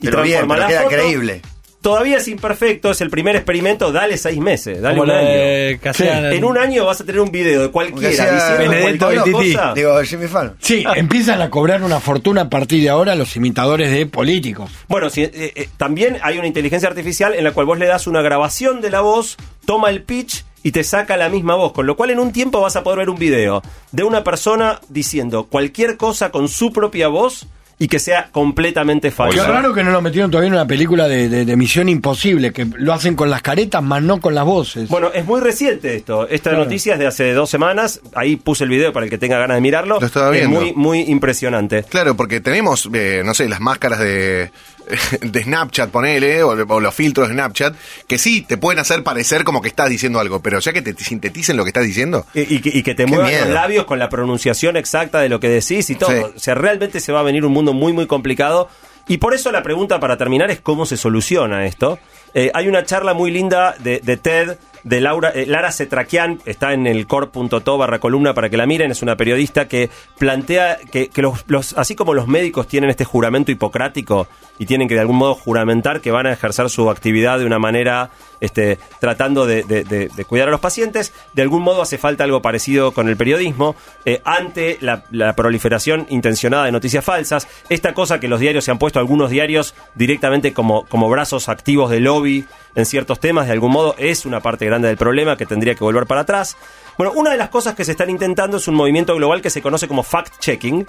Y 0.02 0.06
Pero 0.06 0.22
bien, 0.24 0.40
transforma 0.40 0.56
pero 0.56 0.62
la 0.62 0.68
queda 0.68 0.82
foto. 0.84 0.96
creíble. 0.96 1.42
Todavía 1.82 2.18
es 2.18 2.28
imperfecto, 2.28 2.92
es 2.92 3.00
el 3.00 3.10
primer 3.10 3.38
experimento, 3.38 3.94
dale 3.94 4.18
seis 4.18 4.38
meses, 4.38 4.82
dale 4.82 4.98
Como 4.98 5.12
un 5.14 5.18
año. 5.18 5.30
En 5.30 6.44
un 6.44 6.58
año 6.58 6.86
vas 6.86 7.00
a 7.00 7.06
tener 7.06 7.22
un 7.22 7.32
video 7.32 7.62
de 7.62 7.72
cualquiera 7.72 8.10
diciendo 8.10 9.00
cualquier 9.00 9.32
cosa. 9.32 9.74
Digo, 9.74 10.02
Jimmy 10.04 10.28
Fallon. 10.28 10.56
Sí, 10.60 10.84
empiezan 10.96 11.42
a 11.42 11.50
cobrar 11.50 11.82
una 11.82 12.02
fortuna 12.02 12.42
a 12.42 12.50
partir 12.50 12.84
de 12.84 12.90
ahora 12.90 13.16
los 13.16 13.34
imitadores 13.38 13.92
de 13.94 14.06
políticos. 14.08 14.70
Bueno, 14.90 15.10
sí, 15.10 15.22
eh, 15.24 15.32
eh, 15.56 15.70
también 15.78 16.18
hay 16.22 16.38
una 16.38 16.48
inteligencia 16.48 16.90
artificial 16.90 17.34
en 17.34 17.46
la 17.46 17.52
cual 17.52 17.66
vos 17.66 17.80
le 17.80 17.86
das 17.86 18.08
una 18.08 18.22
grabación 18.22 18.82
de 18.82 18.90
la 18.90 19.00
voz, 19.00 19.38
toma 19.66 19.90
el 19.90 20.04
pitch 20.04 20.44
y 20.64 20.72
te 20.74 20.84
saca 20.84 21.16
la 21.16 21.30
misma 21.30 21.56
voz, 21.56 21.72
con 21.72 21.88
lo 21.88 21.96
cual 21.96 22.10
en 22.10 22.20
un 22.20 22.34
tiempo 22.34 22.60
vas 22.60 22.76
a 22.76 22.84
poder 22.84 23.00
ver 23.00 23.10
un 23.10 23.18
video 23.18 23.62
de 23.94 24.04
una 24.04 24.26
persona 24.26 24.82
diciendo 24.90 25.46
cualquier 25.46 25.96
cosa 25.96 26.30
con 26.30 26.50
su 26.50 26.74
propia 26.74 27.08
voz 27.08 27.48
y 27.82 27.88
que 27.88 27.98
sea 27.98 28.28
completamente 28.32 29.10
falso. 29.10 29.38
Qué 29.42 29.50
raro 29.50 29.74
que 29.74 29.84
no 29.84 29.92
lo 29.92 30.02
metieron 30.02 30.30
todavía 30.30 30.50
en 30.50 30.54
una 30.54 30.68
película 30.68 31.08
de, 31.08 31.30
de- 31.30 31.46
de 31.46 31.56
Misión 31.56 31.88
Imposible, 31.88 32.52
que 32.52 32.66
lo 32.66 32.92
hacen 32.94 33.16
con 33.16 33.30
las 33.30 33.42
caretas, 33.42 33.82
más 33.82 34.04
no 34.04 34.20
con 34.20 34.36
las 34.36 34.44
voces. 34.44 34.90
Bueno, 34.90 35.12
es 35.14 35.26
muy 35.26 35.40
reciente 35.40 35.96
esto. 35.96 36.28
Esta 36.28 36.50
Claro. 36.50 36.66
noticia 36.66 36.94
es 36.94 37.00
de 37.00 37.08
hace 37.08 37.32
dos 37.34 37.50
semanas. 37.50 38.02
Ahí 38.16 38.36
puse 38.36 38.66
el 38.66 38.70
video 38.70 38.92
para 38.92 39.06
el 39.06 39.10
que 39.10 39.18
tenga 39.18 39.38
ganas 39.40 39.56
de 39.56 39.62
mirarlo. 39.62 39.98
Lo 40.00 40.06
estaba 40.06 40.28
es 40.36 40.40
viendo. 40.42 40.60
muy, 40.60 40.74
muy 40.74 41.00
impresionante. 41.04 41.84
Claro, 41.84 42.16
porque 42.18 42.42
tenemos, 42.42 42.90
eh, 42.94 43.22
no 43.26 43.34
sé, 43.34 43.48
las 43.48 43.62
máscaras 43.62 44.00
de, 44.00 44.52
de 45.22 45.44
Snapchat, 45.44 45.90
ponele, 45.90 46.44
o, 46.44 46.50
o 46.52 46.80
los 46.80 46.94
filtros 46.94 47.28
de 47.30 47.34
Snapchat, 47.36 47.76
que 48.08 48.18
sí 48.18 48.42
te 48.42 48.58
pueden 48.58 48.80
hacer 48.80 49.04
parecer 49.04 49.44
como 49.44 49.62
que 49.62 49.68
estás 49.70 49.90
diciendo 49.90 50.20
algo, 50.20 50.42
pero 50.42 50.60
ya 50.60 50.74
que 50.74 50.82
te 50.82 50.94
sinteticen 51.04 51.58
lo 51.58 51.64
que 51.64 51.70
estás 51.70 51.84
diciendo, 51.86 52.26
Y, 52.34 52.56
y 52.56 52.60
que, 52.62 52.70
y 52.70 52.84
que 52.84 52.96
te 52.96 53.06
muevan 53.06 53.28
miedo. 53.30 53.46
los 53.46 53.54
labios 53.54 53.86
con 53.86 54.00
la 54.00 54.10
pronunciación 54.10 54.78
exacta 54.78 55.20
de 55.20 55.30
lo 55.30 55.40
que 55.40 55.50
decís 55.50 55.90
y 55.90 55.96
todo. 55.96 56.10
Sí. 56.12 56.34
O 56.36 56.40
sea, 56.40 56.56
realmente 56.56 57.00
se 57.00 57.12
va 57.12 57.20
a 57.20 57.24
venir 57.24 57.46
un 57.46 57.54
mundo 57.54 57.74
muy, 57.74 57.94
muy 57.94 58.08
complicado. 58.08 58.70
Y 59.08 59.18
por 59.18 59.34
eso 59.34 59.52
la 59.52 59.64
pregunta 59.64 60.00
para 60.00 60.18
terminar 60.18 60.52
es 60.52 60.62
cómo 60.62 60.86
se 60.86 60.96
soluciona 60.96 61.66
esto. 61.66 61.98
Eh, 62.36 62.52
hay 62.54 62.68
una 62.68 62.84
charla 62.86 63.16
muy 63.16 63.32
linda 63.32 63.74
de, 63.80 64.00
de 64.04 64.18
TED 64.18 64.58
de 64.84 65.02
Laura, 65.02 65.30
eh, 65.34 65.46
Lara 65.46 65.72
Cetraquian, 65.72 66.40
está 66.46 66.74
en 66.74 66.88
el 66.88 67.06
core.to 67.08 67.78
barra 67.78 68.00
columna 68.00 68.34
para 68.34 68.50
que 68.50 68.58
la 68.58 68.66
miren, 68.66 68.92
es 68.92 69.02
una 69.02 69.16
periodista 69.16 69.68
que 69.68 69.90
plantea 70.18 70.78
que, 70.92 71.10
que 71.10 71.22
los, 71.22 71.44
los- 71.48 71.74
así 71.78 71.96
como 71.96 72.14
los 72.14 72.28
médicos 72.28 72.68
tienen 72.68 72.90
este 72.90 73.06
juramento 73.06 73.52
hipocrático 73.52 74.28
y 74.58 74.66
tienen 74.66 74.88
que 74.88 74.94
de 74.96 75.02
algún 75.02 75.18
modo 75.18 75.36
juramentar 75.36 76.02
que 76.02 76.12
van 76.12 76.28
a 76.28 76.34
ejercer 76.34 76.70
su 76.70 76.90
actividad 76.90 77.40
de 77.40 77.46
una 77.46 77.60
manera 77.60 78.10
este, 78.42 78.78
tratando 79.00 79.46
de, 79.46 79.64
de- 79.64 79.84
de- 79.84 80.26
cuidar 80.26 80.48
a 80.48 80.52
los 80.52 80.60
pacientes, 80.60 81.14
de 81.34 81.42
algún 81.42 81.62
modo 81.64 81.82
hace 81.82 81.98
falta 81.98 82.24
algo 82.24 82.42
parecido 82.42 82.94
con 82.94 83.10
el 83.10 83.18
periodismo, 83.18 83.76
eh, 84.06 84.22
ante 84.26 84.78
la, 84.82 85.04
la 85.12 85.34
proliferación 85.34 86.06
intencionada 86.10 86.66
de 86.66 86.72
noticias 86.72 87.04
falsas, 87.04 87.48
esta 87.70 87.94
cosa 87.94 88.20
que 88.20 88.28
los 88.28 88.40
diarios 88.40 88.64
se 88.66 88.72
han 88.72 88.78
puesto, 88.80 89.00
algunos 89.00 89.30
diarios 89.30 89.76
directamente 89.96 90.54
como, 90.54 90.86
como 90.86 91.10
brazos 91.10 91.50
activos 91.50 91.90
de 91.90 92.00
lobby 92.00 92.46
en 92.76 92.86
ciertos 92.86 93.20
temas, 93.20 93.48
de 93.48 93.54
algún 93.54 93.72
modo 93.72 93.96
es 93.98 94.26
una 94.26 94.40
parte 94.42 94.69
grande 94.70 94.88
del 94.88 94.98
problema 94.98 95.36
que 95.38 95.46
tendría 95.46 95.76
que 95.76 95.84
volver 95.84 96.06
para 96.06 96.22
atrás. 96.22 96.56
Bueno, 96.98 97.14
una 97.14 97.32
de 97.32 97.38
las 97.38 97.50
cosas 97.50 97.76
que 97.76 97.84
se 97.86 97.92
están 97.92 98.10
intentando 98.10 98.58
es 98.58 98.68
un 98.68 98.76
movimiento 98.76 99.16
global 99.16 99.42
que 99.42 99.50
se 99.50 99.62
conoce 99.62 99.88
como 99.88 100.04
fact-checking, 100.04 100.86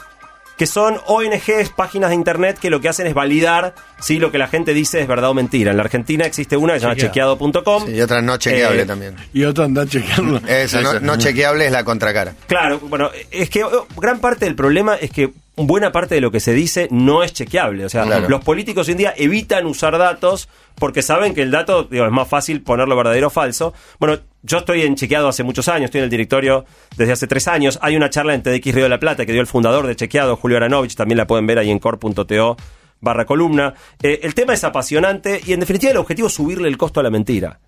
que 0.57 0.67
son 0.67 0.99
ONGs, 1.07 1.71
páginas 1.75 2.11
de 2.11 2.17
internet 2.17 2.59
que 2.61 2.69
lo 2.69 2.83
que 2.83 2.89
hacen 2.91 3.07
es 3.07 3.15
validar 3.15 3.75
si 3.99 4.19
lo 4.19 4.31
que 4.31 4.37
la 4.37 4.47
gente 4.47 4.75
dice 4.75 5.01
es 5.01 5.09
verdad 5.09 5.31
o 5.31 5.35
mentira. 5.35 5.71
En 5.71 5.79
la 5.79 5.85
Argentina 5.85 6.27
existe 6.27 6.55
una 6.57 6.75
que 6.75 6.81
se 6.81 6.83
llama 6.85 6.97
Chequeado. 6.97 7.37
chequeado.com. 7.39 7.87
Sí, 7.87 7.93
y 7.95 8.01
otra 8.03 8.21
no 8.21 8.37
chequeable 8.37 8.83
Eh, 8.83 8.87
también. 8.87 9.17
Y 9.33 9.45
otro 9.45 9.65
anda 9.65 9.87
chequeando. 9.87 10.39
Esa, 10.47 10.83
no, 10.83 11.01
no 11.01 11.17
chequeable 11.17 11.65
es 11.65 11.73
la 11.73 11.83
contracara. 11.85 12.35
Claro, 12.47 12.79
bueno, 12.81 13.11
es 13.31 13.49
que 13.49 13.65
oh, 13.65 13.87
gran 13.97 14.19
parte 14.21 14.45
del 14.45 14.55
problema 14.55 14.97
es 14.97 15.11
que 15.11 15.31
buena 15.67 15.93
parte 15.93 16.15
de 16.15 16.21
lo 16.21 16.31
que 16.31 16.41
se 16.41 16.53
dice 16.53 16.89
no 16.91 17.23
es 17.23 17.33
chequeable. 17.33 17.85
O 17.85 17.89
sea, 17.89 18.05
Claro. 18.05 18.29
los 18.29 18.43
políticos 18.45 18.87
hoy 18.89 18.93
en 18.93 18.99
día 18.99 19.15
evitan 19.17 19.67
usar 19.67 19.97
datos 19.99 20.49
porque 20.77 21.03
saben 21.03 21.35
que 21.35 21.43
el 21.43 21.51
dato 21.51 21.85
digo, 21.85 22.07
es 22.07 22.13
más 22.13 22.29
fácil 22.29 22.63
ponerlo 22.63 22.97
verdadero 22.97 23.27
o 23.27 23.31
falso. 23.31 23.75
Bueno, 23.99 24.19
yo 24.43 24.59
estoy 24.59 24.83
en 24.83 24.95
Chequeado 24.97 25.29
hace 25.29 25.43
muchos 25.43 25.69
años, 25.69 25.87
estoy 25.87 25.99
en 25.99 26.05
el 26.05 26.11
directorio 26.11 26.65
desde 26.97 27.13
hace 27.13 27.27
tres 27.27 27.49
años. 27.49 27.79
Hay 27.83 27.97
una 27.97 28.09
charla 28.11 28.35
en 28.35 28.43
TDX 28.43 28.75
Río 28.75 28.85
de 28.85 28.89
la 28.91 29.01
Plata 29.01 29.27
que 29.27 29.33
dio 29.33 29.41
el 29.41 29.47
fundador 29.47 29.87
de 29.87 29.97
Chequeado, 29.97 30.37
Julio 30.37 30.57
Aranovich, 30.57 30.95
también 30.95 31.19
la 31.19 31.27
pueden 31.27 31.47
ver 31.47 31.59
ahí 31.59 31.71
en 31.71 31.79
core.to 31.79 32.57
barra 33.03 33.25
columna. 33.25 33.75
Eh, 34.03 34.21
el 34.23 34.35
tema 34.35 34.53
es 34.55 34.63
apasionante 34.65 35.41
y 35.47 35.53
en 35.53 35.61
definitiva 35.61 35.91
el 35.93 35.97
objetivo 35.99 36.29
es 36.29 36.35
subirle 36.35 36.69
el 36.69 36.77
costo 36.77 37.01
a 37.01 37.03
la 37.03 37.11
mentira. 37.11 37.59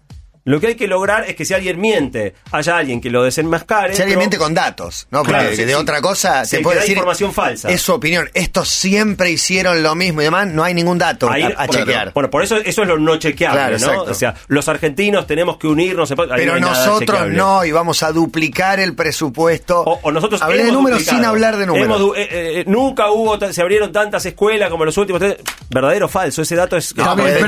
Lo 0.45 0.61
que 0.61 0.67
hay 0.69 0.75
que 0.75 0.89
lograr 0.89 1.25
es 1.29 1.37
que 1.37 1.45
si 1.45 1.55
alguien 1.55 1.81
miente, 1.81 2.35
haya 2.51 2.77
alguien 2.77 3.01
que 3.01 3.11
lo 3.11 3.23
desenmascare. 3.23 3.95
Si 3.95 4.03
alguien 4.03 4.17
pero- 4.19 4.21
miente 4.21 4.39
con 4.39 4.55
datos, 4.55 5.07
¿no? 5.11 5.21
Porque 5.21 5.33
Claro, 5.33 5.51
de 5.51 5.67
sí, 5.69 5.73
otra 5.75 6.01
cosa 6.01 6.45
Sí, 6.45 6.57
que 6.57 6.63
puede 6.65 6.81
decir. 6.81 6.93
información 6.97 7.33
falsa. 7.33 7.71
Es 7.71 7.81
su 7.83 7.93
opinión. 7.93 8.29
Estos 8.35 8.69
siempre 8.69 9.31
hicieron 9.31 9.83
lo 9.85 9.95
mismo 9.95 10.21
y 10.21 10.25
demás. 10.25 10.49
No 10.49 10.65
hay 10.65 10.75
ningún 10.75 10.99
dato 10.99 11.31
Ahí- 11.31 11.43
a, 11.43 11.47
a 11.49 11.67
bueno, 11.67 11.73
chequear. 11.73 12.13
Bueno, 12.13 12.29
por 12.31 12.43
eso 12.43 12.57
eso 12.57 12.83
es 12.83 12.89
lo 12.89 12.99
no 12.99 13.17
chequeable, 13.19 13.57
Claro, 13.59 13.79
¿no? 13.79 13.87
exacto. 13.87 14.11
O 14.11 14.15
sea, 14.15 14.35
los 14.49 14.67
argentinos 14.69 15.27
tenemos 15.29 15.59
que 15.59 15.69
unirnos. 15.69 16.11
no 16.11 16.17
Pero 16.17 16.59
nosotros 16.59 17.29
no, 17.29 17.65
y 17.65 17.71
vamos 17.73 18.03
a 18.03 18.11
duplicar 18.11 18.81
el 18.81 18.95
presupuesto. 18.97 19.81
O, 19.83 20.01
o 20.03 20.11
nosotros 20.11 20.43
Hablé 20.43 20.65
de 20.65 20.73
números 20.73 20.99
duplicado. 20.99 21.19
sin 21.19 21.25
hablar 21.25 21.57
de 21.57 21.67
números. 21.67 21.87
Hemos 21.87 21.99
du- 22.01 22.15
eh, 22.17 22.29
eh, 22.31 22.65
nunca 22.67 23.11
hubo, 23.11 23.39
se 23.53 23.61
abrieron 23.63 23.93
tantas 23.93 24.27
escuelas 24.27 24.71
como 24.71 24.85
los 24.85 24.97
últimos. 24.99 25.23
Verdadero 25.71 26.07
o 26.07 26.09
falso, 26.09 26.43
ese 26.43 26.57
dato 26.57 26.77
es, 26.77 26.95
No, 26.97 27.15
pero- 27.17 27.47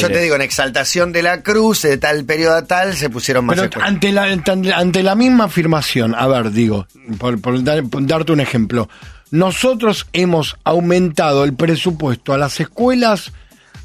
yo 0.00 0.08
te 0.08 0.18
digo, 0.20 0.34
en 0.34 0.42
exaltación 0.42 1.12
de 1.12 1.22
la 1.22 1.42
cruz, 1.42 1.84
de 1.92 1.98
tal 1.98 2.24
periodo 2.24 2.56
a 2.56 2.62
tal, 2.66 2.94
se 2.96 3.10
pusieron 3.10 3.44
más 3.44 3.58
Pero 3.58 3.70
ante 3.84 4.12
la, 4.12 4.22
ante, 4.24 4.72
ante 4.72 5.02
la 5.02 5.14
misma 5.14 5.44
afirmación, 5.44 6.14
a 6.14 6.26
ver, 6.26 6.50
digo, 6.50 6.86
por, 7.18 7.40
por 7.40 7.62
dar- 7.62 7.84
por 7.84 8.06
darte 8.06 8.32
un 8.32 8.40
ejemplo, 8.40 8.88
nosotros 9.30 10.06
hemos 10.12 10.56
aumentado 10.64 11.44
el 11.44 11.54
presupuesto 11.54 12.32
a 12.34 12.38
las 12.38 12.60
escuelas 12.60 13.32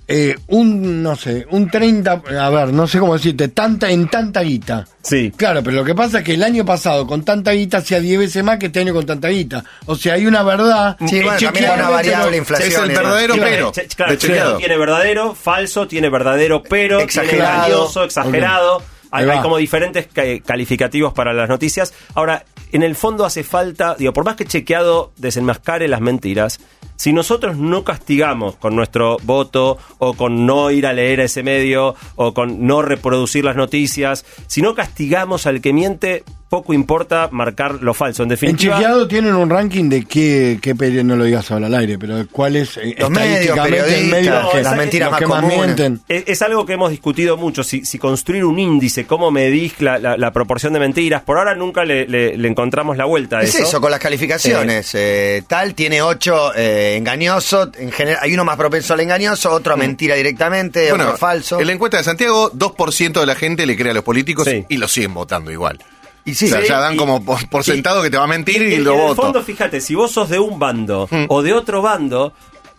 eh, 0.07 0.35
un, 0.47 1.03
no 1.03 1.15
sé, 1.17 1.45
un 1.51 1.69
30, 1.69 2.23
a 2.39 2.49
ver, 2.49 2.73
no 2.73 2.87
sé 2.87 2.97
cómo 2.99 3.13
decirte, 3.13 3.49
tanta 3.49 3.89
en 3.89 4.07
tanta 4.07 4.41
guita. 4.41 4.87
Sí. 5.01 5.31
Claro, 5.35 5.61
pero 5.63 5.77
lo 5.77 5.83
que 5.83 5.95
pasa 5.95 6.19
es 6.19 6.23
que 6.23 6.33
el 6.33 6.43
año 6.43 6.65
pasado 6.65 7.05
con 7.05 7.23
tanta 7.23 7.51
guita 7.51 7.77
hacía 7.77 7.99
10 7.99 8.19
veces 8.19 8.43
más 8.43 8.57
que 8.57 8.67
este 8.67 8.79
año 8.79 8.93
con 8.93 9.05
tanta 9.05 9.27
guita. 9.27 9.63
O 9.85 9.95
sea, 9.95 10.13
hay 10.13 10.25
una 10.25 10.43
verdad. 10.43 10.95
Sí, 11.07 11.21
bueno, 11.21 11.39
también 11.39 11.65
hay 11.65 11.79
una 11.79 11.89
variable 11.89 12.37
inflación. 12.37 12.69
es 12.69 12.77
el 12.77 12.95
verdadero 12.95 13.35
pero 13.35 13.71
claro, 13.95 14.11
de 14.11 14.57
tiene 14.57 14.77
verdadero, 14.77 15.35
falso, 15.35 15.87
tiene 15.87 16.09
verdadero, 16.09 16.63
pero, 16.63 16.99
Exagerado. 17.01 17.87
tiene 17.87 18.05
exagerado. 18.05 18.83
Hay, 19.11 19.25
hay 19.29 19.41
como 19.41 19.57
diferentes 19.57 20.07
ca- 20.07 20.23
calificativos 20.45 21.13
para 21.13 21.33
las 21.33 21.49
noticias. 21.49 21.93
Ahora, 22.15 22.45
en 22.71 22.83
el 22.83 22.95
fondo 22.95 23.25
hace 23.25 23.43
falta, 23.43 23.95
digo, 23.97 24.13
por 24.13 24.25
más 24.25 24.35
que 24.35 24.45
chequeado 24.45 25.11
desenmascare 25.17 25.87
las 25.87 26.01
mentiras, 26.01 26.59
si 26.95 27.13
nosotros 27.13 27.57
no 27.57 27.83
castigamos 27.83 28.55
con 28.55 28.75
nuestro 28.75 29.17
voto 29.23 29.77
o 29.99 30.13
con 30.15 30.45
no 30.47 30.71
ir 30.71 30.87
a 30.87 30.93
leer 30.93 31.19
ese 31.19 31.43
medio 31.43 31.95
o 32.15 32.33
con 32.33 32.65
no 32.65 32.81
reproducir 32.81 33.45
las 33.45 33.55
noticias, 33.55 34.25
si 34.47 34.61
no 34.61 34.73
castigamos 34.73 35.45
al 35.45 35.61
que 35.61 35.73
miente, 35.73 36.23
poco 36.49 36.73
importa 36.73 37.29
marcar 37.31 37.75
lo 37.81 37.93
falso. 37.93 38.23
En 38.23 38.27
En 38.27 38.29
definitiva, 38.29 38.75
chequeado 38.77 39.07
tienen 39.07 39.35
un 39.35 39.49
ranking 39.49 39.89
de 39.89 40.05
qué, 40.05 40.59
qué 40.61 40.73
no 41.03 41.15
lo 41.15 41.23
digas 41.25 41.49
ahora 41.51 41.67
al 41.67 41.75
aire, 41.75 41.97
pero 41.99 42.25
cuál 42.31 42.55
es 42.55 42.77
eh, 42.77 42.95
Los 42.97 43.09
medios, 43.09 43.39
estadísticamente 43.49 43.77
el 43.77 43.83
periodistas, 43.85 44.21
medio 44.21 44.51
que, 44.51 44.63
las 44.63 44.77
mentiras 44.77 45.11
más 45.11 45.19
que 45.19 45.27
más 45.27 45.43
mienten. 45.43 45.99
Es, 46.07 46.23
es 46.27 46.41
algo 46.41 46.65
que 46.65 46.73
hemos 46.73 46.91
discutido 46.91 47.37
mucho, 47.37 47.63
si, 47.63 47.83
si 47.85 47.97
construir 47.99 48.45
un 48.45 48.57
índice, 48.59 49.05
cómo 49.05 49.31
medís 49.31 49.79
la, 49.81 49.99
la- 49.99 50.17
la 50.17 50.31
proporción 50.31 50.73
de 50.73 50.79
mentiras. 50.79 51.21
Por 51.23 51.37
ahora 51.37 51.55
nunca 51.55 51.83
le, 51.83 52.07
le- 52.07 52.37
le 52.37 52.47
encontramos 52.47 52.97
la 52.97 53.05
vuelta 53.05 53.39
a 53.39 53.41
Es 53.41 53.55
eso, 53.55 53.81
con 53.81 53.91
las 53.91 53.99
calificaciones. 53.99 54.91
Eh, 54.95 55.43
tal 55.47 55.73
tiene 55.73 56.01
ocho 56.01 56.53
eh, 56.55 56.95
engañoso. 56.97 57.69
En 57.77 57.91
general, 57.91 58.19
hay 58.21 58.33
uno 58.33 58.45
más 58.45 58.55
propenso 58.57 58.93
al 58.93 58.99
engañoso, 59.01 59.51
otro 59.51 59.73
a 59.73 59.77
mentira 59.77 60.15
directamente, 60.15 60.89
Bueno, 60.89 61.05
otro 61.05 61.17
falso. 61.17 61.59
en 61.59 61.67
la 61.67 61.73
encuesta 61.73 61.97
de 61.97 62.03
Santiago, 62.03 62.51
2% 62.53 63.19
de 63.19 63.25
la 63.25 63.35
gente 63.35 63.65
le 63.65 63.75
cree 63.75 63.91
a 63.91 63.93
los 63.95 64.03
políticos 64.03 64.47
Sí. 64.47 64.65
y 64.69 64.77
lo 64.77 64.87
siguen 64.87 65.13
votando 65.13 65.51
igual. 65.51 65.79
Y 66.27 66.35
sí, 66.35 66.45
o 66.45 66.49
sea, 66.49 66.61
Sí, 66.61 66.67
ya 66.67 66.79
dan 66.79 66.93
y- 66.93 66.97
como 66.97 67.23
por, 67.25 67.47
por 67.49 67.63
sentado 67.63 68.03
que 68.03 68.09
te 68.11 68.17
va 68.17 68.25
a 68.25 68.27
mentir 68.27 68.61
y, 68.61 68.75
en- 68.75 68.83
lo 68.83 68.93
en 68.93 68.99
el 68.99 69.05
voto. 69.07 69.21
fondo, 69.23 69.41
fíjate, 69.43 69.81
si 69.81 69.95
vos 69.95 70.11
sos 70.11 70.29
de 70.29 70.37
un 70.39 70.59
bando 70.59 71.07
Mm. 71.09 71.25
o 71.29 71.41
de 71.41 71.53
otro 71.53 71.81
bando, 71.81 72.33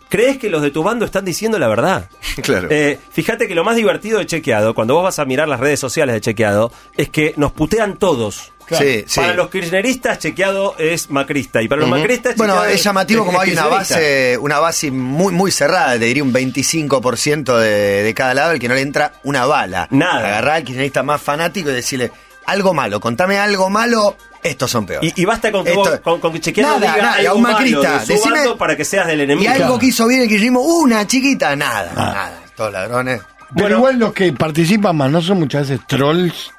crees 0.07 0.37
que 0.37 0.49
los 0.49 0.61
de 0.61 0.71
tu 0.71 0.81
bando 0.83 1.03
están 1.05 1.25
diciendo 1.25 1.59
la 1.59 1.67
verdad. 1.67 2.09
Claro. 2.41 2.67
Eh, 2.71 2.97
fíjate 3.11 3.47
que 3.47 3.55
lo 3.55 3.63
más 3.65 3.75
divertido 3.75 4.19
de 4.19 4.25
Chequeado, 4.25 4.73
cuando 4.73 4.93
vos 4.95 5.03
vas 5.03 5.19
a 5.19 5.25
mirar 5.25 5.47
las 5.49 5.59
redes 5.59 5.79
sociales 5.79 6.13
de 6.15 6.21
Chequeado, 6.21 6.71
es 6.95 7.09
que 7.09 7.33
nos 7.37 7.51
putean 7.51 7.97
todos. 7.97 8.53
Sí. 8.71 9.03
Para 9.15 9.33
los 9.33 9.49
kirchneristas, 9.49 10.19
Chequeado 10.19 10.75
es 10.77 11.09
macrista. 11.09 11.59
Y 11.63 11.67
para 11.67 11.81
los 11.81 11.89
Ujú. 11.89 11.97
macristas, 11.99 12.35
Bueno, 12.37 12.63
es 12.65 12.83
llamativo 12.83 13.25
como 13.25 13.39
hay 13.41 13.51
una 13.53 13.65
base, 13.65 14.37
una 14.39 14.59
base 14.59 14.91
muy, 14.91 15.33
muy 15.33 15.49
cerrada, 15.49 15.93
te 15.97 16.05
diría 16.05 16.23
un 16.23 16.31
25% 16.31 17.57
de, 17.57 18.03
de 18.03 18.13
cada 18.13 18.35
lado, 18.35 18.51
el 18.51 18.59
que 18.59 18.67
no 18.69 18.75
le 18.75 18.81
entra 18.81 19.13
una 19.23 19.47
bala. 19.47 19.87
Nada. 19.89 20.19
Agarrar 20.27 20.57
al 20.57 20.63
kirchnerista 20.63 21.01
más 21.01 21.19
fanático 21.19 21.71
y 21.71 21.73
decirle, 21.73 22.11
algo 22.49 22.73
malo, 22.73 22.99
contame 22.99 23.37
algo 23.37 23.69
malo, 23.69 24.15
estos 24.43 24.69
son 24.71 24.85
peores. 24.85 25.13
Y, 25.15 25.21
y 25.21 25.25
basta 25.25 25.51
con 25.51 25.63
que, 25.63 25.71
Esto- 25.71 25.81
vos, 25.81 25.99
con, 26.01 26.19
con 26.19 26.33
que 26.33 26.39
Chequeado 26.39 26.79
Nada, 26.79 26.93
diga 26.93 27.05
nada, 27.09 27.21
y 27.21 27.25
a 27.25 27.29
algo 27.29 27.35
un 27.37 27.41
malo 27.43 27.55
macrista, 27.57 27.99
de 27.99 28.05
su 28.05 28.13
decime- 28.13 28.31
bando 28.39 28.57
para 28.57 28.75
que 28.75 28.85
seas 28.85 29.07
del 29.07 29.19
y 29.19 29.23
enemigo. 29.23 29.51
algo 29.53 29.79
que 29.79 29.85
hizo 29.87 30.07
bien 30.07 30.21
el 30.21 30.27
kirchnerismo, 30.27 30.61
una 30.61 31.05
chiquita, 31.07 31.55
nada, 31.55 31.91
nada, 31.95 32.39
todos 32.55 32.71
ladrones. 32.73 33.21
Pero 33.21 33.61
Bueno. 33.63 33.77
igual 33.77 33.99
los 33.99 34.13
que 34.13 34.31
participan 34.33 34.95
más 34.95 35.09
no 35.11 35.21
son 35.21 35.39
muchas 35.39 35.67
veces 35.69 35.85
trolls. 35.87 36.51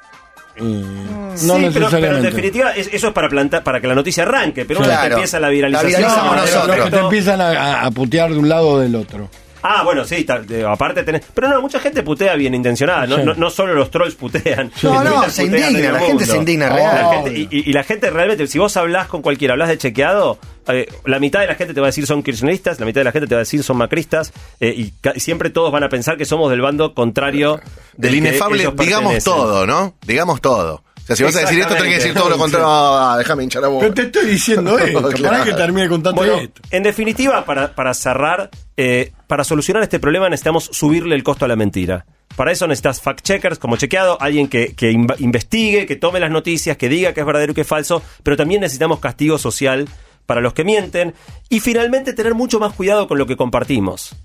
eh, 0.57 0.61
no 0.63 1.37
Sí, 1.37 1.39
pero, 1.39 1.55
pero 1.55 1.63
en 1.63 1.71
necesariamente. 1.71 2.27
definitiva 2.29 2.71
es- 2.75 2.89
eso 2.91 3.07
es 3.07 3.13
para 3.13 3.29
plantar, 3.29 3.63
para 3.63 3.79
que 3.79 3.87
la 3.87 3.95
noticia 3.95 4.23
arranque, 4.23 4.65
pero 4.65 4.81
una 4.81 4.89
vez 4.89 4.97
que 4.97 5.01
Claro. 5.03 5.15
empieza 5.15 5.39
la 5.39 5.47
La 5.47 5.51
viralización, 5.53 5.91
de 6.01 6.07
nosotros. 6.07 6.77
los 6.77 6.85
que 6.85 6.91
te 6.91 6.99
empiezan 6.99 7.41
a, 7.41 7.47
a- 7.49 7.85
a 7.85 7.91
putear 7.91 8.31
de 8.31 8.37
un 8.37 8.49
lado 8.49 8.67
o 8.67 8.79
del 8.79 8.95
otro. 8.95 9.29
Ah, 9.63 9.83
bueno, 9.83 10.05
sí, 10.05 10.25
de- 10.47 10.65
aparte 10.65 11.03
tenés. 11.03 11.21
Pero 11.33 11.49
no, 11.49 11.61
mucha 11.61 11.79
gente 11.79 12.03
putea 12.03 12.35
bien 12.35 12.53
intencionada. 12.55 13.05
No, 13.07 13.17
Sí. 13.17 13.23
no, 13.23 13.33
no 13.35 13.49
solo 13.49 13.73
los 13.73 13.91
trolls 13.91 14.15
putean. 14.15 14.71
No, 14.81 14.97
En 14.97 15.03
no, 15.03 15.11
Twitter 15.13 15.31
se 15.31 15.43
indigna, 15.43 15.91
la 15.91 15.99
gente 15.99 16.13
mundo. 16.13 16.25
se 16.25 16.37
indigna 16.37 16.69
La 16.69 16.75
real. 16.75 17.07
gente- 17.23 17.39
y, 17.39 17.47
y- 17.51 17.69
y 17.69 17.73
la 17.73 17.83
gente 17.83 18.09
realmente, 18.09 18.47
si 18.47 18.57
vos 18.59 18.75
hablás 18.77 19.07
con 19.07 19.21
cualquiera, 19.21 19.53
hablas 19.53 19.69
de 19.69 19.77
chequeado, 19.77 20.39
eh, 20.67 20.87
la 21.05 21.19
mitad 21.19 21.39
de 21.41 21.47
la 21.47 21.55
gente 21.55 21.73
te 21.73 21.79
va 21.81 21.87
a 21.87 21.89
decir 21.89 22.05
son 22.07 22.23
kirchneristas, 22.23 22.79
la 22.79 22.85
mitad 22.85 23.01
de 23.01 23.05
la 23.05 23.11
gente 23.11 23.27
te 23.27 23.35
va 23.35 23.39
a 23.39 23.43
decir 23.45 23.63
son 23.63 23.77
macristas, 23.77 24.31
eh, 24.59 24.73
y 24.75 24.91
ca- 25.01 25.13
siempre 25.17 25.49
todos 25.49 25.71
van 25.71 25.83
a 25.83 25.89
pensar 25.89 26.17
que 26.17 26.25
somos 26.25 26.49
del 26.49 26.61
bando 26.61 26.93
contrario 26.93 27.59
Del 27.97 28.11
que 28.11 28.17
inefable, 28.17 28.61
ellos 28.61 28.75
digamos 28.75 29.13
pertenecen. 29.13 29.33
todo, 29.33 29.65
¿no? 29.67 29.93
Digamos 30.05 30.41
todo. 30.41 30.83
O 31.03 31.07
sea, 31.07 31.15
si 31.15 31.23
vas 31.23 31.35
a 31.35 31.39
decir 31.41 31.59
esto, 31.59 31.73
tenés 31.75 31.89
que 31.89 31.95
decir 31.95 32.13
todo 32.13 32.29
lo 32.29 32.37
contrario. 32.37 32.67
Ah, 32.69 33.15
déjame 33.17 33.43
hinchar 33.43 33.61
la 33.63 33.67
boca. 33.69 33.81
Pero 33.81 33.93
te 33.95 34.01
estoy 34.03 34.25
diciendo 34.31 34.77
esto, 34.79 35.01
para 35.01 35.13
Claro. 35.13 35.43
que 35.43 35.53
termine 35.53 35.89
contando 35.89 36.21
Bueno, 36.21 36.37
esto. 36.37 36.61
en 36.69 36.83
definitiva, 36.83 37.43
para, 37.45 37.73
para 37.75 37.93
cerrar, 37.93 38.49
eh, 38.77 39.11
para 39.27 39.43
solucionar 39.43 39.83
este 39.83 39.99
problema 39.99 40.29
necesitamos 40.29 40.65
subirle 40.71 41.15
el 41.15 41.23
costo 41.23 41.45
a 41.45 41.47
la 41.47 41.55
mentira. 41.55 42.05
Para 42.35 42.51
eso 42.53 42.65
necesitas 42.65 43.01
fact-checkers 43.03 43.59
como 43.59 43.75
chequeado, 43.75 44.17
alguien 44.21 44.47
que, 44.47 44.73
que 44.73 44.91
inv- 44.93 45.15
investigue, 45.19 45.85
que 45.85 45.97
tome 45.97 46.19
las 46.21 46.31
noticias, 46.31 46.77
que 46.77 46.87
diga 46.87 47.13
que 47.13 47.19
es 47.19 47.25
verdadero 47.25 47.51
y 47.51 47.55
que 47.55 47.61
es 47.61 47.67
falso, 47.67 48.01
pero 48.23 48.37
también 48.37 48.61
necesitamos 48.61 48.99
castigo 48.99 49.37
social 49.37 49.89
para 50.25 50.39
los 50.39 50.53
que 50.53 50.63
mienten 50.63 51.13
y 51.49 51.59
finalmente 51.59 52.13
tener 52.13 52.33
mucho 52.35 52.57
más 52.59 52.71
cuidado 52.73 53.07
con 53.09 53.17
lo 53.17 53.25
que 53.25 53.35
compartimos. 53.35 54.15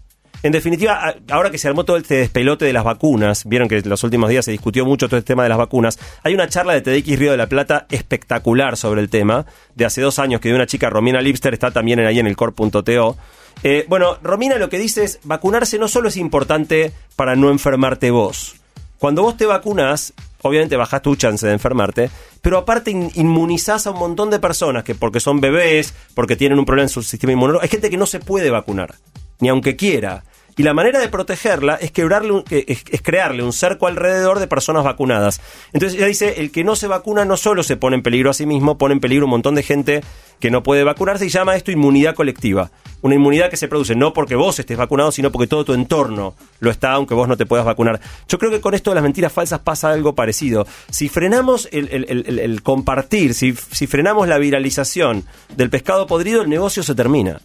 En 0.47 0.53
definitiva, 0.53 1.13
ahora 1.29 1.51
que 1.51 1.59
se 1.59 1.67
armó 1.67 1.83
todo 1.85 1.97
este 1.97 2.15
despelote 2.19 2.65
de 2.65 2.73
las 2.73 2.85
vacunas, 2.85 3.45
vieron 3.47 3.67
que 3.69 3.79
en 3.79 3.89
los 3.89 4.05
últimos 4.05 4.31
días 4.31 4.45
se 4.45 4.53
discutió 4.53 4.85
mucho 4.87 5.09
todo 5.09 5.19
este 5.19 5.27
tema 5.33 5.43
de 5.43 5.49
las 5.49 5.59
vacunas, 5.59 5.99
hay 6.23 6.35
una 6.35 6.49
charla 6.49 6.73
de 6.73 6.83
TDX 6.83 7.19
Río 7.19 7.33
de 7.33 7.37
la 7.37 7.49
Plata 7.49 7.87
espectacular 7.91 8.77
sobre 8.77 9.01
el 9.01 9.09
tema, 9.09 9.45
de 9.75 9.85
hace 9.87 10.03
dos 10.03 10.21
años 10.21 10.41
que 10.41 10.49
dio 10.49 10.55
una 10.55 10.67
chica, 10.67 10.89
Romina 10.89 11.21
Lipster, 11.21 11.53
está 11.53 11.73
también 11.73 11.99
ahí 11.99 12.21
en 12.21 12.29
el 12.29 12.37
core.to. 12.37 13.17
Eh, 13.65 13.87
bueno, 13.89 14.19
Romina 14.23 14.57
lo 14.57 14.69
que 14.69 14.79
dice 14.79 15.03
es, 15.03 15.19
vacunarse 15.25 15.81
no 15.81 15.89
solo 15.89 16.09
es 16.11 16.17
importante 16.17 16.93
para 17.17 17.35
no 17.35 17.51
enfermarte 17.51 18.13
vos. 18.13 18.55
Cuando 18.99 19.23
vos 19.23 19.37
te 19.37 19.47
vacunas, 19.47 20.13
obviamente 20.43 20.77
bajás 20.77 21.03
tu 21.03 21.17
chance 21.17 21.45
de 21.45 21.55
enfermarte, 21.55 22.09
pero 22.41 22.59
aparte 22.59 22.93
in- 22.93 23.11
inmunizás 23.17 23.89
a 23.89 23.91
un 23.91 23.99
montón 23.99 24.31
de 24.31 24.39
personas 24.39 24.85
que 24.85 24.95
porque 24.95 25.19
son 25.19 25.41
bebés, 25.41 25.93
porque 26.15 26.37
tienen 26.37 26.61
un 26.61 26.65
problema 26.67 26.85
en 26.85 26.91
su 26.91 27.03
sistema 27.03 27.33
inmunológico, 27.33 27.65
hay 27.65 27.69
gente 27.71 27.91
que 27.91 27.97
no 27.97 28.07
se 28.07 28.21
puede 28.21 28.51
vacunar, 28.51 28.95
ni 29.41 29.49
aunque 29.49 29.75
quiera. 29.75 30.23
Y 30.59 30.63
la 30.63 30.73
manera 30.73 30.99
de 31.01 31.09
protegerla 31.09 31.75
es, 31.75 31.91
quebrarle 31.93 32.33
un- 32.33 32.43
que- 32.43 32.65
es, 32.67 32.83
crearle 33.03 33.43
un 33.43 33.53
cerco 33.53 33.87
alrededor 33.89 34.39
de 34.39 34.47
personas 34.47 34.85
vacunadas. 34.85 35.41
Entonces 35.75 35.99
ella 35.99 36.07
dice, 36.07 36.41
el 36.41 36.51
que 36.51 36.65
no 36.65 36.77
se 36.77 36.87
vacuna 36.87 37.25
no 37.27 37.37
solo 37.37 37.63
se 37.63 37.77
pone 37.77 37.97
en 37.97 38.03
peligro 38.03 38.31
a 38.31 38.35
sí 38.35 38.47
mismo, 38.47 38.79
pone 38.79 38.95
en 38.95 39.01
peligro 39.01 39.27
un 39.27 39.31
montón 39.33 39.55
de 39.55 39.63
gente 39.63 40.03
que 40.41 40.51
no 40.51 40.63
puede 40.63 40.83
vacunarse 40.85 41.27
y 41.27 41.29
llama 41.29 41.57
esto 41.57 41.71
inmunidad 41.73 42.15
colectiva. 42.15 42.71
Una 43.03 43.15
inmunidad 43.15 43.51
que 43.51 43.57
se 43.59 43.69
produce 43.69 43.95
no 43.95 44.15
porque 44.15 44.35
vos 44.35 44.59
estés 44.59 44.77
vacunado, 44.79 45.13
sino 45.13 45.31
porque 45.31 45.47
todo 45.47 45.65
tu 45.67 45.75
entorno 45.75 46.35
lo 46.61 46.71
está, 46.71 46.93
aunque 46.93 47.15
vos 47.15 47.29
no 47.29 47.37
te 47.37 47.45
puedas 47.47 47.67
vacunar. 47.67 48.01
Yo 48.27 48.39
creo 48.39 48.51
que 48.51 48.61
con 48.63 48.73
esto 48.75 48.91
de 48.91 48.95
las 48.97 49.05
mentiras 49.05 49.33
falsas 49.33 49.61
pasa 49.61 49.91
algo 49.91 50.15
parecido. 50.15 50.67
Si 50.91 51.09
frenamos 51.11 51.69
el, 51.71 52.63
compartir, 52.63 53.35
si 53.35 53.53
frenamos 53.53 54.27
la 54.27 54.39
viralización 54.39 55.25
del 55.55 55.69
pescado 55.71 56.07
podrido, 56.07 56.41
el 56.43 56.49
negocio 56.49 56.83
se 56.83 56.95
termina. 56.95 57.41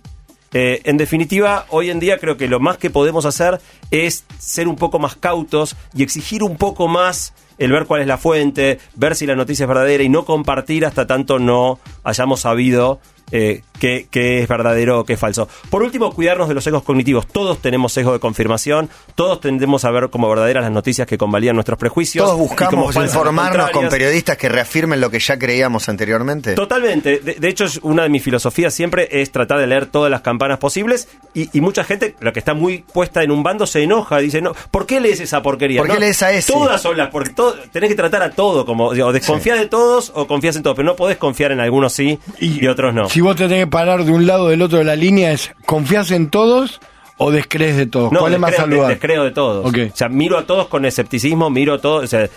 Eh, 0.54 0.82
en 0.84 0.98
definitiva, 0.98 1.66
hoy 1.70 1.90
en 1.90 2.00
día 2.00 2.18
creo 2.18 2.36
que 2.36 2.48
lo 2.48 2.60
más 2.60 2.78
que 2.78 2.90
podemos 2.90 3.26
hacer 3.26 3.62
es 3.90 4.26
ser 4.38 4.68
un 4.68 4.76
poco 4.76 5.00
más 5.00 5.16
cautos 5.16 5.76
y 5.96 6.04
exigir 6.04 6.44
un 6.44 6.58
poco 6.58 6.88
más 6.88 7.34
el 7.58 7.72
ver 7.72 7.86
cuál 7.86 8.02
es 8.02 8.08
la 8.08 8.18
fuente, 8.18 8.80
ver 8.96 9.16
si 9.16 9.26
la 9.26 9.36
noticia 9.36 9.64
es 9.64 9.68
verdadera 9.68 10.04
y 10.04 10.10
no 10.10 10.26
compartir 10.26 10.86
hasta 10.86 11.08
tanto 11.08 11.40
no 11.40 11.80
hayamos 12.04 12.42
sabido 12.42 13.00
eh, 13.32 13.64
qué, 13.80 14.08
qué 14.10 14.42
es 14.42 14.48
verdadero 14.48 15.00
o 15.00 15.06
qué 15.06 15.14
es 15.14 15.20
falso. 15.20 15.48
Por 15.70 15.84
último, 15.84 16.12
cuidarnos 16.14 16.48
de 16.48 16.54
los 16.54 16.64
sesgos 16.64 16.84
cognitivos. 16.84 17.28
Todos 17.28 17.60
tenemos 17.60 17.94
sesgo 17.94 18.14
de 18.14 18.20
confirmación, 18.20 18.90
todos 19.16 19.42
tendemos 19.42 19.86
a 19.86 19.92
ver 19.92 20.10
como 20.10 20.30
verdaderas 20.30 20.64
las 20.64 20.72
noticias 20.72 21.08
que 21.08 21.18
convalían 21.18 21.56
nuestros 21.56 21.78
prejuicios. 21.78 22.26
Todos 22.26 22.38
buscamos 22.38 22.96
informarnos 22.96 23.72
con 23.72 23.90
periodistas 23.90 24.38
que 24.38 24.50
reafirmen 24.50 25.02
lo 25.02 25.10
que 25.10 25.20
ya 25.20 25.38
creíamos 25.38 25.90
anteriormente. 25.90 26.54
Totalmente. 26.54 27.20
De, 27.20 27.36
de 27.36 27.48
hecho, 27.48 27.66
es 27.66 27.80
una 27.84 28.04
de 28.04 28.10
mis 28.10 28.24
filosofías 28.24 28.74
siempre 28.74 29.08
es 29.12 29.32
tratar 29.32 29.60
de 29.60 29.68
leer 29.68 29.86
todas 29.86 30.12
las 30.12 30.22
campanas 30.22 30.58
posibles 30.60 31.08
y, 31.34 31.50
y 31.58 31.62
mucha 31.62 31.84
gente, 31.84 32.16
la 32.20 32.34
que 32.34 32.40
está 32.40 32.54
muy 32.54 32.80
puesta 32.80 33.24
en 33.24 33.32
un 33.32 33.44
bando, 33.44 33.66
se 33.66 33.84
enoja. 33.84 34.18
Dice, 34.18 34.42
no, 34.42 34.54
¿por 34.70 34.86
qué 34.86 35.00
lees 35.00 35.20
esa 35.20 35.42
porquería? 35.42 35.82
¿Por 35.82 35.92
qué 35.92 36.00
lees 36.00 36.22
a 36.24 36.32
ese? 36.32 36.52
Todas 36.52 36.82
son 36.82 36.98
las, 36.98 37.10
porque 37.10 37.32
todo, 37.32 37.56
tenés 37.72 37.90
que 37.90 37.96
tratar 37.96 38.24
a 38.24 38.32
todo, 38.32 38.66
como, 38.66 38.94
digo, 38.94 39.12
desconfías 39.14 39.60
de 39.60 39.68
todos 39.68 40.12
o 40.16 40.28
confías 40.28 40.56
en 40.56 40.64
todos, 40.64 40.76
pero 40.76 40.86
no 40.86 40.96
podés 40.96 41.18
confiar 41.18 41.52
en 41.52 41.60
algunos 41.60 41.94
sí 41.94 42.20
y, 42.40 42.68
otros 42.68 42.94
no. 42.94 43.10
Si 43.10 43.21
vos 43.22 43.36
te 43.36 43.48
tenés 43.48 43.66
que 43.66 43.72
parar 43.72 44.04
de 44.04 44.12
un 44.12 44.26
lado 44.28 44.46
o 44.46 44.50
del 44.50 44.62
otro 44.62 44.80
de 44.80 44.84
la 44.86 44.96
línea, 44.96 45.32
es 45.32 45.52
¿confías 45.66 46.12
en 46.12 46.30
todos 46.30 46.80
o 47.18 47.30
descrees 47.32 47.78
de 47.78 47.86
todos? 47.86 48.12
No, 48.12 48.20
¿Cuál 48.22 48.34
es 48.34 48.40
más 48.40 48.56
saludable? 48.56 48.96
descreo 48.96 49.24
de 49.24 49.32
todos. 49.32 49.66
O 49.66 49.96
sea, 49.96 50.10
miro 50.10 50.38
a 50.40 50.46
todos 50.46 50.68
con 50.68 50.86
escepticismo, 50.86 51.50
miro 51.52 51.76
a 51.76 51.78
todos. 51.80 52.06
O 52.06 52.08
sea, 52.08 52.28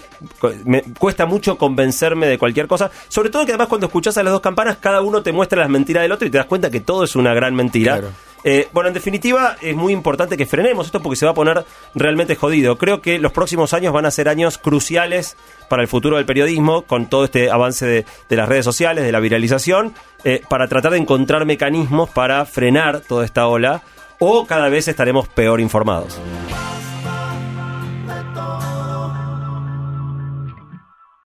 me 0.64 0.82
cuesta 0.98 1.24
mucho 1.24 1.56
convencerme 1.56 2.26
de 2.26 2.38
cualquier 2.38 2.66
cosa. 2.66 2.90
Sobre 3.08 3.30
todo 3.30 3.46
que 3.46 3.52
además 3.52 3.68
cuando 3.68 3.86
escuchás 3.86 4.18
a 4.18 4.22
las 4.22 4.32
dos 4.32 4.42
campanas, 4.42 4.76
cada 4.78 5.00
uno 5.00 5.22
te 5.22 5.32
muestra 5.32 5.60
las 5.60 5.70
mentiras 5.70 6.02
del 6.02 6.12
otro 6.12 6.26
y 6.28 6.30
te 6.30 6.36
das 6.36 6.46
cuenta 6.46 6.70
que 6.70 6.80
todo 6.80 7.04
es 7.04 7.16
una 7.16 7.32
gran 7.32 7.54
mentira. 7.54 7.94
Claro. 7.98 8.12
Eh, 8.46 8.68
bueno, 8.72 8.88
en 8.88 8.94
definitiva, 8.94 9.56
es 9.62 9.74
muy 9.74 9.94
importante 9.94 10.36
que 10.36 10.44
frenemos 10.44 10.86
esto 10.86 11.00
porque 11.00 11.16
se 11.16 11.24
va 11.24 11.32
a 11.32 11.34
poner 11.34 11.64
realmente 11.94 12.36
jodido. 12.36 12.76
Creo 12.76 13.00
que 13.00 13.18
los 13.18 13.32
próximos 13.32 13.72
años 13.72 13.94
van 13.94 14.04
a 14.04 14.10
ser 14.10 14.28
años 14.28 14.58
cruciales 14.58 15.36
para 15.70 15.80
el 15.80 15.88
futuro 15.88 16.18
del 16.18 16.26
periodismo, 16.26 16.82
con 16.82 17.06
todo 17.06 17.24
este 17.24 17.50
avance 17.50 17.86
de, 17.86 18.36
las 18.36 18.48
redes 18.48 18.66
sociales, 18.66 19.02
de 19.02 19.12
la 19.12 19.20
viralización, 19.20 19.94
eh, 20.24 20.42
para 20.48 20.68
tratar 20.68 20.92
de 20.92 20.98
encontrar 20.98 21.46
mecanismos 21.46 22.10
para 22.10 22.44
frenar 22.44 23.00
toda 23.00 23.24
esta 23.24 23.46
ola, 23.46 23.82
o 24.18 24.46
cada 24.46 24.68
vez 24.68 24.88
estaremos 24.88 25.26
peor 25.26 25.60
informados. 25.60 26.20